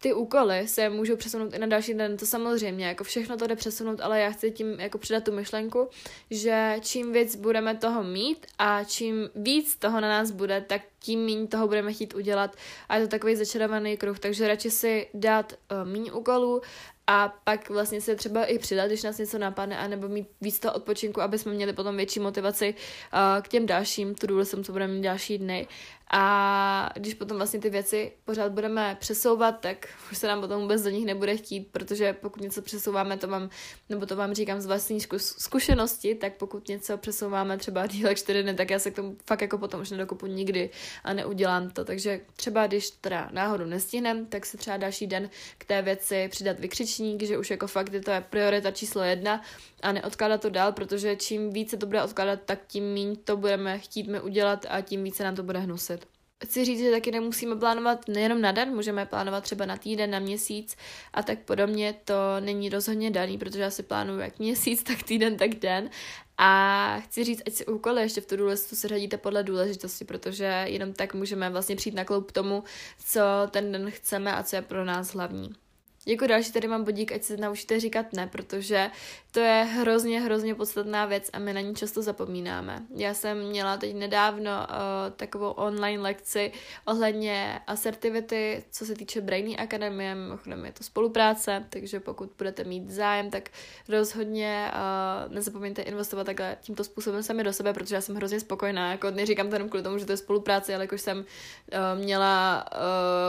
ty 0.04 0.14
úkoly 0.14 0.68
se 0.68 0.90
můžou 0.90 1.16
přesunout 1.16 1.54
i 1.54 1.60
na 1.60 1.68
další 1.68 1.94
den, 1.94 2.18
to 2.18 2.26
samozřejmě, 2.26 2.86
jako 2.88 3.04
všechno 3.04 3.38
to 3.38 3.48
jde 3.48 3.56
přesunout, 3.56 4.02
ale 4.02 4.20
já 4.20 4.30
chci 4.30 4.52
tím 4.52 4.80
jako 4.80 4.98
přidat 4.98 5.24
tu 5.24 5.32
myšlenku, 5.32 5.90
že 6.32 6.76
čím 6.82 7.14
víc 7.14 7.36
budeme 7.36 7.76
toho 7.76 8.04
mít 8.04 8.46
a 8.60 8.84
čím 8.84 9.30
víc 9.36 9.76
toho 9.76 10.02
na 10.02 10.10
nás 10.10 10.32
bude, 10.32 10.62
tak 10.68 10.82
tím 11.00 11.26
méně 11.26 11.48
toho 11.48 11.68
budeme 11.68 11.94
chtít 11.94 12.16
udělat 12.16 12.56
a 12.90 12.96
je 12.96 13.02
to 13.02 13.08
takový 13.08 13.36
začarovaný 13.36 13.98
kruh, 13.98 14.20
takže 14.20 14.48
radši 14.48 14.72
si 14.72 15.08
dát 15.14 15.54
uh, 15.54 15.92
méně 15.92 16.12
úkolů 16.12 16.62
a 17.08 17.36
pak 17.44 17.70
vlastně 17.70 18.02
se 18.02 18.16
třeba 18.16 18.46
i 18.46 18.60
přidat, 18.60 18.88
když 18.88 19.04
nás 19.04 19.18
něco 19.18 19.38
napadne, 19.38 19.78
anebo 19.78 20.08
mít 20.08 20.28
víc 20.42 20.60
toho 20.60 20.74
odpočinku, 20.74 21.22
aby 21.22 21.40
jsme 21.40 21.54
měli 21.54 21.74
potom 21.74 21.98
větší 21.98 22.20
motivaci 22.20 22.76
uh, 22.76 23.42
k 23.42 23.48
těm 23.48 23.66
dalším 23.66 24.16
to 24.16 24.46
jsem, 24.46 24.64
co 24.64 24.72
budeme 24.72 24.94
mít 24.94 25.02
další 25.02 25.38
dny. 25.38 25.68
A 26.12 26.90
když 26.96 27.14
potom 27.14 27.38
vlastně 27.38 27.60
ty 27.60 27.70
věci 27.70 28.12
pořád 28.26 28.52
budeme 28.52 28.98
přesouvat, 29.00 29.60
tak 29.60 29.88
už 30.12 30.18
se 30.18 30.28
nám 30.28 30.42
potom 30.42 30.62
vůbec 30.62 30.82
do 30.84 30.90
nich 30.90 31.06
nebude 31.06 31.38
chtít, 31.38 31.68
protože 31.72 32.14
pokud 32.14 32.42
něco 32.42 32.62
přesouváme, 32.62 33.18
to 33.18 33.28
mám, 33.28 33.50
nebo 33.90 34.06
to 34.06 34.16
vám 34.16 34.34
říkám 34.34 34.62
z 34.62 34.66
vlastní 34.66 35.00
zkušenosti, 35.20 36.16
tak 36.16 36.34
pokud 36.38 36.68
něco 36.68 36.98
přesouváme 36.98 37.58
třeba 37.58 37.88
dílek 37.88 38.18
čtyři 38.18 38.44
dny, 38.44 38.54
tak 38.54 38.70
já 38.70 38.80
se 38.80 38.92
k 38.92 38.96
tomu 38.96 39.18
fakt 39.26 39.42
jako 39.42 39.58
potom 39.58 39.82
už 39.82 39.92
nedokupu 39.92 40.26
nikdy 40.26 40.70
a 41.04 41.14
neudělám 41.14 41.70
to. 41.70 41.86
Takže 41.86 42.22
třeba 42.36 42.68
když 42.68 42.90
teda 42.92 43.30
náhodou 43.32 43.66
nestihnem, 43.66 44.26
tak 44.26 44.46
se 44.46 44.58
třeba 44.58 44.78
další 44.78 45.08
den 45.08 45.30
k 45.58 45.66
té 45.66 45.82
věci 45.82 46.28
přidat 46.32 46.60
vykřičník, 46.60 47.24
že 47.24 47.38
už 47.38 47.52
jako 47.52 47.68
fakt 47.68 47.94
je 47.94 48.02
to 48.02 48.12
je 48.12 48.22
priorita 48.30 48.72
číslo 48.72 49.02
jedna 49.04 49.42
a 49.82 49.92
neodkládat 49.92 50.42
to 50.42 50.50
dál, 50.50 50.72
protože 50.72 51.16
čím 51.16 51.50
více 51.54 51.78
to 51.78 51.86
bude 51.86 52.04
odkládat, 52.04 52.40
tak 52.46 52.60
tím 52.68 52.94
méně 52.94 53.18
to 53.18 53.38
budeme 53.38 53.80
chtít 53.80 54.08
mi 54.08 54.22
udělat 54.22 54.66
a 54.70 54.82
tím 54.82 55.04
více 55.04 55.24
nám 55.24 55.36
to 55.36 55.44
bude 55.44 55.60
hnusit. 55.60 56.03
Chci 56.44 56.66
říct, 56.66 56.80
že 56.80 56.92
taky 56.92 57.12
nemusíme 57.12 57.56
plánovat 57.56 58.08
nejenom 58.08 58.42
na 58.42 58.52
den, 58.52 58.76
můžeme 58.76 59.06
plánovat 59.06 59.44
třeba 59.44 59.66
na 59.66 59.78
týden, 59.78 60.12
na 60.12 60.20
měsíc 60.20 60.76
a 61.14 61.24
tak 61.24 61.40
podobně. 61.40 61.96
To 62.06 62.14
není 62.40 62.70
rozhodně 62.70 63.12
daný, 63.12 63.38
protože 63.38 63.62
já 63.62 63.70
si 63.70 63.84
plánuju 63.84 64.20
jak 64.20 64.40
měsíc, 64.40 64.84
tak 64.84 65.04
týden, 65.04 65.38
tak 65.38 65.56
den. 65.56 65.90
A 66.38 67.00
chci 67.00 67.24
říct, 67.24 67.42
ať 67.48 67.54
si 67.54 67.66
úkoly 67.66 68.02
ještě 68.02 68.22
v 68.22 68.26
tu 68.26 68.38
důležitou 68.38 68.76
se 68.76 68.88
řadíte 68.88 69.18
podle 69.18 69.44
důležitosti, 69.44 70.06
protože 70.06 70.66
jenom 70.68 70.94
tak 70.94 71.14
můžeme 71.14 71.50
vlastně 71.50 71.76
přijít 71.76 71.96
na 71.96 72.06
kloup 72.06 72.32
tomu, 72.32 72.64
co 73.06 73.22
ten 73.52 73.72
den 73.72 73.92
chceme 73.92 74.34
a 74.34 74.44
co 74.44 74.56
je 74.56 74.62
pro 74.62 74.86
nás 74.86 75.14
hlavní. 75.14 75.63
Jako 76.06 76.28
další 76.28 76.52
tady 76.52 76.68
mám 76.68 76.84
bodík, 76.84 77.12
ať 77.12 77.24
se 77.24 77.38
naučíte 77.38 77.80
říkat 77.80 78.14
ne, 78.14 78.28
protože 78.28 78.90
to 79.32 79.40
je 79.40 79.64
hrozně, 79.64 80.22
hrozně 80.22 80.56
podstatná 80.56 81.06
věc 81.06 81.30
a 81.34 81.40
my 81.40 81.54
na 81.54 81.62
ní 81.62 81.76
často 81.76 82.02
zapomínáme. 82.02 82.86
Já 82.96 83.14
jsem 83.14 83.48
měla 83.48 83.78
teď 83.78 83.96
nedávno 83.96 84.52
uh, 84.52 85.14
takovou 85.16 85.50
online 85.50 86.04
lekci 86.04 86.52
ohledně 86.86 87.60
asertivity, 87.68 88.64
co 88.72 88.86
se 88.86 88.96
týče 88.96 89.22
Brainy 89.22 89.58
Akademie, 89.58 90.16
mimochodem 90.16 90.66
je 90.66 90.72
to 90.72 90.84
spolupráce, 90.84 91.66
takže 91.70 92.00
pokud 92.00 92.30
budete 92.38 92.64
mít 92.64 92.90
zájem, 92.90 93.30
tak 93.30 93.50
rozhodně 93.90 94.72
uh, 94.74 95.34
nezapomeňte 95.34 95.82
investovat 95.82 96.24
takhle 96.24 96.58
tímto 96.62 96.84
způsobem 96.84 97.24
sami 97.24 97.44
do 97.44 97.54
sebe, 97.54 97.74
protože 97.74 97.96
já 97.96 98.02
jsem 98.02 98.16
hrozně 98.16 98.40
spokojená, 98.40 98.92
jako 98.92 99.12
neříkám 99.12 99.50
to 99.50 99.56
jenom 99.56 99.70
kvůli 99.70 99.84
tomu, 99.84 99.98
že 99.98 100.06
to 100.06 100.12
je 100.12 100.18
spolupráce, 100.18 100.76
ale 100.76 100.84
jakož 100.84 101.02
jsem 101.02 101.18
uh, 101.18 101.26
měla 102.00 102.66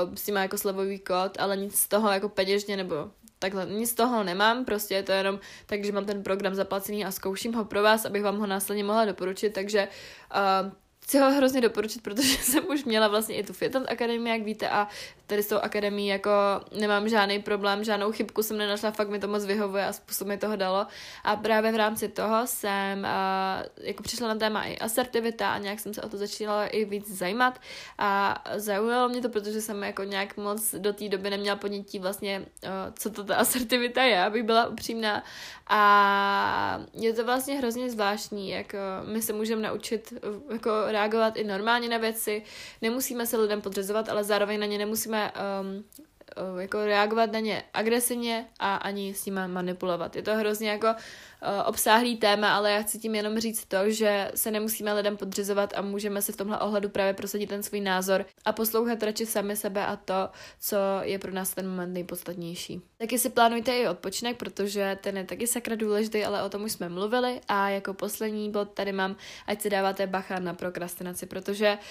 uh, 0.07 0.15
s 0.15 0.23
tím 0.23 0.37
jako 0.37 0.59
slevový 0.59 0.99
kód, 0.99 1.37
ale 1.39 1.57
nic 1.57 1.79
z 1.79 1.89
toho 1.89 2.13
jako 2.13 2.29
peněžně 2.65 2.77
nebo 2.77 3.11
takhle, 3.39 3.67
nic 3.67 3.91
z 3.91 3.95
toho 3.95 4.25
nemám, 4.25 4.65
prostě 4.65 4.95
je 4.95 5.03
to 5.03 5.13
jenom 5.13 5.41
tak, 5.67 5.85
že 5.85 5.93
mám 5.93 6.05
ten 6.05 6.23
program 6.23 6.55
zaplacený 6.55 7.05
a 7.05 7.11
zkouším 7.11 7.55
ho 7.55 7.65
pro 7.65 7.83
vás, 7.83 8.05
abych 8.05 8.23
vám 8.23 8.39
ho 8.39 8.47
následně 8.47 8.85
mohla 8.85 9.05
doporučit, 9.05 9.53
takže 9.53 9.89
uh, 10.35 10.73
chci 11.05 11.19
ho 11.19 11.31
hrozně 11.31 11.61
doporučit, 11.61 12.03
protože 12.03 12.39
jsem 12.43 12.65
už 12.69 12.85
měla 12.85 13.09
vlastně 13.09 13.37
i 13.37 13.45
tu 13.45 13.53
Fitness 13.53 13.85
Akademii, 13.89 14.33
jak 14.33 14.43
víte, 14.43 14.69
a 14.69 14.89
tady 15.27 15.43
s 15.43 15.47
tou 15.47 15.57
akademií 15.57 16.07
jako 16.07 16.31
nemám 16.79 17.09
žádný 17.09 17.43
problém, 17.43 17.85
žádnou 17.85 18.13
chybku 18.13 18.43
jsem 18.43 18.59
nenašla, 18.59 18.91
fakt 18.91 19.09
mi 19.09 19.19
to 19.19 19.29
moc 19.29 19.45
vyhovuje 19.45 19.87
a 19.87 19.93
způsob 19.93 20.29
mi 20.29 20.39
toho 20.39 20.57
dalo. 20.57 20.87
A 21.25 21.37
právě 21.37 21.73
v 21.73 21.77
rámci 21.77 22.09
toho 22.09 22.47
jsem 22.47 22.99
uh, 22.99 23.87
jako 23.87 24.03
přišla 24.03 24.29
na 24.29 24.35
téma 24.35 24.65
i 24.65 24.79
asertivita 24.79 25.53
a 25.53 25.59
nějak 25.59 25.81
jsem 25.81 25.95
se 25.95 26.03
o 26.03 26.09
to 26.09 26.17
začala 26.17 26.67
i 26.67 26.85
víc 26.85 27.19
zajímat 27.19 27.61
a 27.99 28.43
zaujalo 28.57 29.09
mě 29.09 29.21
to, 29.21 29.29
protože 29.29 29.61
jsem 29.61 29.83
jako 29.83 30.05
nějak 30.05 30.37
moc 30.37 30.75
do 30.75 30.93
té 30.93 31.09
doby 31.09 31.31
neměla 31.31 31.57
ponětí 31.57 31.99
vlastně, 31.99 32.47
uh, 32.65 32.71
co 32.99 33.11
to 33.11 33.25
ta 33.25 33.37
asertivita 33.37 34.03
je, 34.03 34.25
abych 34.25 34.43
byla 34.43 34.67
upřímná. 34.67 35.25
A 35.67 36.81
je 36.93 37.13
to 37.13 37.25
vlastně 37.25 37.55
hrozně 37.55 37.91
zvláštní, 37.91 38.51
jak 38.51 38.75
my 39.05 39.23
se 39.23 39.33
můžeme 39.33 39.63
naučit 39.63 40.13
jako 40.53 40.71
reagovat 40.87 41.37
i 41.37 41.45
normálně 41.45 41.89
na 41.89 41.99
věci, 41.99 42.43
nemusíme 42.83 43.27
se 43.27 43.37
lidem 43.37 43.61
podřezovat, 43.61 44.09
ale 44.09 44.25
zároveň 44.25 44.61
na 44.61 44.67
ně 44.67 44.79
nemusíme 44.79 45.14
um, 45.61 45.85
uh, 46.53 46.61
jako 46.61 46.85
reagovat 46.85 47.33
na 47.33 47.39
ně 47.39 47.63
agresivně 47.75 48.47
a 48.59 48.77
ani 48.77 49.15
s 49.15 49.27
nimi 49.27 49.41
manipulovat. 49.47 50.17
Je 50.17 50.23
to 50.23 50.35
hrozně 50.35 50.71
jako 50.71 50.87
uh, 50.87 50.95
obsáhlý 51.67 52.17
téma, 52.17 52.57
ale 52.57 52.73
já 52.73 52.83
chci 52.83 52.99
tím 52.99 53.15
jenom 53.15 53.39
říct 53.39 53.65
to, 53.65 53.91
že 53.91 54.31
se 54.35 54.51
nemusíme 54.51 54.93
lidem 54.93 55.17
podřizovat 55.17 55.73
a 55.77 55.83
můžeme 55.83 56.23
si 56.23 56.33
v 56.33 56.37
tomhle 56.37 56.59
ohledu 56.59 56.89
právě 56.89 57.15
prosadit 57.15 57.47
ten 57.47 57.63
svůj 57.63 57.81
názor 57.81 58.25
a 58.45 58.53
poslouchat 58.53 59.03
radši 59.03 59.27
sami 59.27 59.57
sebe 59.57 59.87
a 59.87 59.97
to, 59.97 60.29
co 60.61 60.77
je 61.03 61.19
pro 61.19 61.33
nás 61.33 61.55
ten 61.55 61.69
moment 61.69 61.93
nejpodstatnější. 61.93 62.83
Taky 62.99 63.19
si 63.19 63.31
plánujte 63.31 63.79
i 63.79 63.89
odpočinek, 63.89 64.37
protože 64.37 64.99
ten 65.01 65.17
je 65.17 65.25
taky 65.25 65.47
sakra 65.47 65.77
důležitý, 65.77 66.25
ale 66.25 66.43
o 66.43 66.49
tom 66.49 66.63
už 66.63 66.73
jsme 66.73 66.89
mluvili 66.89 67.41
a 67.49 67.69
jako 67.69 67.95
poslední 67.95 68.51
bod 68.51 68.73
tady 68.75 68.93
mám, 68.93 69.17
ať 69.47 69.61
si 69.61 69.71
dáváte 69.71 70.07
bacha 70.07 70.39
na 70.39 70.55
prokrastinaci, 70.55 71.27
protože 71.27 71.73
uh, 71.73 71.85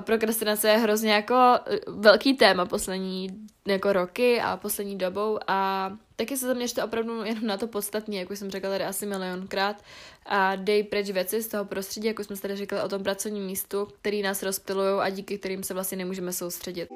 prokrastinace 0.00 0.68
je 0.68 0.76
hrozně 0.76 1.12
jako 1.12 1.34
eh, 1.34 1.78
velký 1.86 2.34
téma 2.34 2.66
poslední 2.66 3.28
jako 3.66 3.92
roky 3.92 4.40
a 4.40 4.56
poslední 4.56 4.98
dobou. 4.98 5.38
A 5.46 5.90
taky 6.16 6.36
se 6.36 6.46
zaměřte 6.46 6.84
opravdu 6.84 7.24
jenom 7.24 7.46
na 7.46 7.56
to 7.56 7.66
podstatně, 7.66 8.18
jako 8.18 8.36
jsem 8.36 8.50
řekla 8.50 8.70
tady 8.70 8.84
asi 8.84 9.06
milionkrát. 9.06 9.82
A 10.26 10.56
dej 10.56 10.82
pryč 10.82 11.10
věci 11.10 11.42
z 11.42 11.48
toho 11.48 11.64
prostředí, 11.64 12.06
jako 12.06 12.24
jsme 12.24 12.36
tady 12.36 12.56
řekli 12.56 12.80
o 12.80 12.88
tom 12.88 13.02
pracovním 13.02 13.46
místu, 13.46 13.88
který 14.00 14.22
nás 14.22 14.42
rozptilují 14.42 15.00
a 15.00 15.10
díky 15.10 15.38
kterým 15.38 15.62
se 15.62 15.74
vlastně 15.74 15.96
nemůžeme 15.96 16.32
soustředit 16.32 16.88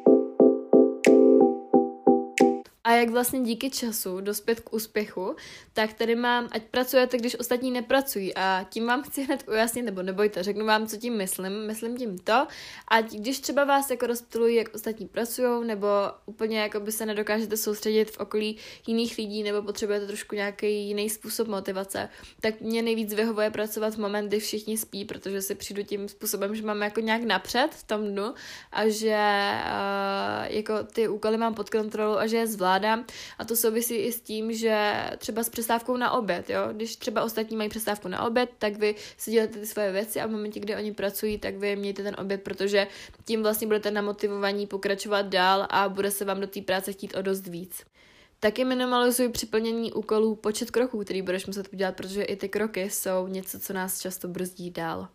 a 2.88 2.92
jak 2.92 3.11
vlastně 3.11 3.40
díky 3.40 3.70
času 3.70 4.20
dospět 4.20 4.61
k 4.61 4.72
úspěchu, 4.72 5.37
tak 5.72 5.92
tady 5.92 6.14
mám, 6.14 6.48
ať 6.51 6.62
pracujete, 6.62 7.18
když 7.18 7.38
ostatní 7.38 7.70
nepracují. 7.70 8.35
A 8.35 8.66
tím 8.70 8.87
vám 8.87 9.03
chci 9.03 9.24
hned 9.24 9.44
ujasnit, 9.48 9.85
nebo 9.85 10.03
nebojte, 10.03 10.42
řeknu 10.42 10.66
vám, 10.66 10.87
co 10.87 10.96
tím 10.96 11.16
myslím, 11.16 11.66
myslím 11.66 11.96
tím 11.96 12.18
to, 12.18 12.46
ať 12.88 13.12
když 13.12 13.40
třeba 13.40 13.64
vás 13.64 13.90
jako 13.90 14.07
rozptilují, 14.07 14.57
jak 14.57 14.74
ostatní 14.74 15.09
pracují, 15.09 15.66
nebo 15.66 15.87
úplně 16.27 16.61
jako 16.61 16.81
by 16.81 16.92
se 16.92 17.07
nedokážete 17.07 17.57
soustředit 17.57 18.11
v 18.11 18.18
okolí 18.18 18.57
jiných 18.87 19.18
lidí, 19.18 19.42
nebo 19.42 19.62
potřebujete 19.62 20.07
trošku 20.07 20.35
nějaký 20.35 20.87
jiný 20.88 21.11
způsob 21.11 21.48
motivace, 21.48 22.09
tak 22.40 22.61
mě 22.61 22.83
nejvíc 22.83 23.14
vyhovuje 23.14 23.51
pracovat 23.51 23.94
v 23.94 23.98
moment, 23.98 24.29
kdy 24.29 24.40
všichni 24.40 24.79
spí, 24.79 25.05
protože 25.05 25.42
si 25.42 25.55
přijdu 25.55 25.83
tím 25.83 26.09
způsobem, 26.09 26.57
že 26.57 26.62
mám 26.62 26.83
jako 26.83 27.01
nějak 27.01 27.22
napřed 27.22 27.68
v 27.70 27.83
tom 27.83 28.05
dnu 28.05 28.35
a 28.72 28.88
že 28.88 29.18
uh, 29.64 30.38
jako 30.59 30.83
ty 30.83 31.09
úkoly 31.09 31.37
mám 31.37 31.55
pod 31.55 31.71
kontrolou 31.71 32.16
a 32.16 32.27
že 32.27 32.37
je 32.37 32.47
zvládám 32.47 33.05
a 33.38 33.44
to 33.44 33.57
souvisí 33.57 33.94
i 33.94 34.12
s 34.12 34.21
tím, 34.21 34.53
že 34.53 34.94
třeba 35.18 35.42
s 35.42 35.49
přestávkou 35.49 35.97
na 35.97 36.11
oběd, 36.11 36.51
jo, 36.51 36.61
když 36.73 36.97
třeba 36.97 37.25
ostatní 37.25 37.57
mají 37.57 37.68
přestávku 37.68 38.09
na 38.09 38.23
oběd, 38.23 38.51
tak 38.59 38.77
vy 38.77 38.94
si 39.16 39.31
děláte 39.31 39.59
ty 39.59 39.66
svoje 39.66 39.92
věci 39.92 40.21
a 40.21 40.27
v 40.27 40.31
momentě, 40.31 40.61
kdy 40.61 40.77
oni 40.77 40.92
pracují, 40.92 41.38
tak 41.38 41.57
vy 41.57 41.77
mějte 41.77 42.03
ten 42.03 42.16
oběd, 42.18 42.42
protože 42.42 42.87
tím 43.25 43.42
vlastně 43.42 43.66
budete 43.66 43.90
namotivovaní 43.90 44.66
pokračovat 44.66 45.27
dál 45.27 45.66
a 45.71 45.88
bude 45.88 46.11
se 46.11 46.25
vám 46.25 46.40
do 46.40 46.47
té 46.47 46.62
práce 46.62 46.92
chtít 46.92 47.16
o 47.16 47.23
dost 47.23 47.47
víc. 47.47 47.85
Taky 48.40 48.64
minimalizuji 48.64 49.29
připlnění 49.29 49.92
úkolů, 49.92 50.35
počet 50.35 50.71
kroků, 50.71 51.05
který 51.05 51.23
budeš 51.23 51.47
muset 51.47 51.68
udělat, 51.73 51.97
protože 51.97 52.23
i 52.23 52.37
ty 52.37 52.49
kroky 52.49 52.90
jsou 52.90 53.27
něco, 53.27 53.61
co 53.61 53.73
nás 53.73 54.01
často 54.01 54.29
brzdí 54.29 54.71
dál. 54.71 55.09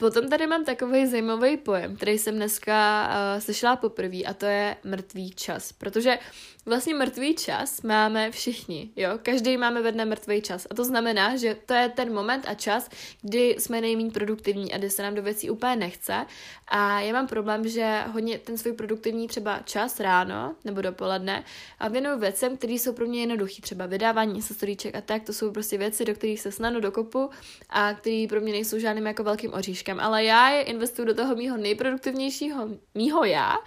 Potom 0.00 0.28
tady 0.28 0.46
mám 0.46 0.64
takový 0.64 1.06
zajímavý 1.06 1.56
pojem, 1.56 1.96
který 1.96 2.18
jsem 2.18 2.34
dneska 2.34 3.08
uh, 3.08 3.40
slyšela 3.40 3.76
poprvé 3.76 4.22
a 4.22 4.34
to 4.34 4.46
je 4.46 4.76
mrtvý 4.84 5.30
čas, 5.30 5.72
protože 5.72 6.18
vlastně 6.66 6.94
mrtvý 6.94 7.34
čas 7.34 7.82
máme 7.82 8.30
všichni, 8.30 8.90
jo, 8.96 9.10
každý 9.22 9.56
máme 9.56 9.82
ve 9.82 9.92
dne 9.92 10.04
mrtvý 10.04 10.42
čas. 10.42 10.66
A 10.70 10.74
to 10.74 10.84
znamená, 10.84 11.36
že 11.36 11.56
to 11.66 11.74
je 11.74 11.88
ten 11.88 12.14
moment 12.14 12.44
a 12.48 12.54
čas, 12.54 12.88
kdy 13.22 13.56
jsme 13.58 13.80
nejméně 13.80 14.10
produktivní 14.10 14.72
a 14.72 14.78
kdy 14.78 14.90
se 14.90 15.02
nám 15.02 15.14
do 15.14 15.22
věcí 15.22 15.50
úplně 15.50 15.76
nechce. 15.76 16.26
A 16.68 17.00
já 17.00 17.12
mám 17.12 17.26
problém, 17.26 17.68
že 17.68 18.02
hodně 18.12 18.38
ten 18.38 18.58
svůj 18.58 18.72
produktivní 18.72 19.28
třeba 19.28 19.60
čas 19.64 20.00
ráno 20.00 20.54
nebo 20.64 20.80
dopoledne 20.80 21.44
a 21.78 21.88
věnuju 21.88 22.18
věcem, 22.18 22.56
které 22.56 22.72
jsou 22.72 22.92
pro 22.92 23.06
mě 23.06 23.20
jednoduché, 23.20 23.62
třeba 23.62 23.86
vydávání 23.86 24.42
se 24.42 24.54
storíček 24.54 24.94
a 24.94 25.00
tak, 25.00 25.22
to 25.22 25.32
jsou 25.32 25.50
prostě 25.50 25.78
věci, 25.78 26.04
do 26.04 26.14
kterých 26.14 26.40
se 26.40 26.52
snadno 26.52 26.80
dokopu 26.80 27.30
a 27.70 27.94
které 27.94 28.26
pro 28.28 28.40
mě 28.40 28.52
nejsou 28.52 28.78
žádným 28.78 29.06
jako 29.06 29.24
velkým 29.24 29.54
oříškem, 29.54 29.89
ale 29.98 30.24
já 30.24 30.50
je 30.50 30.62
investuju 30.62 31.08
do 31.08 31.14
toho 31.14 31.36
mýho 31.36 31.56
nejproduktivnějšího 31.56 32.68
mýho 32.94 33.24
já 33.24 33.58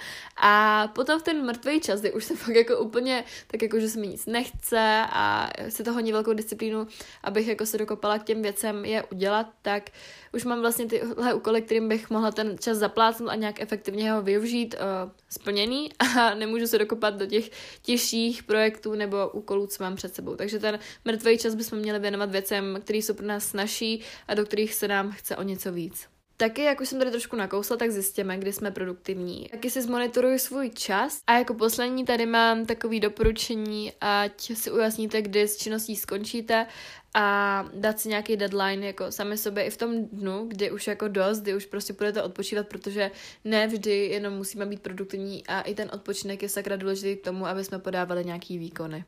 a 0.42 0.88
potom 0.88 1.20
v 1.20 1.24
ten 1.24 1.46
mrtvý 1.46 1.80
čas, 1.80 2.00
kdy 2.00 2.14
už 2.14 2.26
jsem 2.26 2.38
fakt 2.44 2.56
jako 2.56 2.80
úplně 2.80 3.24
tak 3.48 3.62
jako, 3.62 3.80
že 3.80 3.90
se 3.90 4.00
mi 4.00 4.08
nic 4.08 4.26
nechce 4.26 5.06
a 5.10 5.50
se 5.70 5.84
to 5.84 5.94
hodně 5.94 6.14
velkou 6.14 6.34
disciplínu, 6.34 6.88
abych 7.24 7.48
jako 7.48 7.66
se 7.66 7.78
dokopala 7.78 8.20
k 8.20 8.24
těm 8.24 8.42
věcem 8.42 8.86
je 8.86 9.04
udělat, 9.04 9.50
tak 9.62 9.90
už 10.34 10.44
mám 10.46 10.62
vlastně 10.62 10.86
tyhle 10.86 11.34
úkoly, 11.34 11.62
kterým 11.62 11.90
bych 11.90 12.10
mohla 12.10 12.32
ten 12.32 12.58
čas 12.60 12.78
zaplácnout 12.78 13.30
a 13.30 13.36
nějak 13.36 13.62
efektivně 13.62 14.12
ho 14.12 14.22
využít 14.22 14.76
uh, 14.76 15.12
splněný 15.30 15.90
a 16.00 16.34
nemůžu 16.36 16.68
se 16.68 16.78
dokopat 16.78 17.16
do 17.16 17.26
těch 17.26 17.50
těžších 17.82 18.44
projektů 18.44 18.96
nebo 18.96 19.30
úkolů, 19.30 19.68
co 19.68 19.84
mám 19.84 19.96
před 19.96 20.16
sebou. 20.16 20.36
Takže 20.36 20.60
ten 20.60 20.80
mrtvý 21.06 21.38
čas 21.38 21.56
bychom 21.56 21.80
měli 21.80 22.00
věnovat 22.00 22.32
věcem, 22.32 22.80
které 22.82 22.98
jsou 22.98 23.14
pro 23.14 23.26
nás 23.26 23.46
snažší 23.46 24.02
a 24.28 24.34
do 24.34 24.46
kterých 24.46 24.74
se 24.74 24.88
nám 24.88 25.12
chce 25.12 25.38
o 25.38 25.44
něco 25.44 25.72
víc. 25.72 26.12
Taky, 26.38 26.63
jak 26.63 26.82
už 26.82 26.89
jsem 26.89 27.00
tady 27.00 27.12
trošku 27.12 27.36
nakousla, 27.36 27.78
tak 27.78 27.91
zjistíme, 27.91 28.38
kdy 28.38 28.54
jsme 28.54 28.72
produktivní. 28.72 29.48
Taky 29.52 29.69
si 29.69 29.82
zmonitoruji 29.82 30.39
svůj 30.39 30.69
čas 30.69 31.19
a 31.28 31.38
jako 31.38 31.54
poslední 31.54 32.06
tady 32.06 32.26
mám 32.26 32.65
takový 32.65 33.00
doporučení, 33.00 33.93
ať 34.02 34.54
si 34.54 34.72
ujasníte, 34.72 35.22
kdy 35.22 35.48
s 35.48 35.58
činností 35.58 35.96
skončíte 35.96 36.67
a 37.13 37.65
dát 37.74 38.00
si 38.00 38.10
nějaký 38.10 38.38
deadline 38.38 38.86
jako 38.88 39.12
sami 39.12 39.38
sobě 39.38 39.63
i 39.63 39.69
v 39.69 39.78
tom 39.78 40.06
dnu, 40.06 40.46
kdy 40.48 40.72
už 40.72 40.88
jako 40.88 41.08
dost, 41.08 41.39
kdy 41.39 41.56
už 41.56 41.65
prostě 41.65 41.93
budete 41.93 42.24
odpočívat, 42.24 42.67
protože 42.67 43.12
ne 43.46 43.67
vždy 43.67 44.06
jenom 44.06 44.34
musíme 44.34 44.65
být 44.65 44.82
produktivní 44.82 45.48
a 45.48 45.62
i 45.62 45.76
ten 45.76 45.89
odpočinek 45.93 46.43
je 46.43 46.50
sakra 46.50 46.76
důležitý 46.76 47.15
k 47.15 47.24
tomu, 47.24 47.48
aby 47.48 47.63
jsme 47.63 47.80
podávali 47.80 48.26
nějaký 48.26 48.58
výkony. 48.58 49.06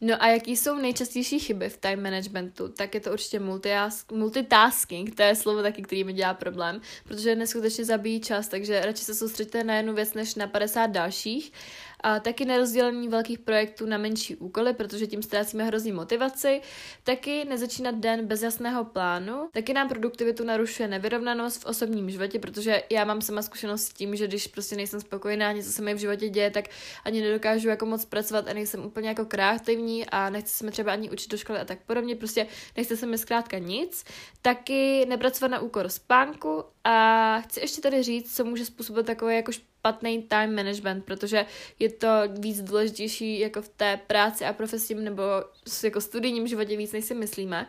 No 0.00 0.22
a 0.22 0.28
jaký 0.28 0.56
jsou 0.56 0.74
nejčastější 0.74 1.38
chyby 1.38 1.68
v 1.68 1.76
time 1.76 2.02
managementu? 2.02 2.68
Tak 2.68 2.94
je 2.94 3.00
to 3.00 3.12
určitě 3.12 3.40
multitasking, 4.12 5.14
to 5.14 5.22
je 5.22 5.34
slovo 5.34 5.62
taky, 5.62 5.82
který 5.82 6.04
mi 6.04 6.12
dělá 6.12 6.34
problém, 6.34 6.80
protože 7.04 7.34
neskutečně 7.34 7.84
zabíjí 7.84 8.20
čas, 8.20 8.48
takže 8.48 8.80
radši 8.80 9.04
se 9.04 9.14
soustředíte 9.14 9.64
na 9.64 9.74
jednu 9.74 9.94
věc 9.94 10.14
než 10.14 10.34
na 10.34 10.46
50 10.46 10.86
dalších. 10.86 11.52
A 12.00 12.20
taky 12.20 12.44
nerozdělení 12.44 13.08
velkých 13.08 13.38
projektů 13.38 13.86
na 13.86 13.98
menší 13.98 14.36
úkoly, 14.36 14.74
protože 14.74 15.06
tím 15.06 15.22
ztrácíme 15.22 15.64
hrozný 15.64 15.92
motivaci, 15.92 16.60
taky 17.04 17.44
nezačínat 17.44 17.94
den 17.94 18.26
bez 18.26 18.42
jasného 18.42 18.84
plánu, 18.84 19.48
taky 19.52 19.72
nám 19.72 19.88
produktivitu 19.88 20.44
narušuje 20.44 20.88
nevyrovnanost 20.88 21.62
v 21.62 21.66
osobním 21.66 22.10
životě, 22.10 22.38
protože 22.38 22.82
já 22.90 23.04
mám 23.04 23.20
sama 23.20 23.42
zkušenost 23.42 23.82
s 23.82 23.92
tím, 23.92 24.16
že 24.16 24.26
když 24.26 24.46
prostě 24.46 24.76
nejsem 24.76 25.00
spokojená, 25.00 25.52
něco 25.52 25.72
se 25.72 25.82
mi 25.82 25.94
v 25.94 25.98
životě 25.98 26.28
děje, 26.28 26.50
tak 26.50 26.64
ani 27.04 27.20
nedokážu 27.22 27.68
jako 27.68 27.86
moc 27.86 28.04
pracovat 28.04 28.48
a 28.48 28.52
nejsem 28.52 28.84
úplně 28.84 29.08
jako 29.08 29.24
kreativní 29.24 30.06
a 30.06 30.30
nechci 30.30 30.54
se 30.54 30.64
mi 30.64 30.70
třeba 30.70 30.92
ani 30.92 31.10
učit 31.10 31.30
do 31.30 31.36
školy 31.36 31.58
a 31.58 31.64
tak 31.64 31.78
podobně, 31.86 32.16
prostě 32.16 32.46
nechce 32.76 32.96
se 32.96 33.06
mi 33.06 33.18
zkrátka 33.18 33.58
nic. 33.58 34.04
Taky 34.42 35.06
nepracovat 35.08 35.48
na 35.48 35.60
úkor 35.60 35.88
spánku 35.88 36.64
a 36.84 37.40
chci 37.40 37.60
ještě 37.60 37.80
tady 37.80 38.02
říct, 38.02 38.36
co 38.36 38.44
může 38.44 38.64
způsobit 38.64 39.06
takové 39.06 39.34
jako 39.34 39.52
špatný 39.86 40.22
time 40.22 40.54
management, 40.54 41.04
protože 41.04 41.46
je 41.78 41.88
to 41.88 42.08
víc 42.38 42.62
důležitější 42.62 43.40
jako 43.40 43.62
v 43.62 43.68
té 43.68 44.00
práci 44.06 44.44
a 44.44 44.52
profesním 44.52 45.04
nebo 45.04 45.22
jako 45.84 46.00
studijním 46.00 46.46
životě 46.46 46.76
víc, 46.76 46.92
než 46.92 47.04
si 47.04 47.14
myslíme. 47.14 47.66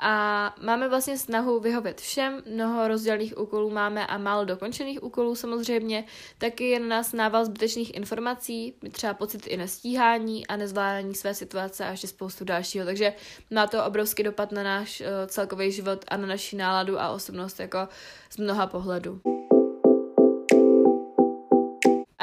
A 0.00 0.54
máme 0.62 0.88
vlastně 0.88 1.18
snahu 1.18 1.60
vyhovět 1.60 2.00
všem, 2.00 2.42
mnoho 2.46 2.88
rozdělených 2.88 3.38
úkolů 3.38 3.70
máme 3.70 4.06
a 4.06 4.18
málo 4.18 4.44
dokončených 4.44 5.02
úkolů 5.02 5.34
samozřejmě, 5.34 6.04
taky 6.38 6.68
je 6.68 6.80
na 6.80 6.86
nás 6.86 7.12
nával 7.12 7.44
zbytečných 7.44 7.94
informací, 7.94 8.74
třeba 8.92 9.14
pocit 9.14 9.46
i 9.46 9.56
nestíhání 9.56 10.46
a 10.46 10.56
nezvládání 10.56 11.14
své 11.14 11.34
situace 11.34 11.84
a 11.84 11.90
ještě 11.90 12.06
spoustu 12.06 12.44
dalšího, 12.44 12.84
takže 12.84 13.12
má 13.50 13.66
to 13.66 13.84
obrovský 13.84 14.22
dopad 14.22 14.52
na 14.52 14.62
náš 14.62 15.00
uh, 15.00 15.06
celkový 15.26 15.72
život 15.72 16.04
a 16.08 16.16
na 16.16 16.26
naši 16.26 16.56
náladu 16.56 17.00
a 17.00 17.10
osobnost 17.10 17.60
jako 17.60 17.88
z 18.30 18.36
mnoha 18.36 18.66
pohledů. 18.66 19.45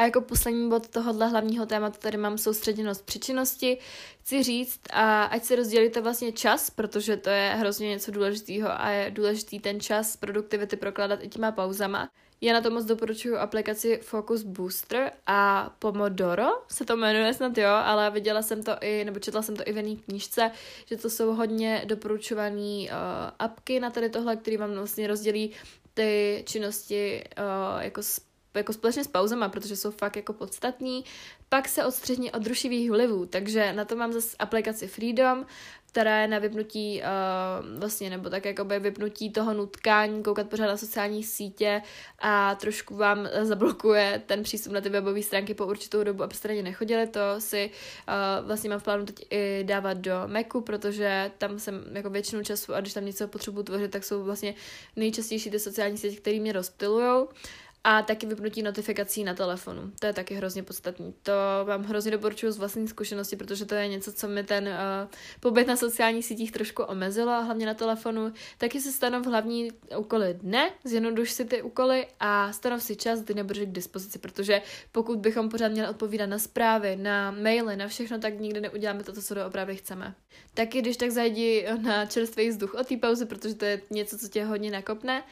A 0.03 0.05
jako 0.05 0.21
poslední 0.21 0.69
bod 0.69 0.87
tohohle 0.87 1.27
hlavního 1.27 1.65
tématu 1.65 1.99
tady 1.99 2.17
mám 2.17 2.37
soustředěnost 2.37 3.05
příčinnosti. 3.05 3.77
Chci 4.21 4.43
říct, 4.43 4.79
a 4.93 5.23
ať 5.23 5.43
si 5.43 5.55
rozdělíte 5.55 6.01
vlastně 6.01 6.31
čas, 6.31 6.69
protože 6.69 7.17
to 7.17 7.29
je 7.29 7.55
hrozně 7.57 7.89
něco 7.89 8.11
důležitého 8.11 8.81
a 8.81 8.89
je 8.89 9.11
důležitý 9.11 9.59
ten 9.59 9.79
čas 9.79 10.17
produktivity 10.17 10.75
prokládat 10.75 11.19
i 11.23 11.27
těma 11.27 11.51
pauzama. 11.51 12.09
Já 12.41 12.53
na 12.53 12.61
to 12.61 12.69
moc 12.69 12.85
doporučuji 12.85 13.35
aplikaci 13.37 13.99
Focus 14.03 14.43
Booster 14.43 15.11
a 15.27 15.69
Pomodoro 15.79 16.47
se 16.67 16.85
to 16.85 16.97
jmenuje 16.97 17.33
snad 17.33 17.57
jo, 17.57 17.69
ale 17.69 18.11
viděla 18.11 18.41
jsem 18.41 18.63
to 18.63 18.71
i, 18.81 19.05
nebo 19.05 19.19
četla 19.19 19.41
jsem 19.41 19.55
to 19.55 19.63
i 19.65 19.73
v 19.73 19.77
jiné 19.77 20.01
knížce, 20.01 20.51
že 20.85 20.97
to 20.97 21.09
jsou 21.09 21.33
hodně 21.33 21.83
doporučované 21.85 22.83
uh, 22.83 22.89
apky 23.39 23.79
na 23.79 23.89
tady 23.89 24.09
tohle, 24.09 24.35
který 24.35 24.57
vám 24.57 24.73
vlastně 24.73 25.07
rozdělí 25.07 25.51
ty 25.93 26.43
činnosti 26.47 27.23
uh, 27.37 27.81
jako 27.81 28.01
jako 28.57 28.73
společně 28.73 29.03
s 29.03 29.07
pauzama, 29.07 29.49
protože 29.49 29.75
jsou 29.75 29.91
fakt 29.91 30.15
jako 30.15 30.33
podstatní. 30.33 31.05
Pak 31.49 31.67
se 31.67 31.85
odstřední 31.85 32.31
od 32.31 32.47
rušivých 32.47 32.91
vlivů, 32.91 33.25
takže 33.25 33.73
na 33.73 33.85
to 33.85 33.95
mám 33.95 34.13
zase 34.13 34.37
aplikaci 34.39 34.87
Freedom, 34.87 35.45
která 35.93 36.21
je 36.21 36.27
na 36.27 36.39
vypnutí 36.39 37.01
uh, 37.01 37.79
vlastně, 37.79 38.09
nebo 38.09 38.29
tak 38.29 38.45
jakoby 38.45 38.79
vypnutí 38.79 39.31
toho 39.31 39.53
nutkání, 39.53 40.23
koukat 40.23 40.49
pořád 40.49 40.67
na 40.67 40.77
sociální 40.77 41.23
sítě 41.23 41.81
a 42.19 42.55
trošku 42.55 42.95
vám 42.95 43.27
zablokuje 43.41 44.21
ten 44.25 44.43
přístup 44.43 44.73
na 44.73 44.81
ty 44.81 44.89
webové 44.89 45.23
stránky 45.23 45.53
po 45.53 45.65
určitou 45.65 46.03
dobu, 46.03 46.23
abyste 46.23 46.47
na 46.47 46.53
ně 46.53 46.63
nechodili. 46.63 47.07
To 47.07 47.19
si 47.39 47.69
uh, 47.69 48.47
vlastně 48.47 48.69
mám 48.69 48.79
v 48.79 48.83
plánu 48.83 49.05
teď 49.05 49.25
i 49.29 49.63
dávat 49.63 49.97
do 49.97 50.13
Macu, 50.27 50.61
protože 50.61 51.31
tam 51.37 51.59
jsem 51.59 51.83
jako 51.91 52.09
většinu 52.09 52.43
času 52.43 52.73
a 52.73 52.81
když 52.81 52.93
tam 52.93 53.05
něco 53.05 53.27
potřebuji 53.27 53.63
tvořit, 53.63 53.91
tak 53.91 54.03
jsou 54.03 54.23
vlastně 54.23 54.55
nejčastější 54.95 55.51
ty 55.51 55.59
sociální 55.59 55.97
sítě, 55.97 56.15
které 56.15 56.39
mě 56.39 56.53
rozptilujou. 56.53 57.29
A 57.86 58.01
taky 58.01 58.25
vypnutí 58.25 58.61
notifikací 58.61 59.23
na 59.23 59.34
telefonu. 59.34 59.91
To 59.99 60.07
je 60.07 60.13
taky 60.13 60.36
hrozně 60.36 60.63
podstatný. 60.63 61.13
To 61.23 61.31
vám 61.63 61.84
hrozně 61.84 62.11
doporučuji 62.11 62.51
z 62.51 62.57
vlastní 62.57 62.88
zkušenosti, 62.88 63.36
protože 63.36 63.65
to 63.65 63.75
je 63.75 63.88
něco, 63.88 64.13
co 64.13 64.27
mi 64.27 64.43
ten 64.43 64.67
uh, 64.67 65.09
pobyt 65.39 65.67
na 65.67 65.75
sociálních 65.75 66.25
sítích 66.25 66.51
trošku 66.51 66.84
omezilo, 66.84 67.43
hlavně 67.43 67.65
na 67.65 67.73
telefonu. 67.73 68.34
Taky 68.57 68.81
se 68.81 68.91
stanov 68.91 69.25
hlavní 69.25 69.71
úkoly 69.97 70.34
dne, 70.34 70.69
zjednoduš 70.84 71.31
si 71.31 71.45
ty 71.45 71.61
úkoly 71.61 72.07
a 72.19 72.53
stanov 72.53 72.84
si 72.84 72.95
čas, 72.95 73.21
kdy 73.21 73.34
nebudeš 73.34 73.63
k 73.63 73.71
dispozici, 73.71 74.19
protože 74.19 74.61
pokud 74.91 75.19
bychom 75.19 75.49
pořád 75.49 75.71
měli 75.71 75.88
odpovídat 75.88 76.25
na 76.25 76.39
zprávy, 76.39 76.95
na 76.95 77.31
maily, 77.31 77.75
na 77.75 77.88
všechno, 77.88 78.19
tak 78.19 78.39
nikdy 78.39 78.61
neuděláme 78.61 79.03
to, 79.03 79.13
co 79.13 79.45
opravdu 79.47 79.75
chceme. 79.75 80.15
Taky 80.53 80.81
když 80.81 80.97
tak 80.97 81.11
zajdi 81.11 81.67
na 81.81 82.05
čerstvý 82.05 82.49
vzduch 82.49 82.73
od 82.73 82.88
té 82.88 82.97
pauzy, 82.97 83.25
protože 83.25 83.55
to 83.55 83.65
je 83.65 83.81
něco, 83.89 84.17
co 84.17 84.27
tě 84.27 84.45
hodně 84.45 84.71
nakopne. 84.71 85.23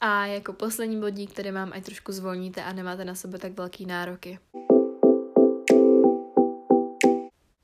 A 0.00 0.26
jako 0.26 0.52
poslední 0.52 1.00
bodík, 1.00 1.32
který 1.32 1.52
mám, 1.52 1.72
ať 1.72 1.84
trošku 1.84 2.12
zvolníte 2.12 2.64
a 2.64 2.72
nemáte 2.72 3.04
na 3.04 3.14
sebe 3.14 3.38
tak 3.38 3.52
velký 3.52 3.86
nároky. 3.86 4.38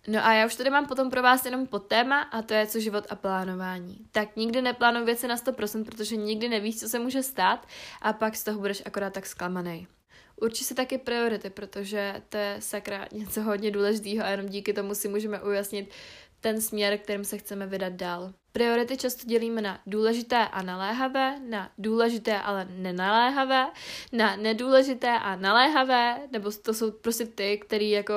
No 0.08 0.26
a 0.26 0.32
já 0.32 0.46
už 0.46 0.54
tady 0.54 0.70
mám 0.70 0.86
potom 0.86 1.10
pro 1.10 1.22
vás 1.22 1.44
jenom 1.44 1.66
pod 1.66 1.86
téma 1.86 2.22
a 2.22 2.42
to 2.42 2.54
je 2.54 2.66
co 2.66 2.80
život 2.80 3.04
a 3.10 3.14
plánování. 3.14 3.98
Tak 4.12 4.36
nikdy 4.36 4.62
neplánuj 4.62 5.04
věci 5.04 5.28
na 5.28 5.36
100%, 5.36 5.84
protože 5.84 6.16
nikdy 6.16 6.48
nevíš, 6.48 6.80
co 6.80 6.88
se 6.88 6.98
může 6.98 7.22
stát 7.22 7.66
a 8.02 8.12
pak 8.12 8.36
z 8.36 8.44
toho 8.44 8.60
budeš 8.60 8.82
akorát 8.86 9.12
tak 9.12 9.26
zklamaný. 9.26 9.86
Určitě 10.40 10.64
si 10.64 10.74
taky 10.74 10.98
priority, 10.98 11.50
protože 11.50 12.22
to 12.28 12.36
je 12.36 12.56
sakra 12.58 13.06
něco 13.12 13.42
hodně 13.42 13.70
důležitého 13.70 14.26
a 14.26 14.28
jenom 14.28 14.46
díky 14.46 14.72
tomu 14.72 14.94
si 14.94 15.08
můžeme 15.08 15.42
ujasnit 15.42 15.90
ten 16.44 16.60
směr, 16.60 16.98
kterým 16.98 17.24
se 17.24 17.38
chceme 17.38 17.66
vydat 17.66 17.92
dál. 17.92 18.32
Priority 18.52 18.96
často 18.96 19.26
dělíme 19.26 19.62
na 19.62 19.80
důležité 19.86 20.36
a 20.36 20.62
naléhavé, 20.62 21.40
na 21.48 21.70
důležité 21.78 22.40
ale 22.40 22.68
nenaléhavé, 22.70 23.66
na 24.12 24.36
nedůležité 24.36 25.08
a 25.08 25.36
naléhavé, 25.36 26.20
nebo 26.32 26.50
to 26.62 26.74
jsou 26.74 26.90
prostě 26.90 27.26
ty, 27.26 27.58
který 27.58 27.90
jako 27.90 28.14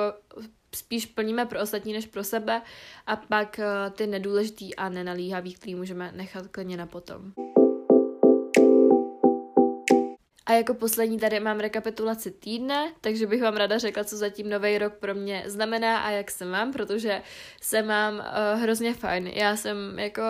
spíš 0.74 1.06
plníme 1.06 1.46
pro 1.46 1.60
ostatní 1.60 1.92
než 1.92 2.06
pro 2.06 2.24
sebe 2.24 2.62
a 3.06 3.16
pak 3.16 3.58
uh, 3.58 3.92
ty 3.92 4.06
nedůležitý 4.06 4.76
a 4.76 4.88
nenalíhavý, 4.88 5.54
který 5.54 5.74
můžeme 5.74 6.12
nechat 6.12 6.46
klidně 6.46 6.76
na 6.76 6.86
potom. 6.86 7.32
A 10.48 10.52
jako 10.52 10.74
poslední 10.74 11.18
tady 11.18 11.40
mám 11.40 11.60
rekapitulaci 11.60 12.30
týdne, 12.30 12.92
takže 13.00 13.26
bych 13.26 13.42
vám 13.42 13.56
ráda 13.56 13.78
řekla, 13.78 14.04
co 14.04 14.16
zatím 14.16 14.48
nový 14.48 14.78
rok 14.78 14.94
pro 14.94 15.14
mě 15.14 15.42
znamená 15.46 15.98
a 15.98 16.10
jak 16.10 16.30
se 16.30 16.44
mám, 16.44 16.72
protože 16.72 17.22
se 17.60 17.82
mám 17.82 18.14
uh, 18.14 18.60
hrozně 18.62 18.94
fajn. 18.94 19.26
Já 19.26 19.56
jsem 19.56 19.98
jako 19.98 20.22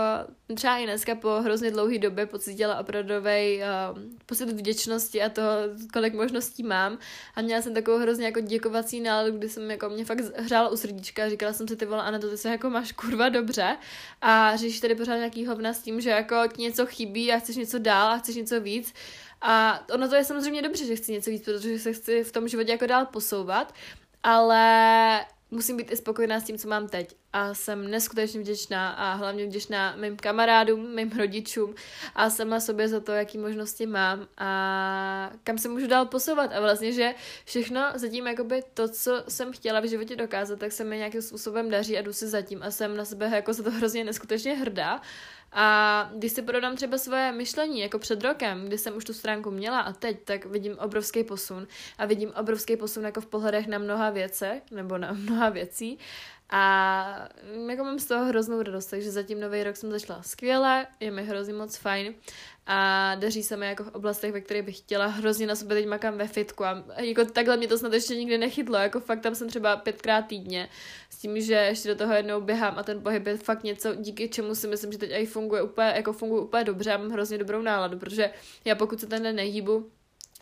třeba 0.54 0.78
i 0.78 0.84
dneska 0.84 1.14
po 1.14 1.28
hrozně 1.28 1.70
dlouhé 1.70 1.98
době 1.98 2.26
pocítila 2.26 2.78
opravdový 2.78 3.58
uh, 3.58 3.98
pocit 4.26 4.48
vděčnosti 4.48 5.22
a 5.22 5.28
toho, 5.28 5.48
kolik 5.92 6.14
možností 6.14 6.62
mám. 6.62 6.98
A 7.34 7.42
měla 7.42 7.62
jsem 7.62 7.74
takovou 7.74 7.98
hrozně 7.98 8.26
jako 8.26 8.40
děkovací 8.40 9.00
náladu, 9.00 9.38
kdy 9.38 9.48
jsem 9.48 9.70
jako 9.70 9.88
mě 9.88 10.04
fakt 10.04 10.20
hřála 10.36 10.68
u 10.68 10.76
srdíčka 10.76 11.24
a 11.24 11.28
říkala 11.28 11.52
jsem 11.52 11.68
si 11.68 11.76
ty 11.76 11.86
vole, 11.86 12.02
Ana, 12.02 12.18
to 12.18 12.30
ty 12.30 12.38
se 12.38 12.48
jako 12.48 12.70
máš 12.70 12.92
kurva 12.92 13.28
dobře 13.28 13.76
a 14.20 14.56
řešíš 14.56 14.80
tady 14.80 14.94
pořád 14.94 15.16
nějaký 15.16 15.46
hovna 15.46 15.72
s 15.72 15.82
tím, 15.82 16.00
že 16.00 16.10
jako 16.10 16.36
ti 16.56 16.62
něco 16.62 16.86
chybí 16.86 17.32
a 17.32 17.38
chceš 17.38 17.56
něco 17.56 17.78
dál 17.78 18.12
a 18.12 18.18
chceš 18.18 18.36
něco 18.36 18.60
víc 18.60 18.94
a 19.40 19.84
ono 19.94 20.08
to 20.08 20.14
je 20.14 20.24
samozřejmě 20.24 20.62
dobře, 20.62 20.84
že 20.84 20.96
chci 20.96 21.12
něco 21.12 21.30
víc, 21.30 21.44
protože 21.44 21.78
se 21.78 21.92
chci 21.92 22.24
v 22.24 22.32
tom 22.32 22.48
životě 22.48 22.72
jako 22.72 22.86
dál 22.86 23.06
posouvat, 23.06 23.74
ale 24.22 25.24
musím 25.50 25.76
být 25.76 25.90
i 25.90 25.96
spokojená 25.96 26.40
s 26.40 26.44
tím, 26.44 26.58
co 26.58 26.68
mám 26.68 26.88
teď. 26.88 27.14
A 27.32 27.54
jsem 27.54 27.90
neskutečně 27.90 28.40
vděčná 28.40 28.90
a 28.90 29.14
hlavně 29.14 29.46
vděčná 29.46 29.96
mým 29.96 30.16
kamarádům, 30.16 30.94
mým 30.94 31.10
rodičům 31.10 31.74
a 32.14 32.30
sama 32.30 32.60
sobě 32.60 32.88
za 32.88 33.00
to, 33.00 33.12
jaký 33.12 33.38
možnosti 33.38 33.86
mám 33.86 34.28
a 34.38 35.30
kam 35.44 35.58
se 35.58 35.68
můžu 35.68 35.86
dál 35.86 36.06
posouvat. 36.06 36.52
A 36.52 36.60
vlastně, 36.60 36.92
že 36.92 37.14
všechno 37.44 37.80
zatím, 37.94 38.26
jakoby 38.26 38.62
to, 38.74 38.88
co 38.88 39.24
jsem 39.28 39.52
chtěla 39.52 39.80
v 39.80 39.88
životě 39.88 40.16
dokázat, 40.16 40.58
tak 40.58 40.72
se 40.72 40.84
mi 40.84 40.96
nějakým 40.96 41.22
způsobem 41.22 41.70
daří 41.70 41.98
a 41.98 42.02
jdu 42.02 42.12
si 42.12 42.28
zatím 42.28 42.62
a 42.62 42.70
jsem 42.70 42.96
na 42.96 43.04
sebe 43.04 43.30
jako 43.34 43.52
za 43.52 43.62
to 43.62 43.70
hrozně 43.70 44.04
neskutečně 44.04 44.54
hrdá. 44.54 45.00
A 45.52 46.10
když 46.14 46.32
si 46.32 46.42
prodám 46.42 46.76
třeba 46.76 46.98
svoje 46.98 47.32
myšlení, 47.32 47.80
jako 47.80 47.98
před 47.98 48.24
rokem, 48.24 48.66
kdy 48.66 48.78
jsem 48.78 48.96
už 48.96 49.04
tu 49.04 49.12
stránku 49.12 49.50
měla 49.50 49.80
a 49.80 49.92
teď, 49.92 50.24
tak 50.24 50.44
vidím 50.44 50.78
obrovský 50.78 51.24
posun. 51.24 51.66
A 51.98 52.06
vidím 52.06 52.32
obrovský 52.40 52.76
posun 52.76 53.04
jako 53.04 53.20
v 53.20 53.26
pohledech 53.26 53.66
na 53.66 53.78
mnoha 53.78 54.10
věce, 54.10 54.62
nebo 54.70 54.98
na 54.98 55.12
mnoha 55.12 55.48
věcí. 55.48 55.98
A 56.50 57.28
jako 57.68 57.84
mám 57.84 57.98
z 57.98 58.06
toho 58.06 58.24
hroznou 58.24 58.62
radost, 58.62 58.86
takže 58.86 59.10
zatím 59.10 59.40
nový 59.40 59.62
rok 59.62 59.76
jsem 59.76 59.90
začala 59.90 60.22
skvěle, 60.22 60.86
je 61.00 61.10
mi 61.10 61.24
hrozně 61.24 61.54
moc 61.54 61.76
fajn 61.76 62.14
a 62.66 63.14
daří 63.14 63.42
se 63.42 63.56
mi 63.56 63.66
jako 63.66 63.84
v 63.84 63.94
oblastech, 63.94 64.32
ve 64.32 64.40
kterých 64.40 64.62
bych 64.62 64.78
chtěla. 64.78 65.06
Hrozně 65.06 65.46
na 65.46 65.54
sebe 65.54 65.74
teď 65.74 65.86
makám 65.86 66.18
ve 66.18 66.28
fitku 66.28 66.64
a 66.64 66.84
jako 66.96 67.24
takhle 67.24 67.56
mě 67.56 67.68
to 67.68 67.78
snad 67.78 67.92
ještě 67.92 68.16
nikdy 68.16 68.38
nechytlo, 68.38 68.76
jako 68.76 69.00
fakt 69.00 69.20
tam 69.20 69.34
jsem 69.34 69.48
třeba 69.48 69.76
pětkrát 69.76 70.26
týdně 70.26 70.68
s 71.10 71.16
tím, 71.18 71.40
že 71.40 71.54
ještě 71.54 71.88
do 71.88 71.94
toho 71.94 72.14
jednou 72.14 72.40
běhám 72.40 72.78
a 72.78 72.82
ten 72.82 73.02
pohyb 73.02 73.26
je 73.26 73.36
fakt 73.36 73.64
něco, 73.64 73.94
díky 73.94 74.28
čemu 74.28 74.54
si 74.54 74.66
myslím, 74.66 74.92
že 74.92 74.98
teď 74.98 75.10
i 75.12 75.26
funguje 75.26 75.62
úplně, 75.62 75.92
jako 75.96 76.12
funguje 76.12 76.42
úplně 76.42 76.64
dobře 76.64 76.92
a 76.92 76.96
mám 76.96 77.10
hrozně 77.10 77.38
dobrou 77.38 77.62
náladu, 77.62 77.98
protože 77.98 78.30
já 78.64 78.74
pokud 78.74 79.00
se 79.00 79.06
ten 79.06 79.22
den 79.22 79.36
nehýbu, 79.36 79.90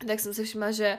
tak 0.07 0.20
jsem 0.20 0.34
si 0.34 0.44
všimla, 0.44 0.70
že 0.70 0.98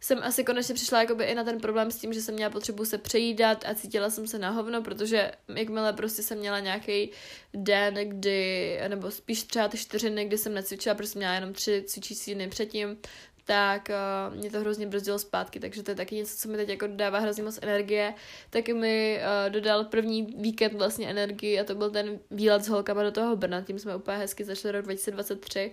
jsem 0.00 0.18
asi 0.22 0.44
konečně 0.44 0.74
přišla 0.74 1.00
jakoby 1.00 1.24
i 1.24 1.34
na 1.34 1.44
ten 1.44 1.60
problém 1.60 1.90
s 1.90 1.96
tím, 1.96 2.12
že 2.12 2.22
jsem 2.22 2.34
měla 2.34 2.50
potřebu 2.50 2.84
se 2.84 2.98
přejídat 2.98 3.64
a 3.66 3.74
cítila 3.74 4.10
jsem 4.10 4.26
se 4.26 4.38
na 4.38 4.50
hovno, 4.50 4.82
protože 4.82 5.32
jakmile 5.54 5.92
prostě 5.92 6.22
jsem 6.22 6.38
měla 6.38 6.60
nějaký 6.60 7.10
den, 7.54 7.94
kdy, 7.94 8.80
nebo 8.88 9.10
spíš 9.10 9.42
třeba 9.42 9.68
ty 9.68 9.78
čtyři 9.78 10.10
dny, 10.10 10.24
kdy 10.24 10.38
jsem 10.38 10.54
necvičila, 10.54 10.94
protože 10.94 11.08
jsem 11.08 11.18
měla 11.18 11.34
jenom 11.34 11.52
tři 11.52 11.84
cvičící 11.86 12.34
dny 12.34 12.48
předtím, 12.48 12.96
tak 13.44 13.88
uh, 14.28 14.36
mě 14.36 14.50
to 14.50 14.60
hrozně 14.60 14.86
brzdilo 14.86 15.18
zpátky, 15.18 15.60
takže 15.60 15.82
to 15.82 15.90
je 15.90 15.94
taky 15.94 16.14
něco, 16.14 16.36
co 16.36 16.48
mi 16.48 16.56
teď 16.56 16.68
jako 16.68 16.86
dodává 16.86 17.18
hrozně 17.18 17.42
moc 17.42 17.58
energie. 17.62 18.14
Taky 18.50 18.74
mi 18.74 19.20
uh, 19.20 19.52
dodal 19.52 19.84
první 19.84 20.22
víkend 20.38 20.74
vlastně 20.74 21.10
energii 21.10 21.60
a 21.60 21.64
to 21.64 21.74
byl 21.74 21.90
ten 21.90 22.18
výlet 22.30 22.64
s 22.64 22.68
holkama 22.68 23.02
do 23.02 23.12
toho 23.12 23.36
Brna, 23.36 23.62
tím 23.62 23.78
jsme 23.78 23.96
úplně 23.96 24.18
hezky 24.18 24.44
začali 24.44 24.72
rok 24.72 24.84
2023 24.84 25.72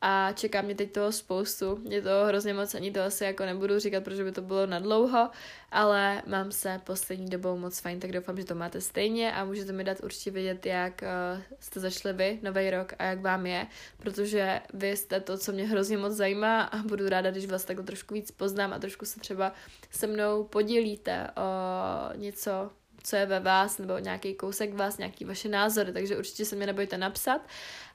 a 0.00 0.32
čeká 0.32 0.62
mě 0.62 0.74
teď 0.74 0.92
toho 0.92 1.12
spoustu. 1.12 1.76
Mě 1.76 2.02
to 2.02 2.10
hrozně 2.26 2.54
moc, 2.54 2.74
ani 2.74 2.90
to 2.90 3.02
asi 3.02 3.24
jako 3.24 3.44
nebudu 3.44 3.78
říkat, 3.78 4.04
protože 4.04 4.24
by 4.24 4.32
to 4.32 4.42
bylo 4.42 4.66
na 4.66 4.78
dlouho, 4.78 5.30
ale 5.70 6.22
mám 6.26 6.52
se 6.52 6.80
poslední 6.84 7.30
dobou 7.30 7.56
moc 7.56 7.80
fajn, 7.80 8.00
tak 8.00 8.12
doufám, 8.12 8.36
že 8.36 8.44
to 8.44 8.54
máte 8.54 8.80
stejně 8.80 9.32
a 9.32 9.44
můžete 9.44 9.72
mi 9.72 9.84
dát 9.84 10.00
určitě 10.02 10.30
vědět, 10.30 10.66
jak 10.66 11.02
uh, 11.02 11.42
jste 11.60 11.80
začali 11.80 12.14
vy 12.14 12.38
nový 12.42 12.70
rok 12.70 12.92
a 12.98 13.04
jak 13.04 13.20
vám 13.20 13.46
je, 13.46 13.66
protože 13.96 14.60
vy 14.74 14.96
jste 14.96 15.20
to, 15.20 15.38
co 15.38 15.52
mě 15.52 15.64
hrozně 15.64 15.98
moc 15.98 16.12
zajímá 16.12 16.62
a 16.62 16.76
budu 16.76 17.08
ráda, 17.08 17.30
když 17.30 17.46
vás 17.46 17.64
takhle 17.64 17.84
trošku 17.86 18.14
víc 18.14 18.30
poznám 18.30 18.72
a 18.72 18.78
trošku 18.78 19.04
se 19.04 19.20
třeba 19.20 19.52
se 19.90 20.06
mnou 20.06 20.44
podělíte 20.44 21.30
o 21.36 22.16
něco, 22.16 22.70
co 23.02 23.16
je 23.16 23.26
ve 23.26 23.40
vás, 23.40 23.78
nebo 23.78 23.98
nějaký 23.98 24.34
kousek 24.34 24.74
vás, 24.74 24.98
nějaký 24.98 25.24
vaše 25.24 25.48
názory, 25.48 25.92
takže 25.92 26.16
určitě 26.16 26.44
se 26.44 26.56
mě 26.56 26.66
nebojte 26.66 26.98
napsat. 26.98 27.40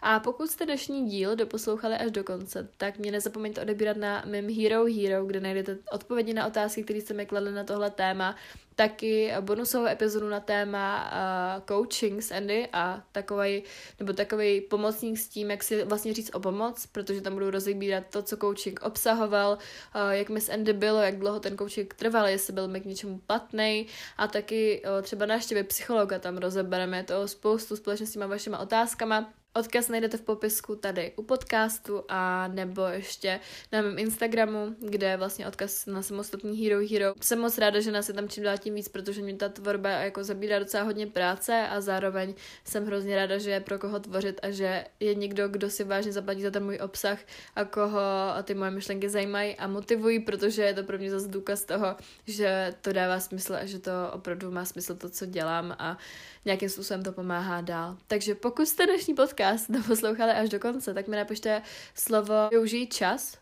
A 0.01 0.19
pokud 0.19 0.49
jste 0.51 0.65
dnešní 0.65 1.09
díl 1.09 1.35
doposlouchali 1.35 1.95
až 1.95 2.11
do 2.11 2.23
konce, 2.23 2.69
tak 2.77 2.97
mě 2.97 3.11
nezapomeňte 3.11 3.61
odebírat 3.61 3.97
na 3.97 4.23
mém 4.25 4.47
Hero 4.55 4.85
Hero, 4.85 5.25
kde 5.25 5.39
najdete 5.39 5.77
odpovědi 5.91 6.33
na 6.33 6.47
otázky, 6.47 6.83
které 6.83 7.01
jste 7.01 7.13
mi 7.13 7.25
kladli 7.25 7.51
na 7.51 7.63
tohle 7.63 7.91
téma, 7.91 8.35
taky 8.75 9.33
bonusovou 9.41 9.85
epizodu 9.85 10.29
na 10.29 10.39
téma 10.39 11.11
uh, 11.11 11.63
coaching 11.65 12.23
s 12.23 12.31
Andy 12.31 12.67
a 12.73 13.03
takový 13.11 13.63
nebo 13.99 14.13
takový 14.13 14.61
pomocník 14.61 15.17
s 15.17 15.27
tím, 15.27 15.51
jak 15.51 15.63
si 15.63 15.83
vlastně 15.83 16.13
říct 16.13 16.35
o 16.35 16.39
pomoc, 16.39 16.85
protože 16.85 17.21
tam 17.21 17.33
budu 17.33 17.51
rozebírat 17.51 18.03
to, 18.09 18.21
co 18.21 18.37
coaching 18.37 18.79
obsahoval, 18.83 19.51
uh, 19.51 20.11
jak 20.11 20.29
mi 20.29 20.41
s 20.41 20.49
Andy 20.49 20.73
bylo, 20.73 20.99
jak 20.99 21.19
dlouho 21.19 21.39
ten 21.39 21.57
coaching 21.57 21.93
trval, 21.93 22.27
jestli 22.27 22.53
byl 22.53 22.67
mi 22.67 22.81
k 22.81 22.85
něčemu 22.85 23.17
platný 23.27 23.87
a 24.17 24.27
taky 24.27 24.81
uh, 24.85 24.94
třeba 25.01 25.25
návštěvy 25.25 25.63
psychologa 25.63 26.19
tam 26.19 26.37
rozebereme 26.37 27.03
to 27.03 27.27
spoustu 27.27 27.75
společně 27.75 28.05
s 28.05 28.11
těma 28.11 28.27
vašima 28.27 28.59
otázkama. 28.59 29.33
Odkaz 29.57 29.89
najdete 29.89 30.17
v 30.17 30.21
popisku 30.21 30.75
tady 30.75 31.13
u 31.15 31.23
podcastu 31.23 32.03
a 32.09 32.47
nebo 32.47 32.81
ještě 32.81 33.39
na 33.71 33.81
mém 33.81 33.99
Instagramu, 33.99 34.75
kde 34.79 35.07
je 35.07 35.17
vlastně 35.17 35.47
odkaz 35.47 35.85
na 35.85 36.01
samostatný 36.01 36.57
Hero 36.63 36.87
Hero. 36.91 37.13
Jsem 37.21 37.39
moc 37.39 37.57
ráda, 37.57 37.79
že 37.79 37.91
nás 37.91 38.07
je 38.07 38.13
tam 38.13 38.29
čím 38.29 38.43
dál 38.43 38.57
tím 38.57 38.75
víc, 38.75 38.89
protože 38.89 39.21
mě 39.21 39.35
ta 39.35 39.49
tvorba 39.49 39.89
jako 39.89 40.23
zabírá 40.23 40.59
docela 40.59 40.83
hodně 40.83 41.07
práce 41.07 41.67
a 41.67 41.81
zároveň 41.81 42.33
jsem 42.65 42.85
hrozně 42.85 43.15
ráda, 43.15 43.37
že 43.37 43.51
je 43.51 43.59
pro 43.59 43.79
koho 43.79 43.99
tvořit 43.99 44.39
a 44.43 44.51
že 44.51 44.85
je 44.99 45.15
někdo, 45.15 45.47
kdo 45.47 45.69
si 45.69 45.83
vážně 45.83 46.11
zaplatí 46.11 46.41
za 46.41 46.51
ten 46.51 46.63
můj 46.63 46.79
obsah 46.83 47.19
a 47.55 47.65
koho 47.65 47.99
a 48.35 48.43
ty 48.43 48.53
moje 48.53 48.71
myšlenky 48.71 49.09
zajímají 49.09 49.55
a 49.55 49.67
motivují, 49.67 50.19
protože 50.19 50.61
je 50.61 50.73
to 50.73 50.83
pro 50.83 50.97
mě 50.97 51.11
zase 51.11 51.27
důkaz 51.27 51.63
toho, 51.63 51.95
že 52.27 52.73
to 52.81 52.93
dává 52.93 53.19
smysl 53.19 53.55
a 53.55 53.65
že 53.65 53.79
to 53.79 53.91
opravdu 54.13 54.51
má 54.51 54.65
smysl 54.65 54.95
to, 54.95 55.09
co 55.09 55.25
dělám 55.25 55.75
a 55.79 55.97
nějakým 56.45 56.69
způsobem 56.69 57.03
to 57.03 57.11
pomáhá 57.11 57.61
dál. 57.61 57.97
Takže 58.07 58.35
pokud 58.35 58.67
jste 58.67 58.85
dnešní 58.85 59.13
podcast 59.13 59.44
doposlouchali 59.69 60.31
až 60.31 60.49
do 60.49 60.59
konce, 60.59 60.93
tak 60.93 61.07
mi 61.07 61.15
napište 61.15 61.61
slovo 61.93 62.49
využij 62.51 62.87
čas 62.87 63.37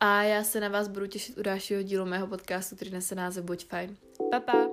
a 0.00 0.22
já 0.22 0.44
se 0.44 0.60
na 0.60 0.68
vás 0.68 0.88
budu 0.88 1.06
těšit 1.06 1.38
u 1.38 1.42
dalšího 1.42 1.82
dílu 1.82 2.06
mého 2.06 2.26
podcastu, 2.26 2.76
který 2.76 2.90
nese 2.90 3.14
název 3.14 3.44
Buď 3.44 3.66
fajn. 3.66 3.96
Pa, 4.30 4.40
pa. 4.40 4.68